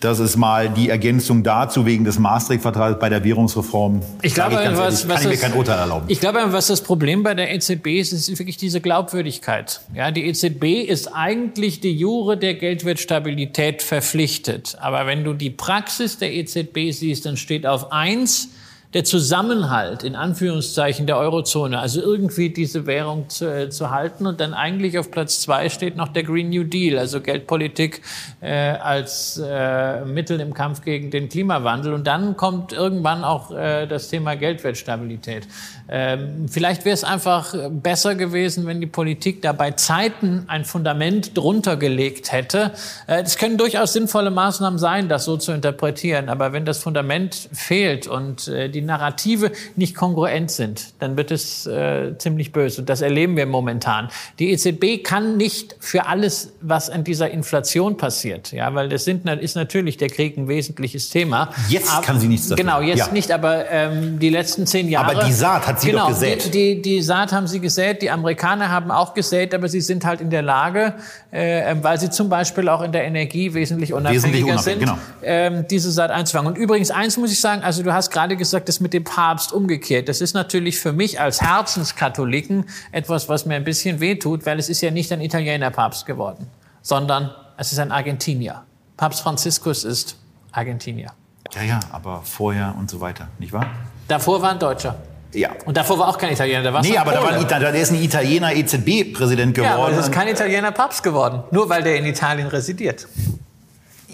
das 0.00 0.20
ist 0.20 0.36
mal 0.36 0.68
die 0.68 0.90
Ergänzung 0.90 1.42
dazu 1.42 1.84
wegen 1.84 2.04
des 2.04 2.18
Maastricht-Vertrags 2.18 3.00
bei 3.00 3.08
der 3.08 3.24
Währungsreform. 3.24 4.00
Ich 4.22 4.34
glaube, 4.34 4.52
ich 4.52 4.58
was, 4.58 5.04
ehrlich, 5.04 5.08
was 5.08 5.22
kann 5.22 5.32
ich 5.32 5.40
mir 5.40 5.48
kein 5.48 5.52
Urteil 5.54 5.78
erlauben. 5.78 6.04
Ich 6.08 6.20
glaube, 6.20 6.40
was 6.46 6.68
das 6.68 6.82
Problem 6.82 7.24
bei 7.24 7.34
der 7.34 7.52
EZB 7.52 7.98
ist, 7.98 8.12
ist 8.12 8.38
wirklich 8.38 8.56
diese 8.56 8.80
Glaubwürdigkeit. 8.80 9.80
Ja, 9.94 10.10
die 10.12 10.26
EZB 10.26 10.88
ist 10.88 11.08
eigentlich 11.08 11.80
die 11.80 11.92
Jure 11.92 12.36
der 12.36 12.54
Geldwertstabilität 12.54 13.82
verpflichtet. 13.82 14.76
Aber 14.80 15.06
wenn 15.06 15.24
du 15.24 15.34
die 15.34 15.50
Praxis 15.50 16.18
der 16.18 16.32
EZB 16.32 16.92
siehst, 16.92 17.26
dann 17.26 17.36
steht 17.36 17.66
auf 17.66 17.90
eins, 17.90 18.50
der 18.94 19.04
Zusammenhalt 19.04 20.02
in 20.02 20.16
Anführungszeichen 20.16 21.06
der 21.06 21.18
Eurozone, 21.18 21.78
also 21.78 22.00
irgendwie 22.00 22.48
diese 22.48 22.86
Währung 22.86 23.28
zu, 23.28 23.44
äh, 23.44 23.68
zu 23.68 23.90
halten. 23.90 24.26
Und 24.26 24.40
dann 24.40 24.54
eigentlich 24.54 24.98
auf 24.98 25.10
Platz 25.10 25.40
zwei 25.40 25.68
steht 25.68 25.96
noch 25.96 26.08
der 26.08 26.22
Green 26.22 26.48
New 26.48 26.64
Deal, 26.64 26.98
also 26.98 27.20
Geldpolitik 27.20 28.00
äh, 28.40 28.50
als 28.50 29.42
äh, 29.44 30.04
Mittel 30.06 30.40
im 30.40 30.54
Kampf 30.54 30.82
gegen 30.82 31.10
den 31.10 31.28
Klimawandel. 31.28 31.92
Und 31.92 32.06
dann 32.06 32.36
kommt 32.38 32.72
irgendwann 32.72 33.24
auch 33.24 33.50
äh, 33.50 33.86
das 33.86 34.08
Thema 34.08 34.36
Geldwertstabilität. 34.36 35.46
Ähm, 35.90 36.48
vielleicht 36.48 36.84
wäre 36.84 36.94
es 36.94 37.04
einfach 37.04 37.54
besser 37.70 38.14
gewesen, 38.14 38.66
wenn 38.66 38.80
die 38.80 38.86
Politik 38.86 39.42
da 39.42 39.52
bei 39.52 39.72
Zeiten 39.72 40.44
ein 40.46 40.64
Fundament 40.64 41.36
drunter 41.36 41.76
gelegt 41.76 42.32
hätte. 42.32 42.72
Äh, 43.06 43.22
es 43.22 43.36
können 43.36 43.58
durchaus 43.58 43.92
sinnvolle 43.92 44.30
Maßnahmen 44.30 44.78
sein, 44.78 45.10
das 45.10 45.26
so 45.26 45.36
zu 45.36 45.52
interpretieren. 45.52 46.30
Aber 46.30 46.54
wenn 46.54 46.64
das 46.64 46.78
Fundament 46.82 47.48
fehlt 47.52 48.06
und 48.06 48.48
äh, 48.48 48.68
die 48.68 48.77
die 48.80 48.86
Narrative 48.86 49.52
nicht 49.76 49.94
kongruent 49.94 50.50
sind, 50.50 50.94
dann 51.00 51.16
wird 51.16 51.30
es 51.30 51.66
äh, 51.66 52.16
ziemlich 52.18 52.52
böse. 52.52 52.82
Und 52.82 52.88
das 52.88 53.00
erleben 53.00 53.36
wir 53.36 53.46
momentan. 53.46 54.08
Die 54.38 54.50
EZB 54.52 55.02
kann 55.02 55.36
nicht 55.36 55.76
für 55.80 56.06
alles, 56.06 56.52
was 56.60 56.90
an 56.90 57.04
dieser 57.04 57.30
Inflation 57.30 57.96
passiert, 57.96 58.52
ja, 58.52 58.74
weil 58.74 58.88
das 58.88 59.04
sind, 59.04 59.28
ist 59.28 59.56
natürlich 59.56 59.96
der 59.96 60.08
Krieg 60.08 60.36
ein 60.36 60.48
wesentliches 60.48 61.10
Thema. 61.10 61.50
Jetzt 61.68 61.92
aber, 61.92 62.06
kann 62.06 62.20
sie 62.20 62.28
nichts 62.28 62.48
dafür. 62.48 62.64
Genau, 62.64 62.80
jetzt 62.80 62.98
ja. 62.98 63.12
nicht, 63.12 63.32
aber 63.32 63.68
ähm, 63.70 64.18
die 64.18 64.30
letzten 64.30 64.66
zehn 64.66 64.88
Jahre. 64.88 65.16
Aber 65.16 65.24
die 65.24 65.32
Saat 65.32 65.66
hat 65.66 65.80
sie 65.80 65.90
genau, 65.90 66.04
doch 66.04 66.08
gesät. 66.10 66.46
Die, 66.54 66.76
die, 66.76 66.82
die 66.82 67.02
Saat 67.02 67.32
haben 67.32 67.46
sie 67.46 67.60
gesät, 67.60 68.02
die 68.02 68.10
Amerikaner 68.10 68.70
haben 68.70 68.90
auch 68.90 69.14
gesät, 69.14 69.54
aber 69.54 69.68
sie 69.68 69.80
sind 69.80 70.04
halt 70.04 70.20
in 70.20 70.30
der 70.30 70.42
Lage, 70.42 70.94
äh, 71.30 71.74
weil 71.82 71.98
sie 71.98 72.10
zum 72.10 72.28
Beispiel 72.28 72.68
auch 72.68 72.82
in 72.82 72.92
der 72.92 73.04
Energie 73.04 73.52
wesentlich 73.54 73.92
unabhängiger 73.92 74.22
wesentlich 74.22 74.44
unabhängig, 74.44 74.64
sind, 74.64 74.80
genau. 74.80 74.98
ähm, 75.22 75.66
diese 75.68 75.90
Saat 75.90 76.10
einzufangen. 76.10 76.52
Und 76.52 76.58
übrigens, 76.58 76.90
eins 76.90 77.16
muss 77.16 77.32
ich 77.32 77.40
sagen, 77.40 77.62
also 77.62 77.82
du 77.82 77.92
hast 77.92 78.10
gerade 78.10 78.36
gesagt, 78.36 78.67
das 78.68 78.80
mit 78.80 78.92
dem 78.92 79.04
Papst 79.04 79.52
umgekehrt. 79.52 80.08
Das 80.08 80.20
ist 80.20 80.34
natürlich 80.34 80.78
für 80.78 80.92
mich 80.92 81.20
als 81.20 81.40
Herzenskatholiken 81.40 82.66
etwas, 82.92 83.28
was 83.28 83.46
mir 83.46 83.54
ein 83.54 83.64
bisschen 83.64 84.00
wehtut, 84.00 84.46
weil 84.46 84.58
es 84.58 84.68
ist 84.68 84.80
ja 84.80 84.90
nicht 84.90 85.12
ein 85.12 85.20
Italiener 85.20 85.70
Papst 85.70 86.06
geworden, 86.06 86.48
sondern 86.82 87.30
es 87.56 87.72
ist 87.72 87.78
ein 87.78 87.90
Argentinier. 87.90 88.62
Papst 88.96 89.20
Franziskus 89.20 89.84
ist 89.84 90.16
Argentinier. 90.52 91.12
Ja, 91.54 91.62
ja, 91.62 91.80
aber 91.92 92.22
vorher 92.24 92.74
und 92.78 92.90
so 92.90 93.00
weiter, 93.00 93.28
nicht 93.38 93.52
wahr? 93.52 93.66
Davor 94.06 94.42
war 94.42 94.50
ein 94.50 94.58
Deutscher. 94.58 94.96
Ja. 95.32 95.50
Und 95.66 95.76
davor 95.76 95.98
war 95.98 96.08
auch 96.08 96.18
kein 96.18 96.32
Italiener, 96.32 96.62
da 96.62 96.72
war 96.72 96.82
Nee, 96.82 96.96
aber 96.96 97.12
da 97.12 97.22
war 97.22 97.32
ein 97.32 97.46
der 97.46 97.74
ist 97.74 97.90
ein 97.90 98.02
Italiener 98.02 98.54
EZB-Präsident 98.54 99.54
geworden. 99.54 99.72
Ja, 99.72 99.76
aber 99.76 99.90
das 99.90 100.06
ist 100.06 100.12
kein 100.12 100.28
Italiener 100.28 100.72
Papst 100.72 101.02
geworden, 101.02 101.42
nur 101.50 101.68
weil 101.68 101.82
der 101.82 101.96
in 101.96 102.06
Italien 102.06 102.48
residiert. 102.48 103.06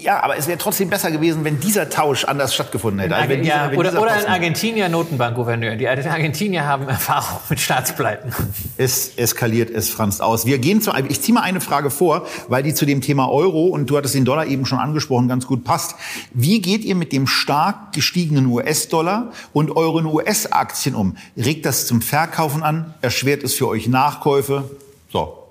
Ja, 0.05 0.23
aber 0.23 0.37
es 0.37 0.47
wäre 0.47 0.59
trotzdem 0.59 0.91
besser 0.91 1.11
gewesen, 1.11 1.45
wenn 1.45 1.61
dieser 1.61 1.89
Tausch 1.89 2.25
anders 2.25 2.55
stattgefunden 2.55 3.01
hätte. 3.01 3.17
Also 3.17 3.37
dieser, 3.37 3.73
ja, 3.73 3.73
oder, 3.73 4.01
oder 4.01 4.13
ein 4.13 4.27
Argentinier 4.27 4.91
Notenbankgouverneur. 4.91 5.77
Die 5.77 5.89
Argentinier 5.89 6.67
haben 6.67 6.87
Erfahrung 6.89 7.41
mit 7.49 7.59
Staatspleiten. 7.59 8.31
Es 8.77 9.17
eskaliert, 9.17 9.71
es 9.71 9.89
franzt 9.89 10.21
aus. 10.21 10.45
Wir 10.45 10.59
gehen 10.59 10.83
zu 10.83 10.93
einem, 10.93 11.09
ich 11.09 11.23
ziehe 11.23 11.33
mal 11.33 11.41
eine 11.41 11.63
Frage 11.63 11.89
vor, 11.89 12.27
weil 12.49 12.63
die 12.63 12.75
zu 12.75 12.85
dem 12.85 13.01
Thema 13.01 13.31
Euro 13.31 13.69
und 13.69 13.89
du 13.89 13.97
hattest 13.97 14.15
den 14.15 14.27
Dollar 14.27 14.47
eben 14.47 14.67
schon 14.67 14.79
angesprochen, 14.79 15.27
ganz 15.27 15.47
gut 15.47 15.65
passt. 15.65 15.95
Wie 16.35 16.61
geht 16.61 16.85
ihr 16.85 16.97
mit 16.97 17.13
dem 17.13 17.27
stark 17.27 17.95
gestiegenen 17.95 18.45
US-Dollar 18.47 19.33
und 19.55 19.75
euren 19.75 20.05
US-Aktien 20.05 20.95
um? 20.95 21.17
Regt 21.35 21.65
das 21.65 21.87
zum 21.87 22.03
Verkaufen 22.03 22.63
an? 22.63 22.93
Erschwert 23.01 23.43
es 23.43 23.55
für 23.55 23.69
euch 23.69 23.89
Nachkäufe? 23.89 24.71
So, 25.11 25.44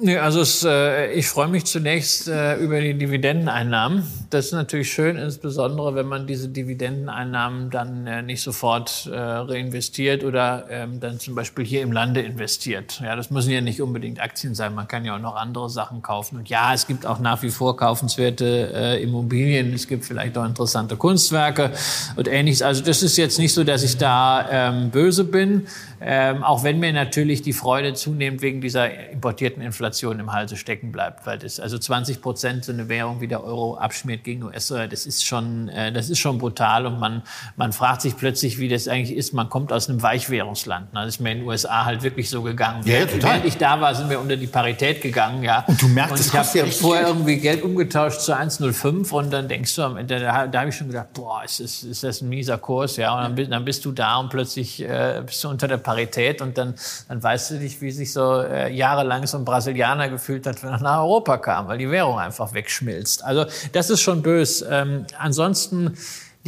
Nee, 0.00 0.16
also 0.16 0.42
es, 0.42 0.62
äh, 0.62 1.10
ich 1.10 1.26
freue 1.26 1.48
mich 1.48 1.64
zunächst 1.64 2.28
äh, 2.28 2.54
über 2.58 2.80
die 2.80 2.94
Dividendeneinnahmen. 2.94 4.04
Das 4.30 4.46
ist 4.46 4.52
natürlich 4.52 4.92
schön, 4.92 5.16
insbesondere 5.16 5.96
wenn 5.96 6.06
man 6.06 6.28
diese 6.28 6.48
Dividendeneinnahmen 6.48 7.68
dann 7.70 8.06
äh, 8.06 8.22
nicht 8.22 8.40
sofort 8.40 9.10
äh, 9.12 9.18
reinvestiert 9.18 10.22
oder 10.22 10.66
ähm, 10.70 11.00
dann 11.00 11.18
zum 11.18 11.34
Beispiel 11.34 11.64
hier 11.64 11.82
im 11.82 11.90
Lande 11.90 12.20
investiert. 12.20 13.00
Ja, 13.02 13.16
das 13.16 13.30
müssen 13.30 13.50
ja 13.50 13.60
nicht 13.60 13.82
unbedingt 13.82 14.20
Aktien 14.20 14.54
sein. 14.54 14.72
Man 14.72 14.86
kann 14.86 15.04
ja 15.04 15.16
auch 15.16 15.20
noch 15.20 15.34
andere 15.34 15.68
Sachen 15.68 16.00
kaufen. 16.00 16.38
Und 16.38 16.48
ja, 16.48 16.72
es 16.72 16.86
gibt 16.86 17.04
auch 17.04 17.18
nach 17.18 17.42
wie 17.42 17.50
vor 17.50 17.76
kaufenswerte 17.76 18.70
äh, 18.72 19.02
Immobilien. 19.02 19.74
Es 19.74 19.88
gibt 19.88 20.04
vielleicht 20.04 20.38
auch 20.38 20.44
interessante 20.44 20.94
Kunstwerke 20.96 21.72
und 22.14 22.28
ähnliches. 22.28 22.62
Also 22.62 22.84
das 22.84 23.02
ist 23.02 23.16
jetzt 23.16 23.40
nicht 23.40 23.52
so, 23.52 23.64
dass 23.64 23.82
ich 23.82 23.96
da 23.96 24.46
ähm, 24.48 24.90
böse 24.90 25.24
bin. 25.24 25.66
Ähm, 26.00 26.44
auch 26.44 26.62
wenn 26.62 26.78
mir 26.78 26.92
natürlich 26.92 27.42
die 27.42 27.52
Freude 27.52 27.94
zunehmend 27.94 28.42
wegen 28.42 28.60
dieser 28.60 29.10
importierten 29.10 29.60
Inflation 29.60 29.87
im 30.20 30.32
Halse 30.32 30.56
stecken 30.56 30.92
bleibt, 30.92 31.26
weil 31.26 31.38
das 31.38 31.60
also 31.60 31.78
20 31.78 32.20
Prozent 32.20 32.64
so 32.64 32.72
eine 32.72 32.88
Währung 32.88 33.20
wie 33.20 33.28
der 33.28 33.44
Euro 33.44 33.76
abschmiert 33.76 34.24
gegen 34.24 34.42
US-Dollar, 34.44 34.88
das 34.88 35.06
ist 35.06 35.24
schon, 35.24 35.68
äh, 35.68 35.92
das 35.92 36.10
ist 36.10 36.18
schon 36.18 36.38
brutal 36.38 36.86
und 36.86 36.98
man, 36.98 37.22
man 37.56 37.72
fragt 37.72 38.02
sich 38.02 38.16
plötzlich, 38.16 38.58
wie 38.58 38.68
das 38.68 38.88
eigentlich 38.88 39.16
ist. 39.16 39.32
Man 39.32 39.48
kommt 39.48 39.72
aus 39.72 39.88
einem 39.88 40.02
Weichwährungsland. 40.02 40.92
Ne? 40.92 41.00
Das 41.00 41.14
ist 41.14 41.20
mir 41.20 41.32
in 41.32 41.38
den 41.38 41.46
USA 41.46 41.84
halt 41.84 42.02
wirklich 42.02 42.28
so 42.28 42.42
gegangen. 42.42 42.82
Ja, 42.84 43.06
total. 43.06 43.30
Während 43.30 43.44
ich 43.46 43.56
da 43.56 43.80
war, 43.80 43.94
sind 43.94 44.10
wir 44.10 44.20
unter 44.20 44.36
die 44.36 44.46
Parität 44.46 45.00
gegangen, 45.00 45.42
ja. 45.42 45.64
Und 45.66 45.80
du 45.80 45.88
merkst, 45.88 46.12
und 46.12 46.20
ich 46.20 46.34
habe 46.34 46.58
ja 46.58 46.66
vorher 46.66 47.08
irgendwie 47.08 47.38
Geld 47.38 47.62
umgetauscht 47.62 48.20
zu 48.20 48.36
1,05 48.36 49.10
und 49.12 49.30
dann 49.30 49.48
denkst 49.48 49.74
du 49.76 49.82
am 49.82 49.96
Ende, 49.96 50.20
da, 50.20 50.46
da 50.46 50.60
habe 50.60 50.70
ich 50.70 50.76
schon 50.76 50.88
gedacht, 50.88 51.12
boah, 51.14 51.42
ist 51.44 51.60
das, 51.60 51.82
ist 51.82 52.02
das 52.02 52.20
ein 52.20 52.28
mieser 52.28 52.58
Kurs, 52.58 52.96
ja. 52.96 53.14
Und 53.14 53.38
dann, 53.38 53.50
dann 53.50 53.64
bist 53.64 53.84
du 53.84 53.92
da 53.92 54.16
und 54.18 54.30
plötzlich 54.30 54.82
äh, 54.82 55.22
bist 55.24 55.42
du 55.44 55.48
unter 55.48 55.68
der 55.68 55.78
Parität 55.78 56.40
und 56.40 56.58
dann, 56.58 56.74
dann 57.08 57.22
weißt 57.22 57.52
du 57.52 57.54
nicht, 57.54 57.80
wie 57.80 57.90
sich 57.90 58.12
so 58.12 58.42
äh, 58.42 58.72
jahrelang 58.72 59.26
so 59.26 59.38
ein 59.38 59.44
Brasilianer 59.44 59.77
gefühlt 60.08 60.46
hat, 60.46 60.62
wenn 60.62 60.70
er 60.70 60.80
nach 60.80 61.00
Europa 61.00 61.38
kam, 61.38 61.68
weil 61.68 61.78
die 61.78 61.90
Währung 61.90 62.18
einfach 62.18 62.54
wegschmilzt. 62.54 63.24
Also 63.24 63.46
das 63.72 63.90
ist 63.90 64.00
schon 64.00 64.22
bös. 64.22 64.64
Ähm, 64.68 65.06
ansonsten 65.18 65.96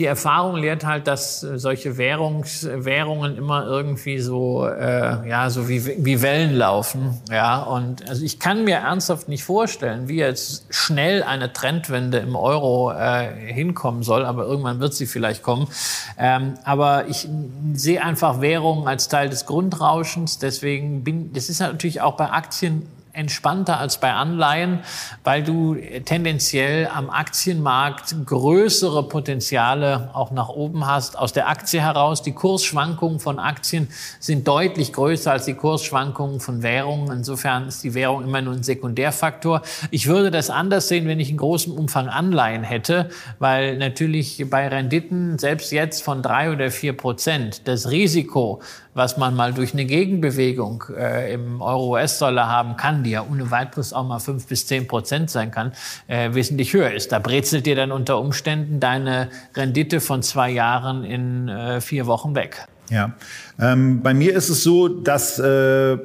die 0.01 0.07
Erfahrung 0.07 0.57
lehrt 0.57 0.87
halt, 0.87 1.07
dass 1.07 1.43
äh, 1.43 1.59
solche 1.59 1.99
Währungs, 1.99 2.67
Währungen 2.67 3.37
immer 3.37 3.67
irgendwie 3.67 4.19
so, 4.19 4.67
äh, 4.67 5.29
ja, 5.29 5.51
so 5.51 5.69
wie, 5.69 5.85
wie 5.85 6.23
Wellen 6.23 6.55
laufen. 6.55 7.21
Ja, 7.31 7.61
und 7.61 8.09
also 8.09 8.25
ich 8.25 8.39
kann 8.39 8.65
mir 8.65 8.77
ernsthaft 8.77 9.29
nicht 9.29 9.45
vorstellen, 9.45 10.09
wie 10.09 10.17
jetzt 10.17 10.65
schnell 10.71 11.23
eine 11.23 11.53
Trendwende 11.53 12.17
im 12.17 12.35
Euro 12.35 12.93
äh, 12.93 13.29
hinkommen 13.53 14.03
soll, 14.03 14.25
aber 14.25 14.45
irgendwann 14.45 14.81
wird 14.81 14.95
sie 14.95 15.05
vielleicht 15.07 15.43
kommen. 15.43 15.69
Ähm, 16.17 16.55
aber 16.65 17.09
ich 17.09 17.29
sehe 17.75 18.03
einfach 18.03 18.41
Währungen 18.41 18.89
als 18.89 19.09
Teil 19.09 19.29
des 19.29 19.45
Grundrauschens. 19.45 20.39
Deswegen 20.39 21.05
bin, 21.05 21.35
das 21.35 21.51
ist 21.51 21.61
natürlich 21.61 22.01
auch 22.01 22.17
bei 22.17 22.31
Aktien 22.31 22.87
entspannter 23.13 23.79
als 23.79 23.99
bei 23.99 24.13
Anleihen, 24.13 24.81
weil 25.25 25.43
du 25.43 25.77
tendenziell 26.05 26.89
am 26.89 27.11
Aktienmarkt 27.11 28.15
größere 28.27 29.09
Potenziale 29.09 30.11
auch 30.13 30.31
nach 30.31 30.49
oben 30.49 30.87
hast. 30.87 31.19
Aus 31.19 31.33
der 31.33 31.49
Aktie 31.49 31.81
heraus, 31.81 32.23
die 32.23 32.33
Kursschwankungen 32.33 33.21
von 33.21 33.39
Aktien 33.39 33.89
sind 34.19 34.47
deutlich 34.47 34.93
größer 34.93 35.33
als 35.33 35.45
die 35.45 35.55
Kursschwankungen 35.55 36.41
von 36.41 36.63
Währungen. 36.63 37.11
Insofern 37.11 37.69
ist 37.69 37.83
die 37.83 37.95
Währung 37.95 38.25
immer 38.25 38.43
nur 38.43 38.55
ein 38.55 38.63
Sekundärfaktor. 38.63 39.63
Ich 39.91 40.07
würde 40.07 40.31
das 40.31 40.51
anders 40.51 40.89
sehen, 40.89 41.07
wenn 41.07 41.21
ich 41.21 41.31
in 41.31 41.37
großem 41.37 41.73
Umfang 41.73 42.09
Anleihen 42.09 42.63
hätte, 42.63 43.11
weil 43.39 43.77
natürlich 43.77 44.45
bei 44.49 44.69
Renditen, 44.69 45.39
selbst 45.39 45.73
jetzt 45.73 46.03
von 46.03 46.23
drei 46.23 46.53
oder 46.53 46.71
vier 46.71 46.97
Prozent, 46.97 47.67
das 47.67 47.91
Risiko, 47.91 48.61
was 48.95 49.17
man 49.17 49.35
mal 49.35 49.53
durch 49.53 49.73
eine 49.73 49.85
Gegenbewegung 49.85 50.85
äh, 50.97 51.33
im 51.33 51.63
Euro-US-Dollar 51.63 52.49
haben 52.49 52.77
kann, 52.77 53.00
die 53.05 53.11
ja 53.11 53.25
ohne 53.29 53.51
weiteres 53.51 53.93
auch 53.93 54.07
mal 54.07 54.19
fünf 54.19 54.47
bis 54.47 54.67
zehn 54.67 54.87
Prozent 54.87 55.31
sein 55.31 55.51
kann, 55.51 55.73
äh, 56.07 56.35
wesentlich 56.35 56.73
höher 56.73 56.93
ist. 56.93 57.13
Da 57.13 57.19
brezelt 57.19 57.67
dir 57.67 57.77
dann 57.77 57.93
unter 57.93 58.19
Umständen 58.19 58.81
deine 58.81 59.29
Rendite 59.55 60.01
von 60.01 60.23
zwei 60.23 60.51
Jahren 60.51 61.05
in 61.05 61.49
äh, 61.49 61.81
vier 61.81 62.07
Wochen 62.07 62.35
weg. 62.35 62.67
Ja, 62.91 63.13
ähm, 63.61 64.03
bei 64.03 64.15
mir 64.15 64.35
ist 64.35 64.49
es 64.49 64.65
so, 64.65 64.89
dass 64.89 65.39
äh, 65.39 65.97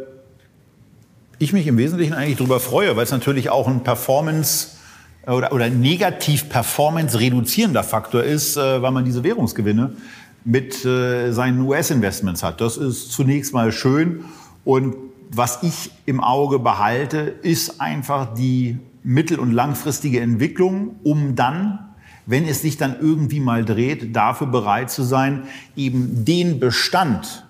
ich 1.39 1.51
mich 1.51 1.67
im 1.67 1.77
Wesentlichen 1.77 2.13
eigentlich 2.13 2.37
darüber 2.37 2.59
freue, 2.59 2.95
weil 2.95 3.03
es 3.03 3.11
natürlich 3.11 3.49
auch 3.49 3.67
ein 3.67 3.83
Performance 3.83 4.69
oder, 5.27 5.51
oder 5.51 5.69
negativ 5.69 6.49
Performance 6.49 7.19
reduzierender 7.19 7.83
Faktor 7.83 8.23
ist, 8.23 8.57
äh, 8.57 8.81
weil 8.81 8.91
man 8.91 9.05
diese 9.05 9.23
Währungsgewinne 9.23 9.93
mit 10.43 10.85
äh, 10.85 11.31
seinen 11.31 11.61
US-Investments 11.61 12.43
hat. 12.43 12.61
Das 12.61 12.77
ist 12.77 13.11
zunächst 13.11 13.53
mal 13.53 13.71
schön. 13.71 14.25
Und 14.63 14.95
was 15.31 15.63
ich 15.63 15.91
im 16.05 16.19
Auge 16.21 16.59
behalte, 16.59 17.19
ist 17.19 17.81
einfach 17.81 18.33
die 18.33 18.77
mittel- 19.03 19.39
und 19.39 19.51
langfristige 19.51 20.19
Entwicklung, 20.19 20.95
um 21.03 21.35
dann, 21.35 21.79
wenn 22.25 22.47
es 22.47 22.61
sich 22.61 22.77
dann 22.77 22.95
irgendwie 22.99 23.39
mal 23.39 23.63
dreht, 23.63 24.15
dafür 24.15 24.47
bereit 24.47 24.89
zu 24.89 25.03
sein, 25.03 25.43
eben 25.75 26.25
den 26.25 26.59
Bestand 26.59 27.45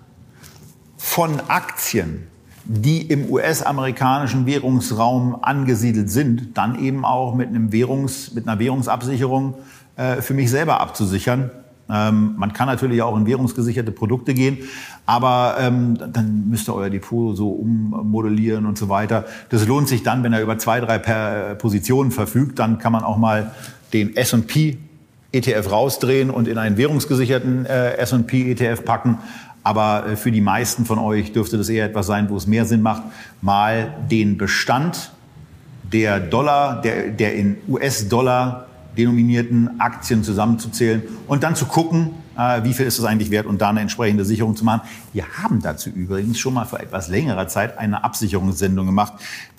von 0.96 1.40
Aktien, 1.48 2.26
die 2.64 3.02
im 3.02 3.30
US-amerikanischen 3.30 4.44
Währungsraum 4.44 5.42
angesiedelt 5.42 6.10
sind, 6.10 6.58
dann 6.58 6.78
eben 6.82 7.04
auch 7.04 7.34
mit, 7.34 7.48
einem 7.48 7.70
Währungs-, 7.70 8.34
mit 8.34 8.48
einer 8.48 8.58
Währungsabsicherung 8.58 9.54
äh, 9.96 10.20
für 10.20 10.34
mich 10.34 10.50
selber 10.50 10.80
abzusichern 10.80 11.50
ähm, 11.88 12.34
man 12.36 12.52
kann 12.52 12.66
natürlich 12.66 13.00
auch 13.02 13.16
in 13.16 13.26
währungsgesicherte 13.26 13.92
Produkte 13.92 14.34
gehen, 14.34 14.58
aber 15.06 15.56
ähm, 15.60 15.96
dann 16.12 16.48
müsst 16.48 16.68
ihr 16.68 16.74
euer 16.74 16.90
Depot 16.90 17.36
so 17.36 17.50
ummodellieren 17.50 18.66
und 18.66 18.76
so 18.76 18.88
weiter. 18.88 19.24
Das 19.50 19.66
lohnt 19.66 19.88
sich 19.88 20.02
dann, 20.02 20.24
wenn 20.24 20.32
er 20.32 20.42
über 20.42 20.58
zwei, 20.58 20.80
drei 20.80 20.98
per 20.98 21.54
Positionen 21.54 22.10
verfügt, 22.10 22.58
dann 22.58 22.78
kann 22.78 22.92
man 22.92 23.04
auch 23.04 23.18
mal 23.18 23.52
den 23.92 24.16
S&P 24.16 24.78
ETF 25.32 25.70
rausdrehen 25.70 26.30
und 26.30 26.48
in 26.48 26.58
einen 26.58 26.76
währungsgesicherten 26.76 27.66
äh, 27.66 27.96
S&P 27.98 28.50
ETF 28.52 28.84
packen. 28.84 29.18
Aber 29.62 30.06
äh, 30.06 30.16
für 30.16 30.32
die 30.32 30.40
meisten 30.40 30.86
von 30.86 30.98
euch 30.98 31.32
dürfte 31.32 31.58
das 31.58 31.68
eher 31.68 31.86
etwas 31.86 32.06
sein, 32.06 32.30
wo 32.30 32.36
es 32.36 32.46
mehr 32.46 32.64
Sinn 32.64 32.82
macht, 32.82 33.02
mal 33.42 33.94
den 34.10 34.38
Bestand 34.38 35.12
der 35.92 36.18
Dollar, 36.18 36.80
der, 36.80 37.08
der 37.08 37.34
in 37.34 37.58
US-Dollar 37.68 38.65
denominierten 38.96 39.80
Aktien 39.80 40.24
zusammenzuzählen 40.24 41.02
und 41.26 41.42
dann 41.42 41.54
zu 41.54 41.66
gucken, 41.66 42.10
äh, 42.36 42.64
wie 42.64 42.74
viel 42.74 42.86
ist 42.86 42.98
es 42.98 43.04
eigentlich 43.04 43.30
wert 43.30 43.46
und 43.46 43.60
da 43.60 43.70
eine 43.70 43.80
entsprechende 43.80 44.24
Sicherung 44.24 44.56
zu 44.56 44.64
machen. 44.64 44.82
Wir 45.12 45.24
haben 45.42 45.62
dazu 45.62 45.90
übrigens 45.90 46.38
schon 46.38 46.54
mal 46.54 46.64
vor 46.64 46.80
etwas 46.80 47.08
längerer 47.08 47.48
Zeit 47.48 47.78
eine 47.78 48.04
Absicherungssendung 48.04 48.86
gemacht, 48.86 49.14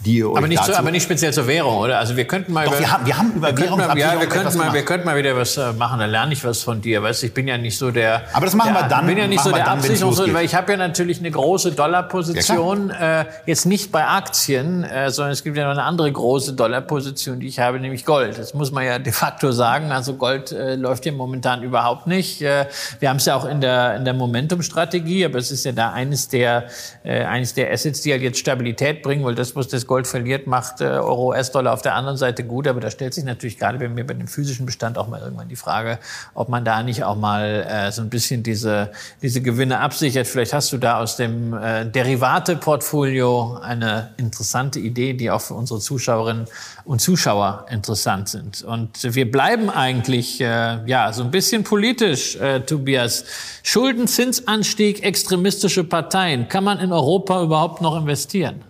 die 0.05 0.17
ihr 0.17 0.29
euch 0.29 0.37
aber 0.37 0.47
nicht, 0.47 0.59
dazu 0.59 0.71
so, 0.71 0.77
aber 0.77 0.91
nicht 0.91 1.03
speziell 1.03 1.33
zur 1.33 1.47
Währung, 1.47 1.77
oder? 1.77 1.99
Also 1.99 2.15
wir 2.15 2.25
könnten 2.25 2.53
mal 2.53 2.65
Doch, 2.65 2.73
über, 2.73 2.79
wir 2.81 2.91
haben, 2.91 3.05
wir 3.05 3.17
haben 3.17 3.31
über 3.31 3.47
wir 3.47 3.57
Währungsabsicherung 3.57 4.13
ja, 4.13 4.19
wir 4.21 4.29
könnten 4.29 4.57
mal, 4.57 4.73
wir 4.73 4.85
könnten 4.85 5.05
mal 5.05 5.17
wieder 5.17 5.35
was 5.35 5.57
äh, 5.57 5.73
machen. 5.73 5.99
Da 5.99 6.05
lerne 6.05 6.33
ich 6.33 6.43
was 6.43 6.63
von 6.63 6.81
dir. 6.81 7.01
Weißt, 7.01 7.23
ich 7.23 7.33
bin 7.33 7.47
ja 7.47 7.57
nicht 7.57 7.77
so 7.77 7.91
der. 7.91 8.23
Aber 8.33 8.45
das 8.45 8.55
machen 8.55 8.73
der, 8.73 8.83
wir 8.83 8.87
dann. 8.87 9.01
Ich 9.01 9.15
bin 9.15 9.17
ja 9.17 9.27
nicht 9.27 9.43
so 9.43 9.51
der 9.51 9.67
Absicherungs, 9.67 10.33
weil 10.33 10.45
ich 10.45 10.55
habe 10.55 10.71
ja 10.71 10.77
natürlich 10.77 11.19
eine 11.19 11.31
große 11.31 11.71
Dollarposition. 11.71 12.89
Ja, 12.89 13.21
äh, 13.21 13.25
jetzt 13.45 13.65
nicht 13.65 13.91
bei 13.91 14.05
Aktien, 14.05 14.83
äh, 14.83 15.09
sondern 15.09 15.33
es 15.33 15.43
gibt 15.43 15.57
ja 15.57 15.63
noch 15.63 15.71
eine 15.71 15.83
andere 15.83 16.11
große 16.11 16.53
Dollarposition, 16.53 17.39
die 17.39 17.47
ich 17.47 17.59
habe, 17.59 17.79
nämlich 17.79 18.05
Gold. 18.05 18.37
Das 18.37 18.53
muss 18.53 18.71
man 18.71 18.85
ja 18.85 18.99
de 18.99 19.13
facto 19.13 19.51
sagen. 19.51 19.91
Also 19.91 20.13
Gold 20.13 20.51
äh, 20.51 20.75
läuft 20.75 21.03
hier 21.03 21.13
momentan 21.13 21.63
überhaupt 21.63 22.07
nicht. 22.07 22.41
Äh, 22.41 22.66
wir 22.99 23.09
haben 23.09 23.17
es 23.17 23.25
ja 23.25 23.35
auch 23.35 23.45
in 23.45 23.61
der, 23.61 23.95
in 23.95 24.05
der 24.05 24.13
Momentum-Strategie, 24.13 25.25
aber 25.25 25.37
es 25.39 25.51
ist 25.51 25.65
ja 25.65 25.71
da 25.71 25.91
eines 25.91 26.27
der, 26.27 26.67
äh, 27.03 27.23
eines 27.23 27.53
der 27.53 27.71
Assets, 27.71 28.01
die 28.01 28.11
halt 28.11 28.21
jetzt 28.21 28.39
Stabilität 28.39 29.01
bringen, 29.01 29.23
weil 29.23 29.35
das, 29.35 29.55
was 29.55 29.67
das 29.67 29.87
Gold 29.87 30.07
verliert, 30.07 30.47
macht 30.47 30.81
äh, 30.81 30.85
Euro, 30.85 31.29
US-Dollar 31.29 31.73
auf 31.73 31.81
der 31.81 31.95
anderen 31.95 32.17
Seite 32.17 32.43
gut. 32.43 32.67
Aber 32.67 32.79
da 32.79 32.91
stellt 32.91 33.13
sich 33.13 33.23
natürlich 33.23 33.57
gerade 33.57 33.77
bei 33.77 33.87
mir 33.87 34.05
bei 34.05 34.13
dem 34.13 34.27
physischen 34.27 34.65
Bestand 34.65 34.97
auch 34.97 35.07
mal 35.07 35.21
irgendwann 35.21 35.49
die 35.49 35.55
Frage, 35.55 35.99
ob 36.33 36.49
man 36.49 36.65
da 36.65 36.83
nicht 36.83 37.03
auch 37.03 37.15
mal 37.15 37.65
äh, 37.69 37.91
so 37.91 38.01
ein 38.01 38.09
bisschen 38.09 38.43
diese, 38.43 38.91
diese 39.21 39.41
Gewinne 39.41 39.79
absichert. 39.79 40.27
Vielleicht 40.27 40.53
hast 40.53 40.71
du 40.71 40.77
da 40.77 40.99
aus 40.99 41.17
dem 41.17 41.53
äh, 41.53 41.85
Derivate-Portfolio 41.85 43.59
eine 43.61 44.11
interessante 44.17 44.79
Idee, 44.79 45.13
die 45.13 45.31
auch 45.31 45.41
für 45.41 45.53
unsere 45.53 45.79
Zuschauerinnen 45.79 46.45
und 46.85 47.01
Zuschauer 47.01 47.65
interessant 47.69 48.29
sind. 48.29 48.63
Und 48.63 49.15
wir 49.15 49.29
bleiben 49.29 49.69
eigentlich 49.69 50.39
äh, 50.41 50.79
ja 50.85 51.11
so 51.13 51.23
ein 51.23 51.31
bisschen 51.31 51.63
politisch, 51.63 52.35
äh, 52.37 52.56
Tobias. 52.65 53.25
Schuldenzinsanstieg, 53.63 55.03
extremistische 55.03 55.83
Parteien. 55.83 56.47
Kann 56.47 56.63
man 56.63 56.79
in 56.79 56.91
Europa 56.91 57.41
überhaupt 57.43 57.81
noch 57.81 57.97
investieren? 57.97 58.63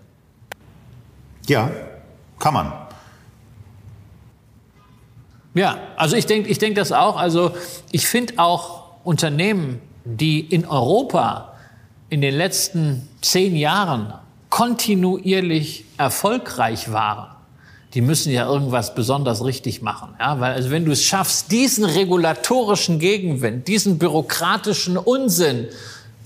Ja, 1.48 1.72
kann 2.40 2.54
man. 2.54 2.74
Ja, 5.54 5.80
also 5.96 6.16
ich 6.16 6.26
denke 6.26 6.50
ich 6.50 6.60
denk 6.60 6.76
das 6.76 6.92
auch. 6.92 7.18
Also 7.18 7.52
ich 7.92 8.08
finde 8.08 8.34
auch 8.38 8.84
Unternehmen, 9.04 9.82
die 10.06 10.40
in 10.40 10.66
Europa 10.66 11.54
in 12.10 12.22
den 12.22 12.36
letzten 12.36 13.08
zehn 13.22 13.56
Jahren 13.56 14.14
kontinuierlich 14.50 15.86
erfolgreich 15.98 16.92
waren, 16.92 17.37
die 17.94 18.02
müssen 18.02 18.32
ja 18.32 18.46
irgendwas 18.50 18.96
besonders 18.96 19.44
richtig 19.44 19.82
machen. 19.82 20.16
Ja? 20.20 20.40
Weil 20.40 20.54
also 20.54 20.72
wenn 20.72 20.86
du 20.86 20.92
es 20.92 21.04
schaffst, 21.04 21.52
diesen 21.52 21.86
regulatorischen 21.86 23.00
Gegenwind, 23.00 23.68
diesen 23.68 23.98
bürokratischen 23.98 24.98
Unsinn 24.98 25.68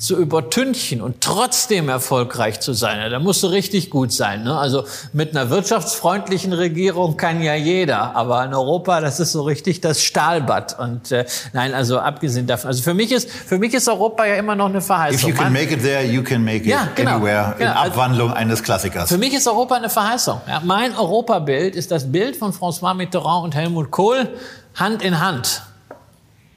zu 0.02 0.18
übertünchen 0.18 1.00
und 1.00 1.22
trotzdem 1.22 1.88
erfolgreich 1.88 2.60
zu 2.60 2.74
sein, 2.74 3.00
ja, 3.00 3.10
da 3.10 3.20
musst 3.20 3.44
du 3.44 3.48
richtig 3.48 3.92
gut 3.92 4.12
sein. 4.12 4.44
Ne? 4.44 4.58
Also 4.58 4.86
mit 5.14 5.36
einer 5.36 5.52
wirtschaftsfreundlichen 5.52 6.54
Regierung 6.54 7.18
kann 7.18 7.44
ja 7.44 7.54
jeder, 7.54 8.16
aber 8.16 8.44
in 8.44 8.54
Europa, 8.56 9.00
das 9.00 9.20
ist 9.20 9.32
so 9.32 9.44
richtig 9.44 9.80
das 9.80 10.04
Stahlbad. 10.04 10.80
Und 10.80 11.12
äh, 11.12 11.26
nein, 11.54 11.76
also 11.76 12.00
abgesehen 12.00 12.48
davon, 12.48 12.70
also 12.70 12.82
für 12.82 12.96
mich 12.96 13.12
ist 13.12 13.30
für 13.30 13.60
mich 13.60 13.76
ist 13.76 13.88
Europa 13.88 14.26
ja 14.26 14.36
immer 14.36 14.56
noch 14.56 14.70
eine 14.70 14.82
Verheißung. 14.82 15.30
If 15.30 15.36
you 15.36 15.44
can 15.44 15.54
make 15.54 15.72
it 15.72 15.84
there, 15.84 16.04
you 16.04 16.24
can 16.24 16.44
make 16.44 16.64
it 16.64 16.66
ja, 16.66 16.88
genau, 16.96 17.18
anywhere. 17.18 17.54
Genau. 17.60 17.72
In 17.72 17.78
Abwandlung 17.78 18.34
eines 18.34 18.64
Klassikers. 18.64 19.10
Für 19.10 19.20
mich 19.20 19.34
ist 19.34 19.48
Europa 19.48 19.76
eine 19.76 19.90
Verheißung. 19.90 20.42
Ja, 20.48 20.62
mein 20.66 20.96
Europabild 20.96 21.76
ist 21.76 21.92
das 21.92 22.12
Bild 22.12 22.36
von 22.36 22.54
François 22.54 22.96
Mitterrand 22.96 23.44
und 23.44 23.56
Helmut 23.56 23.92
Kohl 23.92 24.28
Hand 24.74 25.04
in 25.04 25.20
Hand 25.20 25.62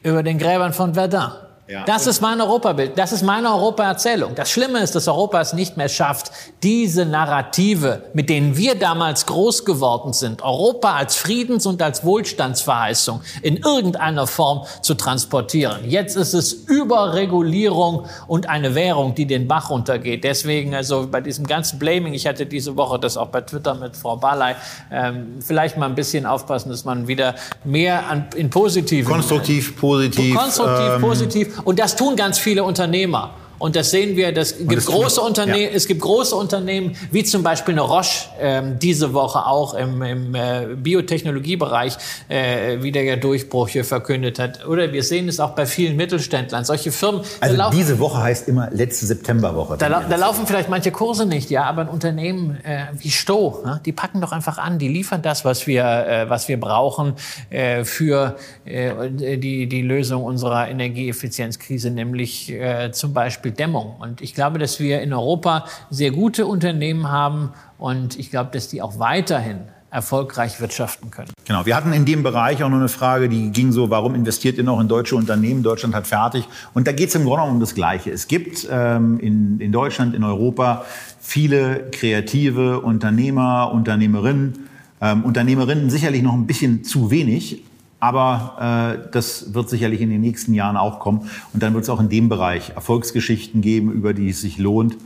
über 0.02 0.22
den 0.22 0.38
Gräbern 0.38 0.72
von 0.72 0.94
Verdun. 0.94 1.43
Ja. 1.66 1.84
Das 1.86 2.06
ist 2.06 2.20
mein 2.20 2.42
Europabild, 2.42 2.98
das 2.98 3.12
ist 3.12 3.22
meine 3.22 3.48
Europaerzählung. 3.48 4.34
Das 4.34 4.50
Schlimme 4.50 4.80
ist, 4.80 4.94
dass 4.94 5.08
Europa 5.08 5.40
es 5.40 5.54
nicht 5.54 5.78
mehr 5.78 5.88
schafft, 5.88 6.30
diese 6.62 7.06
Narrative, 7.06 8.02
mit 8.12 8.28
denen 8.28 8.58
wir 8.58 8.74
damals 8.74 9.24
groß 9.24 9.64
geworden 9.64 10.12
sind, 10.12 10.42
Europa 10.42 10.94
als 10.94 11.16
Friedens- 11.16 11.64
und 11.64 11.80
als 11.80 12.04
Wohlstandsverheißung 12.04 13.22
in 13.40 13.56
irgendeiner 13.56 14.26
Form 14.26 14.66
zu 14.82 14.92
transportieren. 14.92 15.88
Jetzt 15.88 16.16
ist 16.16 16.34
es 16.34 16.52
Überregulierung 16.52 18.04
und 18.26 18.46
eine 18.46 18.74
Währung, 18.74 19.14
die 19.14 19.24
den 19.24 19.48
Bach 19.48 19.70
runtergeht. 19.70 20.22
Deswegen, 20.22 20.74
also 20.74 21.08
bei 21.10 21.22
diesem 21.22 21.46
ganzen 21.46 21.78
Blaming, 21.78 22.12
ich 22.12 22.26
hatte 22.26 22.44
diese 22.44 22.76
Woche 22.76 22.98
das 22.98 23.16
auch 23.16 23.28
bei 23.28 23.40
Twitter 23.40 23.74
mit 23.74 23.96
Frau 23.96 24.16
Barley, 24.16 24.54
ähm, 24.92 25.38
vielleicht 25.40 25.78
mal 25.78 25.86
ein 25.86 25.94
bisschen 25.94 26.26
aufpassen, 26.26 26.68
dass 26.68 26.84
man 26.84 27.08
wieder 27.08 27.36
mehr 27.64 28.06
an, 28.06 28.26
in 28.36 28.50
positiven... 28.50 29.10
Konstruktiv, 29.10 29.74
positiv. 29.80 30.36
Konstruktiv, 30.36 30.90
ähm, 30.96 31.00
positiv 31.00 31.53
und 31.62 31.78
das 31.78 31.94
tun 31.96 32.16
ganz 32.16 32.38
viele 32.38 32.64
Unternehmer. 32.64 33.34
Und 33.64 33.76
das 33.76 33.90
sehen 33.90 34.14
wir, 34.14 34.30
das 34.30 34.58
gibt 34.58 34.76
das 34.76 34.84
große 34.84 35.22
Unternehmen, 35.22 35.70
ja. 35.70 35.74
es 35.74 35.86
gibt 35.86 36.02
große 36.02 36.36
Unternehmen, 36.36 36.94
wie 37.10 37.24
zum 37.24 37.42
Beispiel 37.42 37.72
eine 37.72 37.80
Roche, 37.80 38.28
ähm, 38.38 38.78
diese 38.78 39.14
Woche 39.14 39.46
auch 39.46 39.72
im, 39.72 40.02
im 40.02 40.34
äh, 40.34 40.66
Biotechnologiebereich 40.76 41.96
äh, 42.28 42.82
wieder 42.82 43.00
ja 43.00 43.16
Durchbrüche 43.16 43.82
verkündet 43.82 44.38
hat. 44.38 44.66
Oder 44.66 44.92
wir 44.92 45.02
sehen 45.02 45.30
es 45.30 45.40
auch 45.40 45.52
bei 45.52 45.64
vielen 45.64 45.96
Mittelständlern. 45.96 46.66
Solche 46.66 46.92
Firmen. 46.92 47.22
Also 47.40 47.56
laufen, 47.56 47.74
diese 47.74 47.98
Woche 47.98 48.22
heißt 48.22 48.48
immer 48.48 48.68
letzte 48.70 49.06
Septemberwoche. 49.06 49.78
Da, 49.78 49.88
da 49.88 50.16
laufen 50.16 50.46
vielleicht 50.46 50.68
manche 50.68 50.90
Kurse 50.90 51.24
nicht, 51.24 51.48
ja, 51.48 51.64
aber 51.64 51.82
ein 51.82 51.88
Unternehmen 51.88 52.58
äh, 52.64 52.88
wie 52.98 53.10
Sto, 53.10 53.62
ne, 53.64 53.80
die 53.86 53.92
packen 53.92 54.20
doch 54.20 54.32
einfach 54.32 54.58
an, 54.58 54.78
die 54.78 54.88
liefern 54.88 55.22
das, 55.22 55.46
was 55.46 55.66
wir, 55.66 55.84
äh, 55.84 56.28
was 56.28 56.48
wir 56.48 56.60
brauchen 56.60 57.14
äh, 57.48 57.84
für 57.84 58.36
äh, 58.66 59.08
die, 59.38 59.66
die 59.70 59.80
Lösung 59.80 60.22
unserer 60.22 60.68
Energieeffizienzkrise, 60.68 61.90
nämlich 61.90 62.52
äh, 62.52 62.92
zum 62.92 63.14
Beispiel 63.14 63.53
Dämmung. 63.54 63.96
Und 63.98 64.20
ich 64.20 64.34
glaube, 64.34 64.58
dass 64.58 64.80
wir 64.80 65.00
in 65.00 65.12
Europa 65.12 65.66
sehr 65.90 66.10
gute 66.10 66.46
Unternehmen 66.46 67.10
haben 67.10 67.52
und 67.78 68.18
ich 68.18 68.30
glaube, 68.30 68.50
dass 68.52 68.68
die 68.68 68.82
auch 68.82 68.98
weiterhin 68.98 69.60
erfolgreich 69.94 70.60
wirtschaften 70.60 71.12
können. 71.12 71.30
Genau. 71.44 71.66
Wir 71.66 71.76
hatten 71.76 71.92
in 71.92 72.04
dem 72.04 72.24
Bereich 72.24 72.64
auch 72.64 72.68
noch 72.68 72.78
eine 72.78 72.88
Frage, 72.88 73.28
die 73.28 73.52
ging 73.52 73.70
so, 73.70 73.90
warum 73.90 74.16
investiert 74.16 74.58
ihr 74.58 74.64
noch 74.64 74.80
in 74.80 74.88
deutsche 74.88 75.14
Unternehmen? 75.14 75.62
Deutschland 75.62 75.94
hat 75.94 76.08
fertig. 76.08 76.48
Und 76.74 76.88
da 76.88 76.92
geht 76.92 77.10
es 77.10 77.14
im 77.14 77.24
Grunde 77.24 77.44
um 77.44 77.60
das 77.60 77.76
Gleiche. 77.76 78.10
Es 78.10 78.26
gibt 78.26 78.66
ähm, 78.68 79.20
in, 79.20 79.60
in 79.60 79.70
Deutschland, 79.70 80.16
in 80.16 80.24
Europa 80.24 80.84
viele 81.20 81.90
kreative 81.92 82.80
Unternehmer, 82.80 83.70
Unternehmerinnen, 83.72 84.68
ähm, 85.00 85.24
Unternehmerinnen 85.24 85.88
sicherlich 85.90 86.22
noch 86.22 86.34
ein 86.34 86.48
bisschen 86.48 86.82
zu 86.82 87.12
wenig, 87.12 87.62
aber 88.04 88.98
äh, 89.00 89.08
das 89.12 89.54
wird 89.54 89.70
sicherlich 89.70 90.02
in 90.02 90.10
den 90.10 90.20
nächsten 90.20 90.52
Jahren 90.52 90.76
auch 90.76 91.00
kommen. 91.00 91.30
Und 91.54 91.62
dann 91.62 91.72
wird 91.72 91.84
es 91.84 91.90
auch 91.90 92.00
in 92.00 92.10
dem 92.10 92.28
Bereich 92.28 92.72
Erfolgsgeschichten 92.74 93.62
geben, 93.62 93.90
über 93.92 94.12
die 94.12 94.28
es 94.28 94.42
sich 94.42 94.58
lohnt 94.58 94.96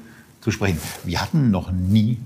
zu 0.40 0.50
sprechen. 0.50 0.80
Wir 1.04 1.20
hatten 1.20 1.52
noch 1.52 1.70
nie 1.70 2.18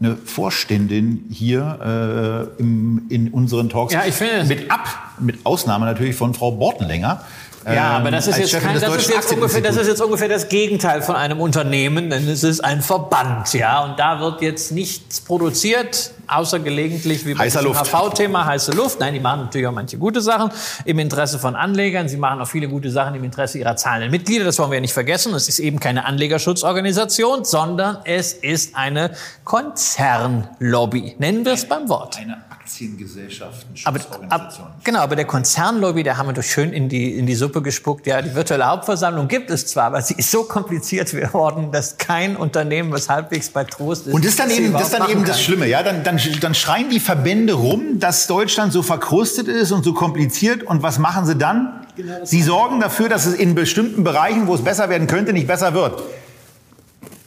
eine 0.00 0.16
Vorständin 0.16 1.26
hier 1.30 2.48
äh, 2.58 2.62
im, 2.62 3.02
in 3.10 3.28
unseren 3.28 3.68
Talks. 3.68 3.92
Ja, 3.92 4.04
ich 4.06 4.14
finde 4.14 4.44
mit 4.44 4.70
ab, 4.70 4.88
mit 5.20 5.44
Ausnahme 5.44 5.84
natürlich 5.84 6.16
von 6.16 6.32
Frau 6.32 6.52
Bortenlänger. 6.52 7.20
Ja, 7.66 7.96
aber 7.96 8.12
das 8.12 8.28
ist, 8.28 8.38
jetzt 8.38 8.60
kein, 8.60 8.78
das, 8.78 8.96
ist 8.96 9.10
jetzt 9.10 9.32
ungefähr, 9.32 9.60
das 9.60 9.76
ist 9.76 9.88
jetzt 9.88 10.00
ungefähr 10.00 10.28
das 10.28 10.48
Gegenteil 10.48 11.02
von 11.02 11.16
einem 11.16 11.40
Unternehmen, 11.40 12.10
denn 12.10 12.28
es 12.28 12.44
ist 12.44 12.60
ein 12.60 12.80
Verband, 12.80 13.52
ja, 13.54 13.82
und 13.82 13.98
da 13.98 14.20
wird 14.20 14.40
jetzt 14.40 14.70
nichts 14.70 15.20
produziert, 15.20 16.12
außer 16.28 16.60
gelegentlich 16.60 17.26
wie 17.26 17.34
bei 17.34 17.48
dem 17.48 17.74
HV-Thema 17.74 18.44
heiße 18.44 18.70
Luft. 18.70 19.00
Nein, 19.00 19.14
die 19.14 19.20
machen 19.20 19.40
natürlich 19.40 19.66
auch 19.66 19.72
manche 19.72 19.98
gute 19.98 20.20
Sachen 20.20 20.50
im 20.84 20.98
Interesse 21.00 21.40
von 21.40 21.56
Anlegern. 21.56 22.08
Sie 22.08 22.16
machen 22.16 22.40
auch 22.40 22.48
viele 22.48 22.68
gute 22.68 22.90
Sachen 22.90 23.16
im 23.16 23.24
Interesse 23.24 23.58
ihrer 23.58 23.76
zahlenden 23.76 24.12
Mitglieder. 24.12 24.44
Das 24.44 24.58
wollen 24.58 24.70
wir 24.70 24.76
ja 24.76 24.80
nicht 24.80 24.94
vergessen. 24.94 25.34
Es 25.34 25.48
ist 25.48 25.58
eben 25.58 25.80
keine 25.80 26.04
Anlegerschutzorganisation, 26.04 27.44
sondern 27.44 27.98
es 28.04 28.32
ist 28.32 28.76
eine 28.76 29.10
Konzernlobby. 29.44 31.16
Nennen 31.18 31.44
wir 31.44 31.52
es 31.52 31.68
beim 31.68 31.88
Wort. 31.88 32.16
Eine 32.18 32.36
Aktiengesellschaften, 32.66 33.76
aber, 33.84 34.00
ab, 34.28 34.52
genau, 34.82 34.98
aber 34.98 35.14
der 35.14 35.24
Konzernlobby, 35.24 36.02
der 36.02 36.16
haben 36.16 36.26
wir 36.26 36.32
doch 36.32 36.42
schön 36.42 36.72
in 36.72 36.88
die, 36.88 37.16
in 37.16 37.24
die 37.24 37.36
Suppe 37.36 37.62
gespuckt. 37.62 38.08
Ja, 38.08 38.20
die 38.20 38.34
virtuelle 38.34 38.66
Hauptversammlung 38.66 39.28
gibt 39.28 39.50
es 39.50 39.68
zwar, 39.68 39.84
aber 39.84 40.02
sie 40.02 40.14
ist 40.14 40.32
so 40.32 40.42
kompliziert 40.42 41.12
geworden, 41.12 41.70
dass 41.70 41.96
kein 41.96 42.36
Unternehmen, 42.36 42.90
was 42.90 43.08
halbwegs 43.08 43.50
bei 43.50 43.62
Trost 43.62 44.08
ist. 44.08 44.14
Und 44.14 44.24
das 44.24 44.32
ist 44.32 44.40
dann 44.40 44.50
eben, 44.50 44.72
das, 44.72 44.82
ist 44.82 44.94
dann 44.94 45.08
eben 45.08 45.24
das 45.24 45.40
Schlimme. 45.40 45.68
Ja, 45.68 45.84
dann, 45.84 46.02
dann, 46.02 46.20
dann 46.40 46.54
schreien 46.54 46.90
die 46.90 46.98
Verbände 46.98 47.52
rum, 47.52 48.00
dass 48.00 48.26
Deutschland 48.26 48.72
so 48.72 48.82
verkrustet 48.82 49.46
ist 49.46 49.70
und 49.70 49.84
so 49.84 49.94
kompliziert. 49.94 50.64
Und 50.64 50.82
was 50.82 50.98
machen 50.98 51.24
sie 51.24 51.36
dann? 51.36 51.86
Genau 51.94 52.24
sie 52.24 52.42
sorgen 52.42 52.80
dafür, 52.80 53.08
dass 53.08 53.26
es 53.26 53.34
in 53.34 53.54
bestimmten 53.54 54.02
Bereichen, 54.02 54.48
wo 54.48 54.56
es 54.56 54.64
besser 54.64 54.88
werden 54.88 55.06
könnte, 55.06 55.32
nicht 55.32 55.46
besser 55.46 55.72
wird. 55.72 56.02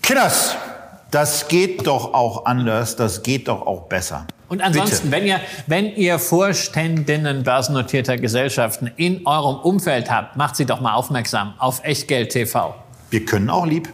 Kinders, 0.01 0.55
das 1.11 1.47
geht 1.47 1.87
doch 1.87 2.13
auch 2.13 2.45
anders, 2.45 2.97
das 2.97 3.23
geht 3.23 3.47
doch 3.47 3.65
auch 3.65 3.87
besser. 3.87 4.27
Und 4.49 4.61
ansonsten, 4.61 5.11
wenn 5.11 5.25
ihr, 5.25 5.39
wenn 5.67 5.95
ihr 5.95 6.19
Vorständinnen 6.19 7.43
börsennotierter 7.43 8.17
Gesellschaften 8.17 8.91
in 8.97 9.25
eurem 9.25 9.57
Umfeld 9.57 10.09
habt, 10.11 10.35
macht 10.35 10.55
sie 10.55 10.65
doch 10.65 10.81
mal 10.81 10.95
aufmerksam 10.95 11.53
auf 11.59 11.81
Echtgeld 11.83 12.31
TV. 12.31 12.75
Wir 13.11 13.25
können 13.25 13.49
auch 13.49 13.65
lieb. 13.65 13.89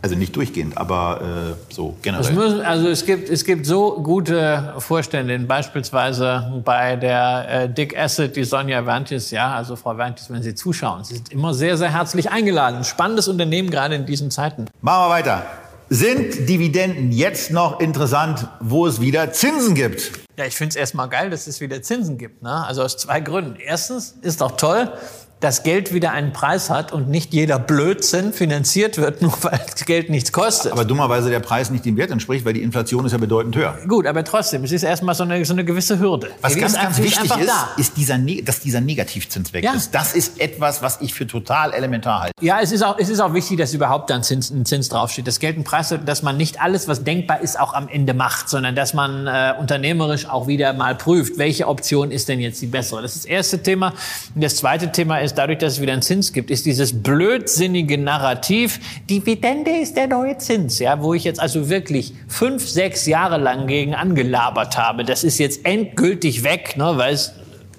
Also 0.00 0.14
nicht 0.14 0.36
durchgehend, 0.36 0.78
aber 0.78 1.56
äh, 1.68 1.74
so 1.74 1.96
generell. 2.02 2.32
Müssen, 2.32 2.60
also 2.60 2.88
es 2.88 3.04
gibt, 3.04 3.28
es 3.28 3.44
gibt 3.44 3.66
so 3.66 4.00
gute 4.00 4.74
Vorständinnen, 4.78 5.48
beispielsweise 5.48 6.62
bei 6.64 6.94
der 6.94 7.46
äh, 7.48 7.68
Dick 7.68 7.98
Asset, 7.98 8.36
die 8.36 8.44
Sonja 8.44 8.86
Werntis, 8.86 9.32
ja, 9.32 9.56
also 9.56 9.74
Frau 9.74 9.98
Werntis, 9.98 10.30
wenn 10.30 10.40
Sie 10.40 10.54
zuschauen, 10.54 11.02
Sie 11.02 11.16
sind 11.16 11.32
immer 11.32 11.52
sehr, 11.52 11.76
sehr 11.76 11.92
herzlich 11.92 12.30
eingeladen. 12.30 12.84
Spannendes 12.84 13.26
Unternehmen, 13.26 13.70
gerade 13.70 13.96
in 13.96 14.06
diesen 14.06 14.30
Zeiten. 14.30 14.66
Machen 14.82 15.06
wir 15.06 15.10
weiter. 15.10 15.46
Sind 15.90 16.46
Dividenden 16.50 17.12
jetzt 17.12 17.50
noch 17.50 17.80
interessant, 17.80 18.46
wo 18.60 18.86
es 18.86 19.00
wieder 19.00 19.32
Zinsen 19.32 19.74
gibt? 19.74 20.12
Ja, 20.36 20.44
ich 20.44 20.54
finde 20.54 20.70
es 20.70 20.76
erstmal 20.76 21.08
geil, 21.08 21.30
dass 21.30 21.46
es 21.46 21.62
wieder 21.62 21.80
Zinsen 21.80 22.18
gibt. 22.18 22.42
Ne? 22.42 22.52
Also 22.66 22.82
aus 22.82 22.98
zwei 22.98 23.20
Gründen. 23.20 23.56
Erstens 23.56 24.14
ist 24.20 24.42
doch 24.42 24.58
toll, 24.58 24.92
das 25.40 25.62
Geld 25.62 25.94
wieder 25.94 26.12
einen 26.12 26.32
Preis 26.32 26.68
hat 26.68 26.92
und 26.92 27.08
nicht 27.08 27.32
jeder 27.32 27.58
Blödsinn 27.58 28.32
finanziert 28.32 28.98
wird, 28.98 29.22
nur 29.22 29.32
weil 29.42 29.60
das 29.70 29.84
Geld 29.84 30.10
nichts 30.10 30.32
kostet. 30.32 30.72
Aber 30.72 30.84
dummerweise 30.84 31.30
der 31.30 31.40
Preis 31.40 31.70
nicht 31.70 31.84
dem 31.84 31.96
Wert 31.96 32.10
entspricht, 32.10 32.44
weil 32.44 32.54
die 32.54 32.62
Inflation 32.62 33.06
ist 33.06 33.12
ja 33.12 33.18
bedeutend 33.18 33.54
höher. 33.54 33.78
Gut, 33.86 34.06
aber 34.06 34.24
trotzdem, 34.24 34.64
es 34.64 34.72
ist 34.72 34.82
erstmal 34.82 35.14
so 35.14 35.22
eine, 35.22 35.44
so 35.44 35.52
eine 35.52 35.64
gewisse 35.64 35.98
Hürde. 36.00 36.30
Was 36.40 36.54
die 36.54 36.60
ganz, 36.60 36.72
ist 36.72 36.80
ganz 36.80 36.98
wichtig 36.98 37.30
ist, 37.30 37.48
da. 37.48 37.68
ist 37.76 37.96
dieser, 37.96 38.18
dass 38.18 38.60
dieser 38.60 38.80
Negativzins 38.80 39.52
weg 39.52 39.64
ja. 39.64 39.74
ist. 39.74 39.94
Das 39.94 40.14
ist 40.14 40.40
etwas, 40.40 40.82
was 40.82 41.00
ich 41.00 41.14
für 41.14 41.26
total 41.26 41.72
elementar 41.72 42.22
halte. 42.22 42.32
Ja, 42.40 42.58
es 42.60 42.72
ist 42.72 42.82
auch, 42.82 42.98
es 42.98 43.08
ist 43.08 43.20
auch 43.20 43.32
wichtig, 43.32 43.58
dass 43.58 43.72
überhaupt 43.72 44.10
dann 44.10 44.22
Zins, 44.22 44.50
ein 44.50 44.64
Zins 44.64 44.88
draufsteht. 44.88 45.26
Das 45.26 45.38
Geld 45.38 45.54
einen 45.54 45.64
Preis 45.64 45.90
hat, 45.92 46.08
dass 46.08 46.22
man 46.22 46.36
nicht 46.36 46.60
alles, 46.60 46.88
was 46.88 47.04
denkbar 47.04 47.40
ist, 47.40 47.58
auch 47.58 47.74
am 47.74 47.88
Ende 47.88 48.14
macht, 48.14 48.48
sondern 48.48 48.74
dass 48.74 48.92
man 48.94 49.26
äh, 49.26 49.54
unternehmerisch 49.58 50.28
auch 50.28 50.48
wieder 50.48 50.72
mal 50.72 50.96
prüft, 50.96 51.38
welche 51.38 51.68
Option 51.68 52.10
ist 52.10 52.28
denn 52.28 52.40
jetzt 52.40 52.60
die 52.60 52.66
bessere. 52.66 53.02
Das 53.02 53.14
ist 53.14 53.24
das 53.24 53.30
erste 53.30 53.62
Thema. 53.62 53.92
Und 54.34 54.42
das 54.42 54.56
zweite 54.56 54.90
Thema 54.90 55.18
ist, 55.18 55.27
dadurch, 55.34 55.58
dass 55.58 55.74
es 55.74 55.80
wieder 55.80 55.92
ein 55.92 56.02
Zins 56.02 56.32
gibt, 56.32 56.50
ist 56.50 56.66
dieses 56.66 57.02
blödsinnige 57.02 57.98
Narrativ, 57.98 58.80
Dividende 59.08 59.70
ist 59.70 59.96
der 59.96 60.06
neue 60.06 60.38
Zins, 60.38 60.78
ja, 60.78 61.02
wo 61.02 61.14
ich 61.14 61.24
jetzt 61.24 61.40
also 61.40 61.68
wirklich 61.68 62.14
fünf, 62.28 62.68
sechs 62.68 63.06
Jahre 63.06 63.38
lang 63.38 63.66
gegen 63.66 63.94
angelabert 63.94 64.78
habe. 64.78 65.04
Das 65.04 65.24
ist 65.24 65.38
jetzt 65.38 65.64
endgültig 65.64 66.44
weg, 66.44 66.76
ne, 66.76 66.92
weil 66.96 67.14
es 67.14 67.32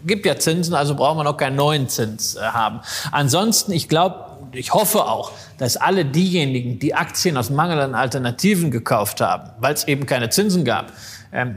gibt 0.05 0.25
ja 0.25 0.37
Zinsen, 0.37 0.73
also 0.73 0.95
brauchen 0.95 1.17
wir 1.17 1.23
noch 1.23 1.37
keinen 1.37 1.55
neuen 1.55 1.89
Zins 1.89 2.35
äh, 2.35 2.41
haben. 2.41 2.81
Ansonsten, 3.11 3.71
ich 3.71 3.89
glaube, 3.89 4.25
ich 4.51 4.73
hoffe 4.73 5.05
auch, 5.05 5.31
dass 5.57 5.77
alle 5.77 6.05
diejenigen, 6.05 6.79
die 6.79 6.95
Aktien 6.95 7.37
aus 7.37 7.49
Mangel 7.49 7.79
an 7.79 7.95
Alternativen 7.95 8.71
gekauft 8.71 9.21
haben, 9.21 9.49
weil 9.59 9.73
es 9.73 9.87
eben 9.87 10.05
keine 10.05 10.29
Zinsen 10.29 10.65
gab, 10.65 10.93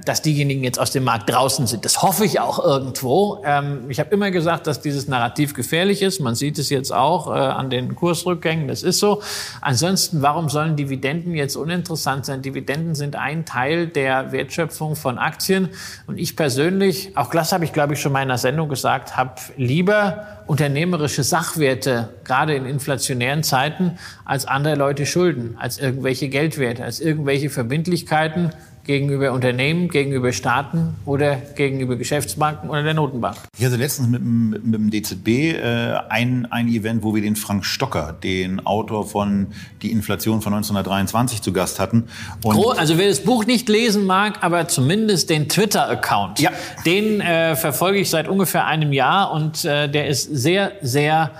dass 0.04 0.20
diejenigen 0.20 0.62
jetzt 0.62 0.78
aus 0.78 0.90
dem 0.90 1.04
Markt 1.04 1.30
draußen 1.30 1.66
sind. 1.66 1.86
Das 1.86 2.02
hoffe 2.02 2.26
ich 2.26 2.40
auch 2.40 2.62
irgendwo. 2.62 3.42
Ähm, 3.44 3.86
ich 3.88 4.00
habe 4.00 4.10
immer 4.10 4.30
gesagt, 4.30 4.66
dass 4.66 4.82
dieses 4.82 5.08
Narrativ 5.08 5.54
gefährlich 5.54 6.02
ist. 6.02 6.20
Man 6.20 6.34
sieht 6.34 6.58
es 6.58 6.68
jetzt 6.68 6.92
auch 6.92 7.28
äh, 7.28 7.38
an 7.38 7.70
den 7.70 7.94
Kursrückgängen. 7.94 8.68
Das 8.68 8.82
ist 8.82 8.98
so. 8.98 9.22
Ansonsten, 9.62 10.20
warum 10.20 10.50
sollen 10.50 10.76
Dividenden 10.76 11.34
jetzt 11.34 11.56
uninteressant 11.56 12.26
sein? 12.26 12.42
Dividenden 12.42 12.94
sind 12.94 13.16
ein 13.16 13.46
Teil 13.46 13.86
der 13.86 14.30
Wertschöpfung 14.30 14.94
von 14.94 15.16
Aktien. 15.16 15.70
Und 16.06 16.18
ich 16.18 16.36
persönlich, 16.36 17.16
auch 17.16 17.30
das 17.30 17.52
habe 17.52 17.64
ich, 17.64 17.72
glaube 17.72 17.94
ich, 17.94 18.00
schon 18.00 18.12
in 18.12 18.16
einer 18.16 18.36
Sendung 18.36 18.68
gesagt, 18.68 19.16
habe 19.16 19.36
lieber 19.56 20.26
unternehmerische 20.46 21.22
Sachwerte, 21.22 22.10
gerade 22.24 22.54
in 22.54 22.66
inflationären 22.66 23.42
Zeiten, 23.42 23.98
als 24.26 24.44
andere 24.44 24.74
Leute 24.74 25.06
Schulden, 25.06 25.56
als 25.58 25.78
irgendwelche 25.78 26.28
Geldwerte, 26.28 26.84
als 26.84 27.00
irgendwelche 27.00 27.48
Verbindlichkeiten, 27.48 28.52
gegenüber 28.84 29.32
Unternehmen, 29.32 29.88
gegenüber 29.88 30.32
Staaten 30.32 30.96
oder 31.06 31.36
gegenüber 31.36 31.96
Geschäftsbanken 31.96 32.68
oder 32.68 32.82
der 32.82 32.94
Notenbank. 32.94 33.36
Ich 33.56 33.64
hatte 33.64 33.76
letztens 33.76 34.08
mit, 34.08 34.22
mit, 34.22 34.64
mit 34.64 34.74
dem 34.74 34.90
DZB 34.90 35.28
äh, 35.28 35.94
ein, 36.08 36.50
ein 36.50 36.68
Event, 36.68 37.02
wo 37.02 37.14
wir 37.14 37.22
den 37.22 37.36
Frank 37.36 37.64
Stocker, 37.64 38.16
den 38.22 38.64
Autor 38.66 39.06
von 39.06 39.48
Die 39.82 39.92
Inflation 39.92 40.42
von 40.42 40.52
1923 40.54 41.42
zu 41.42 41.52
Gast 41.52 41.78
hatten. 41.78 42.08
Und 42.42 42.78
also 42.78 42.98
wer 42.98 43.08
das 43.08 43.20
Buch 43.20 43.46
nicht 43.46 43.68
lesen 43.68 44.04
mag, 44.04 44.42
aber 44.42 44.68
zumindest 44.68 45.30
den 45.30 45.48
Twitter-Account, 45.48 46.40
ja. 46.40 46.50
den 46.84 47.20
äh, 47.20 47.54
verfolge 47.56 47.98
ich 47.98 48.10
seit 48.10 48.28
ungefähr 48.28 48.66
einem 48.66 48.92
Jahr 48.92 49.32
und 49.32 49.64
äh, 49.64 49.88
der 49.88 50.08
ist 50.08 50.24
sehr, 50.24 50.72
sehr 50.82 51.30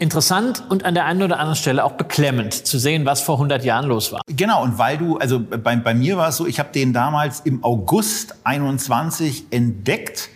interessant 0.00 0.64
und 0.68 0.84
an 0.84 0.94
der 0.94 1.04
einen 1.04 1.22
oder 1.22 1.38
anderen 1.38 1.56
Stelle 1.56 1.84
auch 1.84 1.92
beklemmend 1.92 2.54
zu 2.54 2.78
sehen, 2.78 3.04
was 3.04 3.20
vor 3.20 3.36
100 3.36 3.64
Jahren 3.64 3.86
los 3.86 4.12
war. 4.12 4.22
Genau, 4.26 4.62
und 4.62 4.78
weil 4.78 4.96
du, 4.96 5.18
also 5.18 5.38
bei, 5.40 5.76
bei 5.76 5.94
mir 5.94 6.16
war 6.16 6.30
es 6.30 6.36
so, 6.36 6.46
ich 6.46 6.58
habe 6.58 6.70
den 6.72 6.92
damals 6.92 7.40
im 7.40 7.62
August 7.62 8.34
21 8.44 9.44
entdeckt 9.50 10.30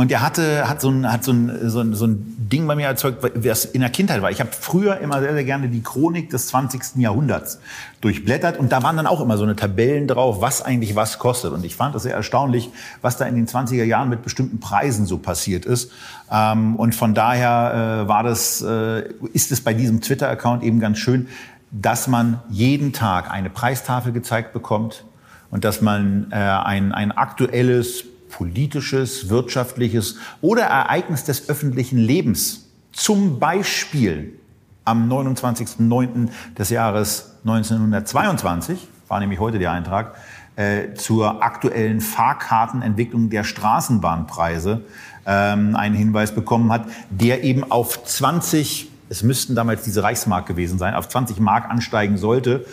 und 0.00 0.10
er 0.10 0.22
hatte, 0.22 0.66
hat 0.66 0.80
so 0.80 0.88
ein, 0.88 1.12
hat 1.12 1.24
so 1.24 1.32
ein, 1.32 1.68
so 1.68 1.80
ein, 1.80 1.94
so 1.94 2.06
ein 2.06 2.48
Ding 2.50 2.66
bei 2.66 2.74
mir 2.74 2.86
erzeugt, 2.86 3.22
was 3.34 3.66
in 3.66 3.82
der 3.82 3.90
Kindheit 3.90 4.22
war. 4.22 4.30
Ich 4.30 4.40
habe 4.40 4.48
früher 4.50 4.96
immer 4.98 5.20
sehr, 5.20 5.34
sehr 5.34 5.44
gerne 5.44 5.68
die 5.68 5.82
Chronik 5.82 6.30
des 6.30 6.46
20. 6.46 6.96
Jahrhunderts 6.96 7.60
durchblättert 8.00 8.58
und 8.58 8.72
da 8.72 8.82
waren 8.82 8.96
dann 8.96 9.06
auch 9.06 9.20
immer 9.20 9.36
so 9.36 9.44
eine 9.44 9.56
Tabellen 9.56 10.08
drauf, 10.08 10.40
was 10.40 10.62
eigentlich 10.62 10.96
was 10.96 11.18
kostet. 11.18 11.52
Und 11.52 11.66
ich 11.66 11.76
fand 11.76 11.94
das 11.94 12.04
sehr 12.04 12.14
erstaunlich, 12.14 12.70
was 13.02 13.18
da 13.18 13.26
in 13.26 13.34
den 13.34 13.46
20er 13.46 13.84
Jahren 13.84 14.08
mit 14.08 14.22
bestimmten 14.22 14.58
Preisen 14.58 15.04
so 15.04 15.18
passiert 15.18 15.66
ist. 15.66 15.92
Ähm, 16.32 16.76
und 16.76 16.94
von 16.94 17.12
daher 17.12 18.04
äh, 18.04 18.08
war 18.08 18.22
das, 18.22 18.62
äh, 18.62 19.02
ist 19.34 19.52
es 19.52 19.60
bei 19.60 19.74
diesem 19.74 20.00
Twitter-Account 20.00 20.62
eben 20.62 20.80
ganz 20.80 20.96
schön, 20.96 21.28
dass 21.72 22.08
man 22.08 22.40
jeden 22.48 22.94
Tag 22.94 23.30
eine 23.30 23.50
Preistafel 23.50 24.12
gezeigt 24.12 24.54
bekommt 24.54 25.04
und 25.50 25.66
dass 25.66 25.82
man 25.82 26.28
äh, 26.30 26.36
ein, 26.36 26.92
ein 26.92 27.12
aktuelles 27.12 28.06
politisches, 28.30 29.28
wirtschaftliches 29.28 30.16
oder 30.40 30.62
Ereignis 30.62 31.24
des 31.24 31.48
öffentlichen 31.48 31.98
Lebens, 31.98 32.68
zum 32.92 33.38
Beispiel 33.38 34.38
am 34.84 35.10
29.09. 35.10 36.28
des 36.56 36.70
Jahres 36.70 37.36
1922, 37.44 38.88
war 39.08 39.20
nämlich 39.20 39.40
heute 39.40 39.58
der 39.58 39.72
Eintrag, 39.72 40.16
äh, 40.56 40.94
zur 40.94 41.42
aktuellen 41.42 42.00
Fahrkartenentwicklung 42.00 43.30
der 43.30 43.44
Straßenbahnpreise 43.44 44.82
ähm, 45.26 45.76
einen 45.76 45.94
Hinweis 45.94 46.34
bekommen 46.34 46.72
hat, 46.72 46.86
der 47.08 47.44
eben 47.44 47.70
auf 47.70 48.04
20, 48.04 48.90
es 49.08 49.22
müssten 49.22 49.54
damals 49.54 49.84
diese 49.84 50.02
Reichsmark 50.02 50.46
gewesen 50.46 50.78
sein, 50.78 50.94
auf 50.94 51.08
20 51.08 51.40
Mark 51.40 51.70
ansteigen 51.70 52.16
sollte. 52.16 52.66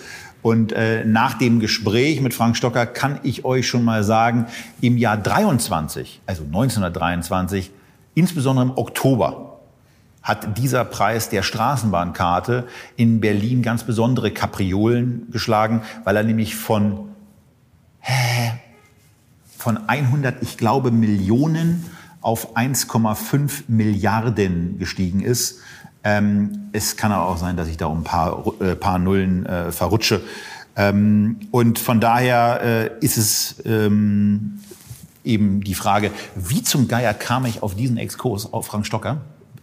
Und 0.47 0.71
äh, 0.71 1.03
nach 1.03 1.37
dem 1.37 1.59
Gespräch 1.59 2.21
mit 2.21 2.33
Frank 2.33 2.55
Stocker 2.55 2.85
kann 2.85 3.19
ich 3.23 3.43
euch 3.43 3.67
schon 3.67 3.83
mal 3.83 4.05
sagen, 4.05 4.45
im 4.79 4.97
Jahr 4.97 5.17
23, 5.17 6.21
also 6.25 6.43
1923, 6.43 7.69
insbesondere 8.15 8.67
im 8.67 8.77
Oktober, 8.77 9.59
hat 10.23 10.57
dieser 10.57 10.85
Preis 10.85 11.27
der 11.27 11.43
Straßenbahnkarte 11.43 12.65
in 12.95 13.19
Berlin 13.19 13.61
ganz 13.61 13.83
besondere 13.83 14.31
Kapriolen 14.31 15.27
geschlagen, 15.31 15.81
weil 16.05 16.15
er 16.15 16.23
nämlich 16.23 16.55
von, 16.55 17.09
hä, 17.99 18.53
von 19.57 19.77
100, 19.89 20.41
ich 20.41 20.55
glaube, 20.55 20.91
Millionen 20.91 21.83
auf 22.21 22.55
1,5 22.55 23.63
Milliarden 23.67 24.79
gestiegen 24.79 25.19
ist. 25.19 25.59
Ähm, 26.07 26.69
es 26.71 26.95
kann 26.95 27.11
aber 27.11 27.27
auch 27.27 27.35
sein, 27.35 27.57
dass 27.57 27.67
ich 27.67 27.75
da 27.75 27.87
um 27.87 27.99
ein 27.99 28.03
paar, 28.05 28.45
äh, 28.61 28.75
paar 28.75 28.97
Nullen 28.97 29.45
äh, 29.45 29.73
verrutsche. 29.73 30.21
Ähm, 30.77 31.37
und 31.51 31.79
von 31.79 31.99
daher 31.99 32.61
äh, 32.63 33.05
ist 33.05 33.17
es 33.17 33.61
ähm, 33.65 34.59
eben 35.25 35.61
die 35.65 35.73
Frage, 35.73 36.11
wie 36.35 36.63
zum 36.63 36.87
Geier 36.87 37.13
kam 37.13 37.45
ich 37.45 37.61
auf 37.61 37.75
diesen 37.75 37.97
Exkurs 37.97 38.53
auf 38.53 38.67
Frank 38.67 38.85
Stocker? 38.85 39.17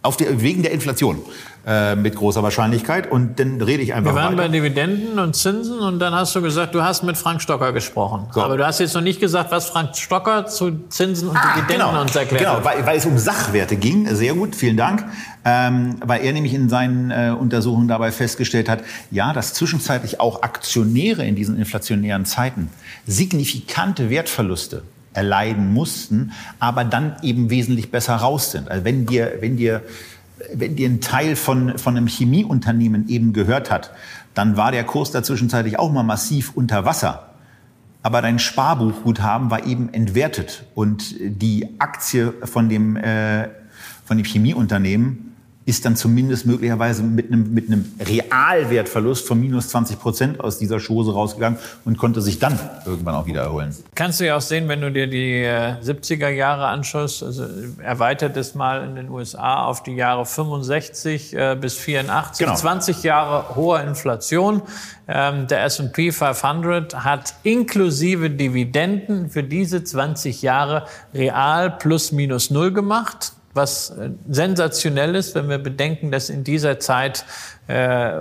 Auf 0.05 0.17
der, 0.17 0.41
wegen 0.41 0.63
der 0.63 0.71
Inflation 0.71 1.21
äh, 1.67 1.95
mit 1.95 2.15
großer 2.15 2.43
Wahrscheinlichkeit. 2.43 3.11
Und 3.11 3.39
dann 3.39 3.59
rede 3.59 3.81
ich 3.81 3.93
einfach 3.93 4.11
Wir 4.11 4.15
waren 4.15 4.37
weiter. 4.37 4.49
bei 4.49 4.55
Dividenden 4.55 5.17
und 5.17 5.35
Zinsen 5.35 5.79
und 5.79 5.97
dann 5.97 6.13
hast 6.13 6.35
du 6.35 6.41
gesagt, 6.41 6.75
du 6.75 6.83
hast 6.83 7.01
mit 7.01 7.17
Frank 7.17 7.41
Stocker 7.41 7.73
gesprochen. 7.73 8.27
So. 8.31 8.41
Aber 8.41 8.55
du 8.55 8.65
hast 8.65 8.79
jetzt 8.79 8.93
noch 8.93 9.01
nicht 9.01 9.19
gesagt, 9.19 9.51
was 9.51 9.67
Frank 9.69 9.95
Stocker 9.97 10.45
zu 10.45 10.87
Zinsen 10.89 11.29
und 11.29 11.37
ah, 11.37 11.55
Dividenden 11.55 11.87
genau, 11.87 12.01
uns 12.01 12.15
erklärt 12.15 12.43
Genau, 12.43 12.63
weil, 12.63 12.85
weil, 12.85 12.97
es 12.97 13.05
um 13.07 13.17
Sachwerte 13.17 13.77
ging. 13.77 14.13
Sehr 14.13 14.35
gut, 14.35 14.55
vielen 14.55 14.77
Dank. 14.77 15.05
Ähm, 15.43 15.95
weil 16.05 16.23
er 16.23 16.33
nämlich 16.33 16.53
in 16.53 16.69
seinen 16.69 17.09
äh, 17.09 17.33
Untersuchungen 17.37 17.87
dabei 17.87 18.11
festgestellt 18.11 18.69
hat, 18.69 18.83
ja, 19.09 19.33
dass 19.33 19.53
zwischenzeitlich 19.53 20.19
auch 20.19 20.43
Aktionäre 20.43 21.25
in 21.25 21.35
diesen 21.35 21.57
inflationären 21.57 22.25
Zeiten 22.25 22.69
signifikante 23.07 24.09
Wertverluste 24.09 24.83
erleiden 25.15 25.73
mussten, 25.73 26.31
aber 26.59 26.83
dann 26.83 27.15
eben 27.21 27.49
wesentlich 27.49 27.91
besser 27.91 28.15
raus 28.15 28.51
sind. 28.51 28.69
Also 28.69 28.85
wenn 28.85 29.05
dir, 29.05 29.33
wenn 29.39 29.57
dir, 29.57 29.81
wenn 30.53 30.75
dir 30.75 30.89
ein 30.89 31.01
Teil 31.01 31.35
von, 31.35 31.77
von 31.77 31.95
einem 31.95 32.07
Chemieunternehmen 32.07 33.07
eben 33.07 33.33
gehört 33.33 33.71
hat, 33.71 33.91
dann 34.33 34.57
war 34.57 34.71
der 34.71 34.83
Kurs 34.83 35.11
da 35.11 35.23
zwischenzeitlich 35.23 35.79
auch 35.79 35.91
mal 35.91 36.03
massiv 36.03 36.51
unter 36.55 36.85
Wasser. 36.85 37.29
Aber 38.03 38.21
dein 38.21 38.37
Sparbuchguthaben 38.37 39.49
war 39.49 39.65
eben 39.65 39.91
entwertet 39.93 40.65
und 40.75 41.15
die 41.19 41.79
Aktie 41.79 42.33
von 42.43 42.69
dem, 42.69 42.97
äh, 42.97 43.47
von 44.03 44.17
dem 44.17 44.25
Chemieunternehmen 44.25 45.34
ist 45.65 45.83
dann 45.83 45.95
zumindest 45.95 46.45
möglicherweise 46.45 47.01
mit 47.01 47.31
einem, 47.31 47.51
mit 47.53 47.67
einem 47.67 47.91
Realwertverlust 47.99 49.27
von 49.27 49.39
minus 49.39 49.69
20 49.69 49.99
Prozent 49.99 50.39
aus 50.39 50.59
dieser 50.59 50.79
Chose 50.79 51.11
rausgegangen 51.11 51.57
und 51.85 51.97
konnte 51.97 52.21
sich 52.21 52.37
dann 52.37 52.59
irgendwann 52.85 53.15
auch 53.15 53.25
wieder 53.25 53.41
erholen. 53.41 53.75
Kannst 53.95 54.19
du 54.19 54.27
ja 54.27 54.37
auch 54.37 54.41
sehen, 54.41 54.67
wenn 54.67 54.81
du 54.81 54.91
dir 54.91 55.07
die 55.07 55.43
70er 55.43 56.27
äh, 56.27 56.37
Jahre 56.37 56.67
anschaust, 56.67 57.23
also 57.23 57.45
erweitert 57.81 58.37
es 58.37 58.53
mal 58.53 58.83
in 58.83 58.95
den 58.95 59.09
USA 59.09 59.65
auf 59.65 59.81
die 59.81 59.95
Jahre 59.95 60.25
65 60.25 61.33
äh, 61.33 61.57
bis 61.59 61.75
84, 61.77 62.45
genau. 62.45 62.55
20 62.55 63.01
Jahre 63.01 63.55
hoher 63.55 63.81
Inflation. 63.81 64.61
Ähm, 65.07 65.47
der 65.47 65.63
S&P 65.63 66.11
500 66.11 67.03
hat 67.03 67.35
inklusive 67.43 68.29
Dividenden 68.29 69.29
für 69.29 69.43
diese 69.43 69.83
20 69.83 70.43
Jahre 70.43 70.85
real 71.13 71.71
plus 71.71 72.11
minus 72.11 72.51
null 72.51 72.71
gemacht 72.71 73.33
was 73.55 73.91
äh, 73.91 74.09
sensationell 74.29 75.15
ist, 75.15 75.33
wenn 75.33 75.49
wir 75.49 75.57
bedenken, 75.57 76.11
dass 76.11 76.29
in 76.29 76.43
dieser 76.43 76.77
Zeit, 76.79 77.25
äh, 77.67 78.11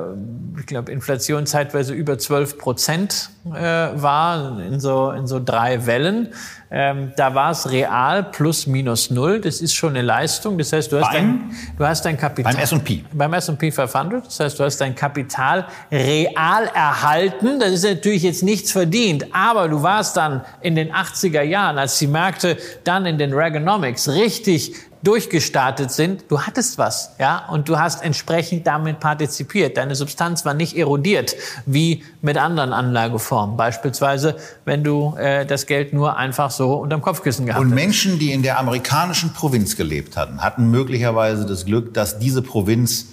ich 0.59 0.67
glaube, 0.67 0.93
Inflation 0.93 1.45
zeitweise 1.47 1.93
über 1.93 2.19
12 2.19 2.57
Prozent 2.57 3.31
äh, 3.47 3.51
war, 3.53 4.61
in 4.61 4.79
so, 4.79 5.11
in 5.11 5.27
so 5.27 5.43
drei 5.45 5.87
Wellen. 5.87 6.29
Ähm, 6.71 7.13
da 7.17 7.35
war 7.35 7.51
es 7.51 7.71
real 7.71 8.23
plus 8.23 8.67
minus 8.67 9.11
null. 9.11 9.41
Das 9.41 9.61
ist 9.61 9.75
schon 9.75 9.91
eine 9.91 10.03
Leistung. 10.03 10.57
Das 10.57 10.73
heißt, 10.73 10.91
du 10.91 11.01
hast, 11.01 11.13
dein, 11.13 11.51
du 11.77 11.85
hast 11.85 12.05
dein 12.05 12.17
Kapital. 12.17 12.53
Beim 12.53 12.63
S&P. 12.63 13.05
Beim 13.13 13.33
S&P 13.35 13.71
500. 13.71 14.27
Das 14.27 14.41
heißt, 14.41 14.59
du 14.59 14.65
hast 14.65 14.81
dein 14.81 14.95
Kapital 14.95 15.67
real 15.91 16.67
erhalten. 16.75 17.61
Das 17.61 17.71
ist 17.71 17.85
natürlich 17.85 18.23
jetzt 18.23 18.43
nichts 18.43 18.73
verdient. 18.73 19.27
Aber 19.35 19.69
du 19.69 19.83
warst 19.83 20.17
dann 20.17 20.43
in 20.63 20.75
den 20.75 20.93
80er 20.93 21.43
Jahren, 21.43 21.79
als 21.79 21.99
die 21.99 22.07
Märkte 22.07 22.57
dann 22.85 23.05
in 23.07 23.19
den 23.19 23.33
Reaganomics 23.33 24.09
richtig 24.09 24.75
durchgestartet 25.05 25.93
sind, 25.93 26.25
du 26.29 26.41
hattest 26.41 26.79
was, 26.79 27.13
ja, 27.21 27.47
und 27.51 27.69
du 27.69 27.79
hast 27.79 28.03
entsprechend 28.03 28.67
damit 28.67 29.01
partizipiert. 29.01 29.77
Deine 29.77 29.95
Substanz 29.95 30.45
war 30.45 30.55
nicht 30.55 30.77
erodiert 30.77 31.37
wie 31.67 32.03
mit 32.23 32.39
anderen 32.39 32.73
Anlageformen. 32.73 33.57
Beispielsweise, 33.57 34.37
wenn 34.65 34.83
du 34.83 35.15
äh, 35.17 35.45
das 35.47 35.67
Geld 35.67 35.93
nur 35.93 36.17
einfach 36.17 36.51
so 36.51 36.75
unterm 36.75 37.03
Kopfkissen 37.03 37.47
gehabt 37.47 37.63
Und 37.63 37.71
Menschen, 37.71 38.19
die 38.19 38.33
in 38.33 38.43
der 38.43 38.59
amerikanischen 38.59 39.33
Provinz 39.33 39.77
gelebt 39.77 40.17
hatten, 40.17 40.43
hatten 40.43 40.71
möglicherweise 40.71 41.45
das 41.45 41.67
Glück, 41.67 41.95
dass 41.95 42.19
diese 42.19 42.43
Provinz 42.43 43.09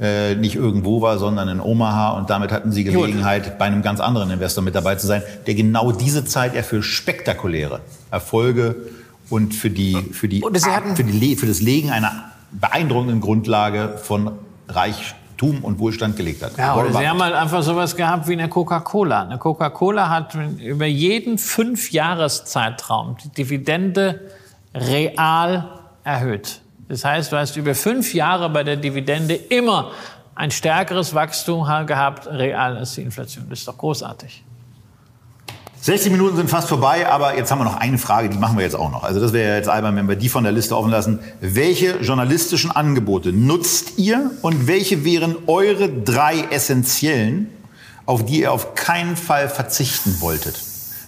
äh, 0.00 0.34
nicht 0.34 0.54
irgendwo 0.54 1.02
war, 1.02 1.18
sondern 1.18 1.48
in 1.48 1.60
Omaha. 1.60 2.10
Und 2.10 2.30
damit 2.30 2.52
hatten 2.52 2.72
sie 2.72 2.84
Gelegenheit, 2.84 3.44
Gut. 3.44 3.58
bei 3.58 3.64
einem 3.64 3.82
ganz 3.82 4.00
anderen 4.00 4.30
Investor 4.30 4.62
mit 4.62 4.74
dabei 4.74 4.96
zu 4.96 5.06
sein, 5.06 5.22
der 5.46 5.54
genau 5.54 5.92
diese 5.92 6.24
Zeit 6.24 6.54
er 6.54 6.64
für 6.64 6.82
spektakuläre 6.82 7.80
Erfolge 8.10 8.76
und 9.30 9.54
für 9.54 9.70
die, 9.70 9.94
für 10.12 10.28
die, 10.28 10.40
für 10.40 11.04
die, 11.04 11.36
für 11.36 11.46
das 11.46 11.60
Legen 11.60 11.90
einer 11.90 12.30
beeindruckenden 12.52 13.20
Grundlage 13.20 13.98
von 14.02 14.32
Reich 14.68 15.14
Reichtum 15.38 15.64
und 15.64 15.78
Wohlstand 15.78 16.16
gelegt 16.16 16.42
hat. 16.42 16.56
Ja, 16.58 16.76
oder 16.76 16.92
Sie 16.92 17.08
haben 17.08 17.22
halt 17.22 17.34
einfach 17.34 17.62
sowas 17.62 17.96
gehabt 17.96 18.28
wie 18.28 18.32
eine 18.32 18.48
Coca-Cola. 18.48 19.22
Eine 19.22 19.38
Coca-Cola 19.38 20.08
hat 20.08 20.34
über 20.34 20.86
jeden 20.86 21.38
Fünfjahreszeitraum 21.38 23.16
die 23.22 23.28
Dividende 23.30 24.20
real 24.74 25.68
erhöht. 26.04 26.60
Das 26.88 27.04
heißt, 27.04 27.32
du 27.32 27.36
hast 27.36 27.56
über 27.56 27.74
fünf 27.74 28.14
Jahre 28.14 28.48
bei 28.50 28.64
der 28.64 28.76
Dividende 28.76 29.34
immer 29.34 29.92
ein 30.34 30.50
stärkeres 30.50 31.14
Wachstum 31.14 31.64
gehabt, 31.86 32.26
real 32.26 32.76
als 32.76 32.94
die 32.94 33.02
Inflation. 33.02 33.46
Das 33.50 33.60
ist 33.60 33.68
doch 33.68 33.78
großartig. 33.78 34.44
60 35.80 36.10
Minuten 36.10 36.36
sind 36.36 36.50
fast 36.50 36.68
vorbei, 36.68 37.06
aber 37.08 37.36
jetzt 37.36 37.50
haben 37.50 37.60
wir 37.60 37.64
noch 37.64 37.76
eine 37.76 37.98
Frage, 37.98 38.28
die 38.28 38.36
machen 38.36 38.56
wir 38.56 38.64
jetzt 38.64 38.74
auch 38.74 38.90
noch. 38.90 39.04
Also 39.04 39.20
das 39.20 39.32
wäre 39.32 39.56
jetzt 39.56 39.68
albern, 39.68 39.94
wenn 39.96 40.08
wir 40.08 40.16
die 40.16 40.28
von 40.28 40.42
der 40.42 40.52
Liste 40.52 40.76
offen 40.76 40.90
lassen. 40.90 41.20
Welche 41.40 41.98
journalistischen 42.00 42.70
Angebote 42.70 43.32
nutzt 43.32 43.96
ihr 43.96 44.32
und 44.42 44.66
welche 44.66 45.04
wären 45.04 45.36
eure 45.46 45.88
drei 45.88 46.40
essentiellen, 46.50 47.48
auf 48.06 48.24
die 48.24 48.40
ihr 48.40 48.52
auf 48.52 48.74
keinen 48.74 49.16
Fall 49.16 49.48
verzichten 49.48 50.20
wolltet? 50.20 50.60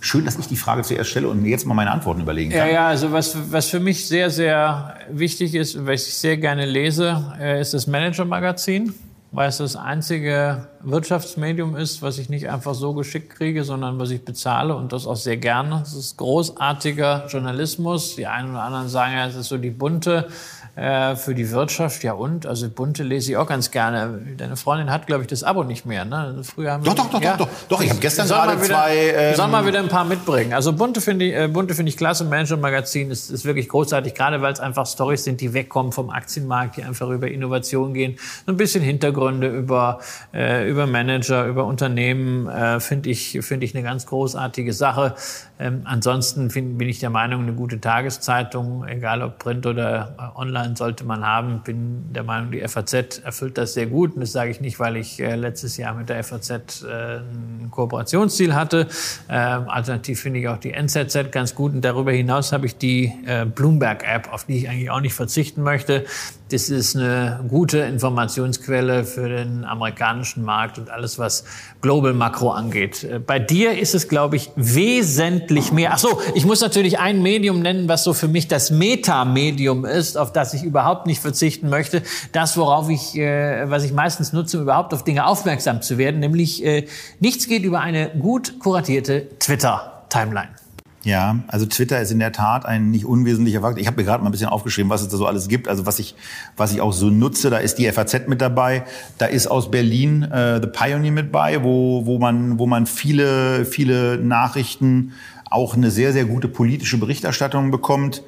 Schön, 0.02 0.24
dass 0.24 0.38
ich 0.38 0.46
die 0.46 0.56
Frage 0.56 0.82
zuerst 0.82 1.10
stelle 1.10 1.28
und 1.28 1.42
mir 1.42 1.50
jetzt 1.50 1.66
mal 1.66 1.74
meine 1.74 1.90
Antworten 1.90 2.22
überlegen 2.22 2.50
kann. 2.50 2.60
Ja, 2.60 2.72
ja, 2.72 2.88
also 2.88 3.12
was, 3.12 3.36
was 3.50 3.68
für 3.68 3.80
mich 3.80 4.06
sehr, 4.06 4.30
sehr 4.30 4.94
wichtig 5.10 5.54
ist 5.54 5.74
und 5.74 5.86
was 5.86 6.06
ich 6.06 6.14
sehr 6.14 6.36
gerne 6.38 6.64
lese, 6.64 7.34
äh, 7.38 7.60
ist 7.60 7.74
das 7.74 7.86
Manager-Magazin 7.86 8.94
weil 9.32 9.48
es 9.48 9.58
das 9.58 9.76
einzige 9.76 10.66
Wirtschaftsmedium 10.80 11.76
ist, 11.76 12.02
was 12.02 12.18
ich 12.18 12.28
nicht 12.28 12.48
einfach 12.48 12.74
so 12.74 12.94
geschickt 12.94 13.30
kriege, 13.30 13.62
sondern 13.62 13.98
was 13.98 14.10
ich 14.10 14.24
bezahle 14.24 14.74
und 14.74 14.92
das 14.92 15.06
auch 15.06 15.16
sehr 15.16 15.36
gerne. 15.36 15.82
Es 15.82 15.94
ist 15.94 16.16
großartiger 16.16 17.26
Journalismus. 17.28 18.16
Die 18.16 18.26
einen 18.26 18.50
oder 18.50 18.62
anderen 18.62 18.88
sagen 18.88 19.12
ja, 19.12 19.26
es 19.26 19.36
ist 19.36 19.48
so 19.48 19.58
die 19.58 19.70
bunte 19.70 20.28
äh, 20.76 21.16
für 21.16 21.34
die 21.34 21.50
Wirtschaft. 21.50 22.02
Ja 22.04 22.12
und? 22.12 22.46
Also 22.46 22.68
bunte 22.68 23.02
lese 23.02 23.32
ich 23.32 23.36
auch 23.36 23.46
ganz 23.46 23.70
gerne. 23.70 24.20
Deine 24.36 24.56
Freundin 24.56 24.90
hat, 24.90 25.06
glaube 25.06 25.22
ich, 25.22 25.28
das 25.28 25.42
Abo 25.44 25.64
nicht 25.64 25.86
mehr. 25.86 26.04
Ne? 26.04 26.42
Früher 26.42 26.72
haben 26.72 26.84
doch, 26.84 26.92
wir, 26.92 26.96
doch, 26.96 27.10
doch, 27.10 27.22
ja, 27.22 27.36
doch, 27.36 27.46
doch, 27.46 27.68
doch. 27.68 27.82
Ich 27.82 27.90
habe 27.90 28.00
gestern 28.00 28.28
gerade 28.28 28.56
wieder, 28.56 28.66
zwei... 28.66 28.96
Ähm 29.14 29.36
soll 29.36 29.48
mal 29.48 29.66
wieder 29.66 29.80
ein 29.80 29.88
paar 29.88 30.04
mitbringen. 30.04 30.52
Also 30.52 30.72
bunte 30.72 31.00
finde 31.00 31.24
ich, 31.26 31.34
äh, 31.34 31.48
bunte 31.48 31.74
finde 31.74 31.90
ich 31.90 31.96
klasse. 31.96 32.24
Manager-Magazin 32.24 33.10
ist, 33.10 33.30
ist 33.30 33.44
wirklich 33.44 33.68
großartig, 33.68 34.14
gerade 34.14 34.42
weil 34.42 34.52
es 34.52 34.60
einfach 34.60 34.86
Stories 34.86 35.24
sind, 35.24 35.40
die 35.40 35.52
wegkommen 35.52 35.92
vom 35.92 36.10
Aktienmarkt, 36.10 36.76
die 36.76 36.84
einfach 36.84 37.08
über 37.10 37.28
Innovation 37.28 37.94
gehen. 37.94 38.16
So 38.46 38.52
ein 38.52 38.56
bisschen 38.56 38.82
Hintergründe 38.82 39.48
über, 39.48 40.00
äh, 40.32 40.68
über 40.68 40.86
Manager, 40.86 41.46
über 41.46 41.64
Unternehmen 41.64 42.48
äh, 42.48 42.80
finde 42.80 43.10
ich, 43.10 43.38
finde 43.42 43.66
ich 43.66 43.74
eine 43.74 43.82
ganz 43.82 44.06
großartige 44.06 44.72
Sache. 44.72 45.14
Ähm, 45.58 45.82
ansonsten 45.84 46.50
find, 46.50 46.78
bin 46.78 46.88
ich 46.88 47.00
der 47.00 47.10
Meinung, 47.10 47.42
eine 47.42 47.52
gute 47.52 47.80
Tageszeitung, 47.80 48.86
egal 48.86 49.22
ob 49.22 49.38
Print 49.38 49.66
oder 49.66 50.14
äh, 50.18 50.38
online, 50.60 50.76
sollte 50.76 51.04
man 51.04 51.24
haben. 51.24 51.62
Bin 51.62 52.12
der 52.12 52.22
Meinung, 52.22 52.50
die 52.50 52.66
FAZ 52.66 53.20
erfüllt 53.24 53.58
das 53.58 53.74
sehr 53.74 53.86
gut. 53.86 54.14
Und 54.14 54.20
das 54.20 54.32
sage 54.32 54.50
ich 54.50 54.60
nicht, 54.60 54.78
weil 54.80 54.96
ich 54.96 55.20
äh, 55.20 55.34
letztes 55.36 55.76
Jahr 55.76 55.94
mit 55.94 56.08
der 56.08 56.22
FAZ 56.22 56.50
äh, 56.82 57.18
ein 57.18 57.68
Kooperationsziel 57.70 58.54
hatte. 58.54 58.88
Ähm, 59.28 59.68
alternativ 59.68 60.20
finde 60.20 60.40
ich 60.40 60.48
auch 60.48 60.58
die 60.58 60.72
NZZ 60.72 61.30
ganz 61.30 61.54
gut. 61.54 61.72
Und 61.72 61.82
darüber 61.82 62.12
hinaus 62.12 62.52
habe 62.52 62.66
ich 62.66 62.76
die 62.76 63.12
äh, 63.26 63.44
Bloomberg-App, 63.44 64.32
auf 64.32 64.44
die 64.44 64.58
ich 64.58 64.68
eigentlich 64.68 64.90
auch 64.90 65.00
nicht 65.00 65.14
verzichten 65.14 65.62
möchte. 65.62 66.04
Das 66.50 66.68
ist 66.68 66.96
eine 66.96 67.44
gute 67.46 67.78
Informationsquelle 67.78 69.04
für 69.04 69.28
den 69.28 69.64
amerikanischen 69.64 70.44
Markt 70.44 70.78
und 70.78 70.90
alles, 70.90 71.18
was 71.18 71.44
Global 71.80 72.12
Makro 72.12 72.50
angeht. 72.50 73.04
Äh, 73.04 73.18
bei 73.18 73.38
dir 73.38 73.78
ist 73.78 73.94
es, 73.94 74.08
glaube 74.08 74.36
ich, 74.36 74.50
wesentlich 74.56 75.72
mehr. 75.72 75.92
Ach 75.94 75.98
so, 75.98 76.20
ich 76.34 76.44
muss 76.44 76.60
natürlich 76.60 76.98
ein 76.98 77.22
Medium 77.22 77.60
nennen, 77.60 77.88
was 77.88 78.04
so 78.04 78.12
für 78.12 78.28
mich 78.28 78.48
das 78.48 78.70
Meta-Medium 78.70 79.84
ist, 79.84 80.16
auf 80.16 80.32
das 80.32 80.54
ich 80.54 80.62
überhaupt 80.62 81.06
nicht 81.06 81.20
verzichten 81.20 81.68
möchte. 81.68 82.02
Das, 82.32 82.56
worauf 82.56 82.88
ich, 82.88 83.16
äh, 83.16 83.70
was 83.70 83.84
ich 83.84 83.92
meistens 83.92 84.32
nutze, 84.32 84.58
um 84.58 84.64
überhaupt 84.64 84.94
auf 84.94 85.04
Dinge 85.04 85.26
aufmerksam 85.26 85.82
zu 85.82 85.98
werden, 85.98 86.20
nämlich 86.20 86.64
äh, 86.64 86.86
nichts 87.18 87.48
geht 87.48 87.64
über 87.64 87.80
eine 87.80 88.10
gut 88.10 88.58
kuratierte 88.58 89.26
Twitter-Timeline. 89.38 90.59
Ja, 91.02 91.38
also 91.48 91.64
Twitter 91.64 91.98
ist 92.00 92.10
in 92.10 92.18
der 92.18 92.32
Tat 92.32 92.66
ein 92.66 92.90
nicht 92.90 93.06
unwesentlicher 93.06 93.62
Faktor. 93.62 93.80
Ich 93.80 93.86
habe 93.86 93.96
mir 93.96 94.04
gerade 94.04 94.22
mal 94.22 94.28
ein 94.28 94.32
bisschen 94.32 94.50
aufgeschrieben, 94.50 94.90
was 94.90 95.00
es 95.00 95.08
da 95.08 95.16
so 95.16 95.26
alles 95.26 95.48
gibt. 95.48 95.66
Also 95.66 95.86
was 95.86 95.98
ich, 95.98 96.14
was 96.58 96.72
ich 96.72 96.82
auch 96.82 96.92
so 96.92 97.08
nutze, 97.08 97.48
da 97.48 97.56
ist 97.56 97.76
die 97.76 97.90
FAZ 97.90 98.28
mit 98.28 98.42
dabei, 98.42 98.84
da 99.16 99.24
ist 99.24 99.46
aus 99.46 99.70
Berlin 99.70 100.22
äh, 100.24 100.60
The 100.60 100.68
Pioneer 100.68 101.12
mit 101.12 101.32
bei, 101.32 101.64
wo, 101.64 102.04
wo, 102.04 102.18
man, 102.18 102.58
wo 102.58 102.66
man 102.66 102.84
viele, 102.84 103.64
viele 103.64 104.18
Nachrichten, 104.18 105.12
auch 105.50 105.74
eine 105.74 105.90
sehr, 105.90 106.12
sehr 106.12 106.26
gute 106.26 106.48
politische 106.48 106.98
Berichterstattung 106.98 107.70
bekommt. 107.70 108.22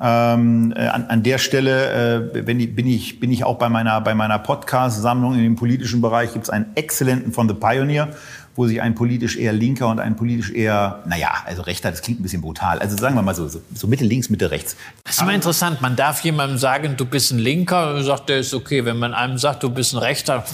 Ähm, 0.00 0.74
äh, 0.76 0.86
an, 0.88 1.04
an 1.04 1.22
der 1.22 1.38
Stelle 1.38 2.32
äh, 2.34 2.46
wenn, 2.46 2.58
bin, 2.74 2.86
ich, 2.86 3.18
bin 3.18 3.30
ich 3.30 3.44
auch 3.44 3.56
bei 3.56 3.68
meiner, 3.68 4.00
bei 4.00 4.14
meiner 4.14 4.38
Podcast-Sammlung 4.38 5.34
in 5.34 5.42
dem 5.42 5.56
politischen 5.56 6.02
Bereich, 6.02 6.32
gibt 6.32 6.44
es 6.44 6.50
einen 6.50 6.66
exzellenten 6.74 7.32
von 7.32 7.48
The 7.48 7.54
Pioneer, 7.54 8.08
wo 8.56 8.66
sich 8.66 8.80
ein 8.80 8.94
politisch 8.94 9.36
eher 9.36 9.52
linker 9.52 9.88
und 9.88 10.00
ein 10.00 10.16
politisch 10.16 10.50
eher, 10.50 11.02
naja, 11.06 11.28
also 11.44 11.62
rechter, 11.62 11.90
das 11.90 12.02
klingt 12.02 12.20
ein 12.20 12.22
bisschen 12.22 12.40
brutal. 12.40 12.78
Also 12.78 12.96
sagen 12.96 13.14
wir 13.14 13.22
mal 13.22 13.34
so, 13.34 13.46
so, 13.48 13.60
so 13.74 13.86
Mitte 13.86 14.04
links, 14.04 14.30
Mitte 14.30 14.50
rechts. 14.50 14.76
Das 15.04 15.16
ist 15.16 15.22
immer 15.22 15.34
interessant. 15.34 15.82
Man 15.82 15.94
darf 15.94 16.20
jemandem 16.22 16.58
sagen, 16.58 16.96
du 16.96 17.04
bist 17.04 17.32
ein 17.32 17.38
Linker, 17.38 17.94
und 17.94 18.04
sagt, 18.04 18.28
der 18.30 18.38
ist 18.38 18.54
okay. 18.54 18.84
Wenn 18.84 18.98
man 18.98 19.14
einem 19.14 19.38
sagt, 19.38 19.62
du 19.62 19.70
bist 19.70 19.94
ein 19.94 19.98
Rechter, 19.98 20.44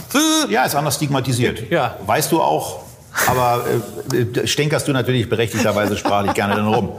ja, 0.50 0.64
ist 0.64 0.74
anders 0.74 0.96
stigmatisiert. 0.96 1.70
Ja. 1.70 1.96
Weißt 2.04 2.32
du 2.32 2.40
auch, 2.42 2.84
aber 3.28 3.64
äh, 4.12 4.46
stänkerst 4.46 4.88
du 4.88 4.92
natürlich 4.92 5.28
berechtigterweise 5.28 5.96
sprachlich 5.96 6.34
gerne 6.34 6.56
dann 6.56 6.66
rum. 6.66 6.92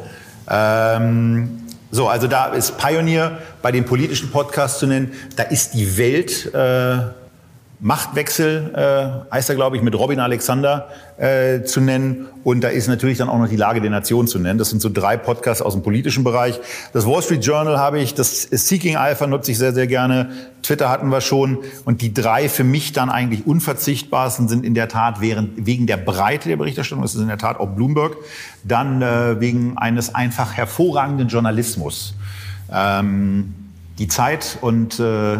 Ähm, 0.49 1.59
so, 1.91 2.07
also 2.07 2.27
da 2.27 2.47
ist 2.47 2.77
Pioneer 2.77 3.39
bei 3.61 3.71
den 3.71 3.85
politischen 3.85 4.31
Podcasts 4.31 4.79
zu 4.79 4.87
nennen. 4.87 5.11
Da 5.35 5.43
ist 5.43 5.73
die 5.73 5.97
Welt 5.97 6.53
äh, 6.53 6.97
Machtwechsel, 7.83 8.71
äh, 8.73 9.33
heißt 9.33 9.49
er, 9.49 9.55
glaube 9.55 9.75
ich, 9.75 9.83
mit 9.83 9.93
Robin 9.93 10.21
Alexander 10.21 10.87
äh, 11.17 11.63
zu 11.63 11.81
nennen. 11.81 12.27
Und 12.45 12.61
da 12.61 12.69
ist 12.69 12.87
natürlich 12.87 13.17
dann 13.17 13.27
auch 13.27 13.37
noch 13.37 13.49
die 13.49 13.57
Lage 13.57 13.81
der 13.81 13.89
Nation 13.89 14.25
zu 14.25 14.39
nennen. 14.39 14.57
Das 14.57 14.69
sind 14.69 14.81
so 14.81 14.89
drei 14.89 15.17
Podcasts 15.17 15.61
aus 15.61 15.73
dem 15.73 15.83
politischen 15.83 16.23
Bereich. 16.23 16.61
Das 16.93 17.05
Wall 17.05 17.21
Street 17.21 17.45
Journal 17.45 17.77
habe 17.77 17.99
ich, 17.99 18.13
das 18.13 18.43
Seeking 18.43 18.95
Alpha 18.95 19.27
nutze 19.27 19.51
ich 19.51 19.57
sehr, 19.57 19.73
sehr 19.73 19.87
gerne. 19.87 20.29
Twitter 20.61 20.89
hatten 20.89 21.09
wir 21.09 21.19
schon. 21.19 21.57
Und 21.83 22.01
die 22.01 22.13
drei 22.13 22.47
für 22.47 22.63
mich 22.63 22.93
dann 22.93 23.09
eigentlich 23.09 23.45
unverzichtbarsten 23.45 24.47
sind 24.47 24.63
in 24.63 24.75
der 24.75 24.87
Tat 24.87 25.19
während, 25.19 25.65
wegen 25.65 25.85
der 25.85 25.97
Breite 25.97 26.47
der 26.47 26.55
Berichterstattung, 26.55 27.01
das 27.01 27.15
ist 27.15 27.21
in 27.21 27.27
der 27.27 27.37
Tat 27.37 27.59
auch 27.59 27.67
Bloomberg, 27.67 28.15
dann 28.63 29.01
äh, 29.01 29.41
wegen 29.41 29.77
eines 29.77 30.15
einfach 30.15 30.53
hervorragenden 30.53 31.27
Journalismus. 31.27 32.15
Ähm, 32.71 33.55
die 33.99 34.07
Zeit 34.07 34.57
und 34.61 35.01
äh, 35.01 35.39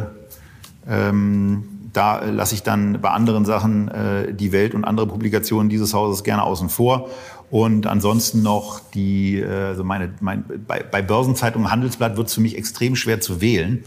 ähm, 0.90 1.70
da 1.94 2.20
äh, 2.20 2.32
lasse 2.32 2.56
ich 2.56 2.64
dann 2.64 3.00
bei 3.02 3.10
anderen 3.10 3.46
Sachen 3.46 3.88
äh, 3.88 4.34
die 4.34 4.52
Welt 4.52 4.76
und 4.76 4.84
andere 4.84 5.08
Publikationen 5.08 5.70
dieses 5.70 5.94
Hauses 5.94 6.24
gerne 6.24 6.44
außen 6.44 6.70
vor. 6.70 7.10
Und 7.50 7.86
ansonsten 7.86 8.42
noch 8.42 8.82
die, 8.94 9.40
äh, 9.40 9.48
also 9.48 9.84
meine, 9.84 10.14
mein, 10.20 10.44
bei, 10.68 10.84
bei 10.84 11.02
Börsenzeitung 11.02 11.72
Handelsblatt 11.72 12.18
wird 12.18 12.28
es 12.28 12.34
für 12.34 12.42
mich 12.42 12.58
extrem 12.58 12.96
schwer 12.96 13.22
zu 13.22 13.42
wählen, 13.42 13.84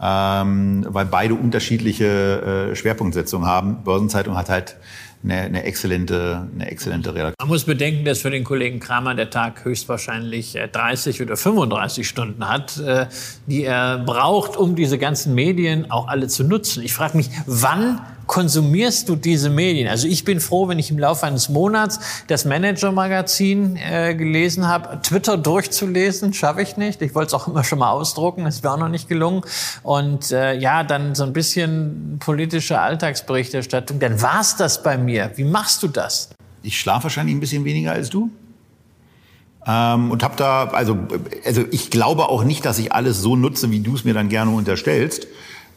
ähm, 0.00 0.86
weil 0.88 1.04
beide 1.04 1.34
unterschiedliche 1.34 2.70
äh, 2.70 2.76
Schwerpunktsetzungen 2.76 3.46
haben. 3.46 3.84
Börsenzeitung 3.84 4.36
hat 4.36 4.48
halt 4.48 4.76
eine, 5.22 5.40
eine, 5.42 5.62
exzellente, 5.64 6.48
eine 6.54 6.70
exzellente 6.70 7.10
Redaktion. 7.10 7.34
Man 7.40 7.48
muss 7.48 7.64
bedenken, 7.64 8.04
dass 8.04 8.20
für 8.20 8.30
den 8.30 8.44
Kollegen 8.44 8.80
Kramer 8.80 9.14
der 9.14 9.30
Tag 9.30 9.64
höchstwahrscheinlich 9.64 10.58
30 10.72 11.18
äh, 11.18 11.22
oder 11.22 11.36
35 11.36 12.08
Stunden 12.08 12.48
hat, 12.48 12.78
äh, 12.78 13.06
die 13.46 13.64
er 13.64 13.98
braucht, 13.98 14.56
um 14.56 14.76
diese 14.76 14.98
ganzen 14.98 15.34
Medien 15.34 15.90
auch 15.90 16.08
alle 16.08 16.28
zu 16.28 16.44
nutzen. 16.44 16.82
Ich 16.82 16.94
frage 16.94 17.16
mich, 17.16 17.30
wann 17.46 18.00
konsumierst 18.30 19.08
du 19.08 19.16
diese 19.16 19.50
Medien? 19.50 19.88
Also 19.88 20.06
ich 20.06 20.24
bin 20.24 20.38
froh, 20.38 20.68
wenn 20.68 20.78
ich 20.78 20.88
im 20.92 21.00
Laufe 21.00 21.26
eines 21.26 21.48
Monats 21.48 21.98
das 22.28 22.44
Manager-Magazin 22.44 23.76
äh, 23.76 24.14
gelesen 24.14 24.68
habe. 24.68 25.02
Twitter 25.02 25.36
durchzulesen, 25.36 26.32
schaffe 26.32 26.62
ich 26.62 26.76
nicht. 26.76 27.02
Ich 27.02 27.16
wollte 27.16 27.26
es 27.26 27.34
auch 27.34 27.48
immer 27.48 27.64
schon 27.64 27.80
mal 27.80 27.90
ausdrucken, 27.90 28.44
das 28.44 28.62
wäre 28.62 28.74
auch 28.74 28.78
noch 28.78 28.88
nicht 28.88 29.08
gelungen. 29.08 29.42
Und 29.82 30.30
äh, 30.30 30.54
ja, 30.54 30.84
dann 30.84 31.16
so 31.16 31.24
ein 31.24 31.32
bisschen 31.32 32.18
politische 32.20 32.78
Alltagsberichterstattung. 32.78 33.98
Dann 33.98 34.22
war's 34.22 34.54
das 34.54 34.84
bei 34.84 34.96
mir. 34.96 35.32
Wie 35.34 35.42
machst 35.42 35.82
du 35.82 35.88
das? 35.88 36.30
Ich 36.62 36.78
schlafe 36.78 37.04
wahrscheinlich 37.04 37.34
ein 37.34 37.40
bisschen 37.40 37.64
weniger 37.64 37.90
als 37.90 38.10
du. 38.10 38.30
Ähm, 39.66 40.12
und 40.12 40.22
habe 40.22 40.36
da, 40.36 40.66
also, 40.68 40.96
also 41.44 41.64
ich 41.72 41.90
glaube 41.90 42.28
auch 42.28 42.44
nicht, 42.44 42.64
dass 42.64 42.78
ich 42.78 42.92
alles 42.92 43.22
so 43.22 43.34
nutze, 43.34 43.72
wie 43.72 43.80
du 43.80 43.96
es 43.96 44.04
mir 44.04 44.14
dann 44.14 44.28
gerne 44.28 44.52
unterstellst. 44.52 45.26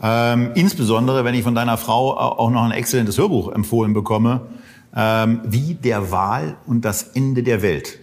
Ähm, 0.05 0.51
insbesondere, 0.55 1.23
wenn 1.23 1.33
ich 1.33 1.43
von 1.43 1.55
deiner 1.55 1.77
Frau 1.77 2.17
auch 2.17 2.49
noch 2.49 2.63
ein 2.65 2.71
exzellentes 2.71 3.17
Hörbuch 3.17 3.53
empfohlen 3.53 3.93
bekomme, 3.93 4.41
ähm, 4.93 5.39
wie 5.45 5.75
der 5.75 6.11
Wahl 6.11 6.57
und 6.67 6.83
das 6.83 7.03
Ende 7.03 7.41
der 7.41 7.61
Welt. 7.61 7.99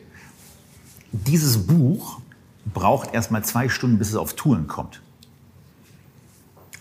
Dieses 1.12 1.66
Buch 1.66 2.20
braucht 2.72 3.12
erst 3.12 3.30
mal 3.30 3.44
zwei 3.44 3.68
Stunden, 3.68 3.98
bis 3.98 4.08
es 4.08 4.16
auf 4.16 4.32
Touren 4.32 4.66
kommt. 4.66 5.02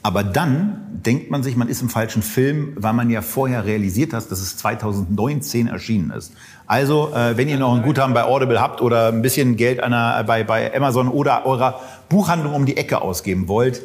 Aber 0.01 0.23
dann 0.23 1.01
denkt 1.05 1.29
man 1.29 1.43
sich, 1.43 1.57
man 1.57 1.67
ist 1.67 1.81
im 1.81 1.89
falschen 1.89 2.21
Film, 2.21 2.73
weil 2.77 2.93
man 2.93 3.09
ja 3.09 3.21
vorher 3.21 3.65
realisiert 3.65 4.13
hat, 4.13 4.31
dass 4.31 4.39
es 4.39 4.55
2019 4.55 5.67
erschienen 5.67 6.11
ist. 6.11 6.31
Also, 6.67 7.13
äh, 7.13 7.35
wenn 7.35 7.49
ihr 7.49 7.57
noch 7.57 7.75
ein 7.75 7.81
Guthaben 7.81 8.13
bei 8.13 8.23
Audible 8.23 8.61
habt 8.61 8.81
oder 8.81 9.09
ein 9.09 9.21
bisschen 9.21 9.57
Geld 9.57 9.81
einer, 9.83 10.23
bei, 10.23 10.45
bei 10.45 10.73
Amazon 10.73 11.09
oder 11.09 11.45
eurer 11.45 11.81
Buchhandlung 12.07 12.53
um 12.53 12.65
die 12.65 12.77
Ecke 12.77 13.01
ausgeben 13.01 13.49
wollt, 13.49 13.81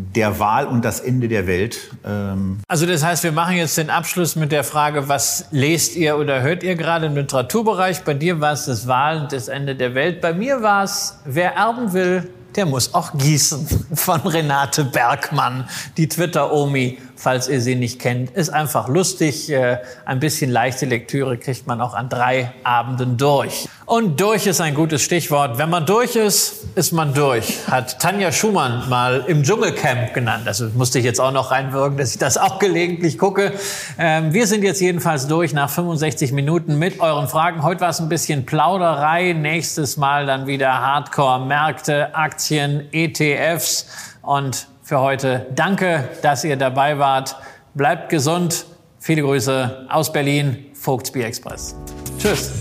der 0.00 0.38
Wahl 0.38 0.66
und 0.66 0.84
das 0.84 1.00
Ende 1.00 1.26
der 1.26 1.48
Welt. 1.48 1.90
Ähm 2.06 2.60
also 2.68 2.86
das 2.86 3.02
heißt, 3.02 3.24
wir 3.24 3.32
machen 3.32 3.56
jetzt 3.56 3.76
den 3.76 3.90
Abschluss 3.90 4.36
mit 4.36 4.52
der 4.52 4.62
Frage, 4.62 5.08
was 5.08 5.46
lest 5.50 5.96
ihr 5.96 6.16
oder 6.18 6.40
hört 6.40 6.62
ihr 6.62 6.76
gerade 6.76 7.06
im 7.06 7.16
Literaturbereich? 7.16 8.04
Bei 8.04 8.14
dir 8.14 8.40
war 8.40 8.52
es 8.52 8.66
das 8.66 8.86
Wahl 8.86 9.22
und 9.22 9.32
das 9.32 9.48
Ende 9.48 9.74
der 9.74 9.94
Welt. 9.94 10.20
Bei 10.20 10.32
mir 10.32 10.62
war 10.62 10.84
es, 10.84 11.18
wer 11.24 11.56
erben 11.56 11.92
will, 11.92 12.30
der 12.54 12.66
muss 12.66 12.94
auch 12.94 13.12
gießen 13.18 13.66
von 13.94 14.20
Renate 14.20 14.84
Bergmann, 14.84 15.68
die 15.96 16.08
Twitter-Omi 16.08 16.98
falls 17.18 17.48
ihr 17.48 17.60
sie 17.60 17.74
nicht 17.74 17.98
kennt. 17.98 18.30
Ist 18.30 18.50
einfach 18.50 18.88
lustig. 18.88 19.50
Äh, 19.50 19.78
ein 20.04 20.20
bisschen 20.20 20.50
leichte 20.50 20.86
Lektüre 20.86 21.36
kriegt 21.36 21.66
man 21.66 21.80
auch 21.80 21.94
an 21.94 22.08
drei 22.08 22.52
Abenden 22.62 23.16
durch. 23.16 23.68
Und 23.86 24.20
durch 24.20 24.46
ist 24.46 24.60
ein 24.60 24.74
gutes 24.74 25.02
Stichwort. 25.02 25.58
Wenn 25.58 25.70
man 25.70 25.84
durch 25.84 26.14
ist, 26.14 26.66
ist 26.76 26.92
man 26.92 27.14
durch. 27.14 27.58
Hat 27.68 27.98
Tanja 27.98 28.30
Schumann 28.30 28.88
mal 28.88 29.24
im 29.26 29.42
Dschungelcamp 29.42 30.14
genannt. 30.14 30.46
Also 30.46 30.68
musste 30.74 30.98
ich 31.00 31.04
jetzt 31.04 31.20
auch 31.20 31.32
noch 31.32 31.50
reinwirken, 31.50 31.98
dass 31.98 32.12
ich 32.12 32.18
das 32.18 32.38
auch 32.38 32.58
gelegentlich 32.58 33.18
gucke. 33.18 33.52
Ähm, 33.98 34.32
wir 34.32 34.46
sind 34.46 34.62
jetzt 34.62 34.80
jedenfalls 34.80 35.26
durch 35.26 35.52
nach 35.52 35.70
65 35.70 36.32
Minuten 36.32 36.78
mit 36.78 37.00
euren 37.00 37.28
Fragen. 37.28 37.62
Heute 37.62 37.80
war 37.80 37.90
es 37.90 37.98
ein 37.98 38.08
bisschen 38.08 38.46
Plauderei. 38.46 39.32
Nächstes 39.32 39.96
Mal 39.96 40.26
dann 40.26 40.46
wieder 40.46 40.80
Hardcore-Märkte, 40.80 42.14
Aktien, 42.14 42.86
ETFs 42.92 43.86
und 44.22 44.68
für 44.88 45.00
heute. 45.00 45.46
Danke, 45.54 46.08
dass 46.22 46.44
ihr 46.44 46.56
dabei 46.56 46.98
wart. 46.98 47.36
Bleibt 47.74 48.08
gesund. 48.08 48.64
Viele 48.98 49.20
Grüße 49.20 49.86
aus 49.90 50.10
Berlin, 50.10 50.64
Vogtsbier 50.72 51.26
Express. 51.26 51.76
Tschüss. 52.18 52.52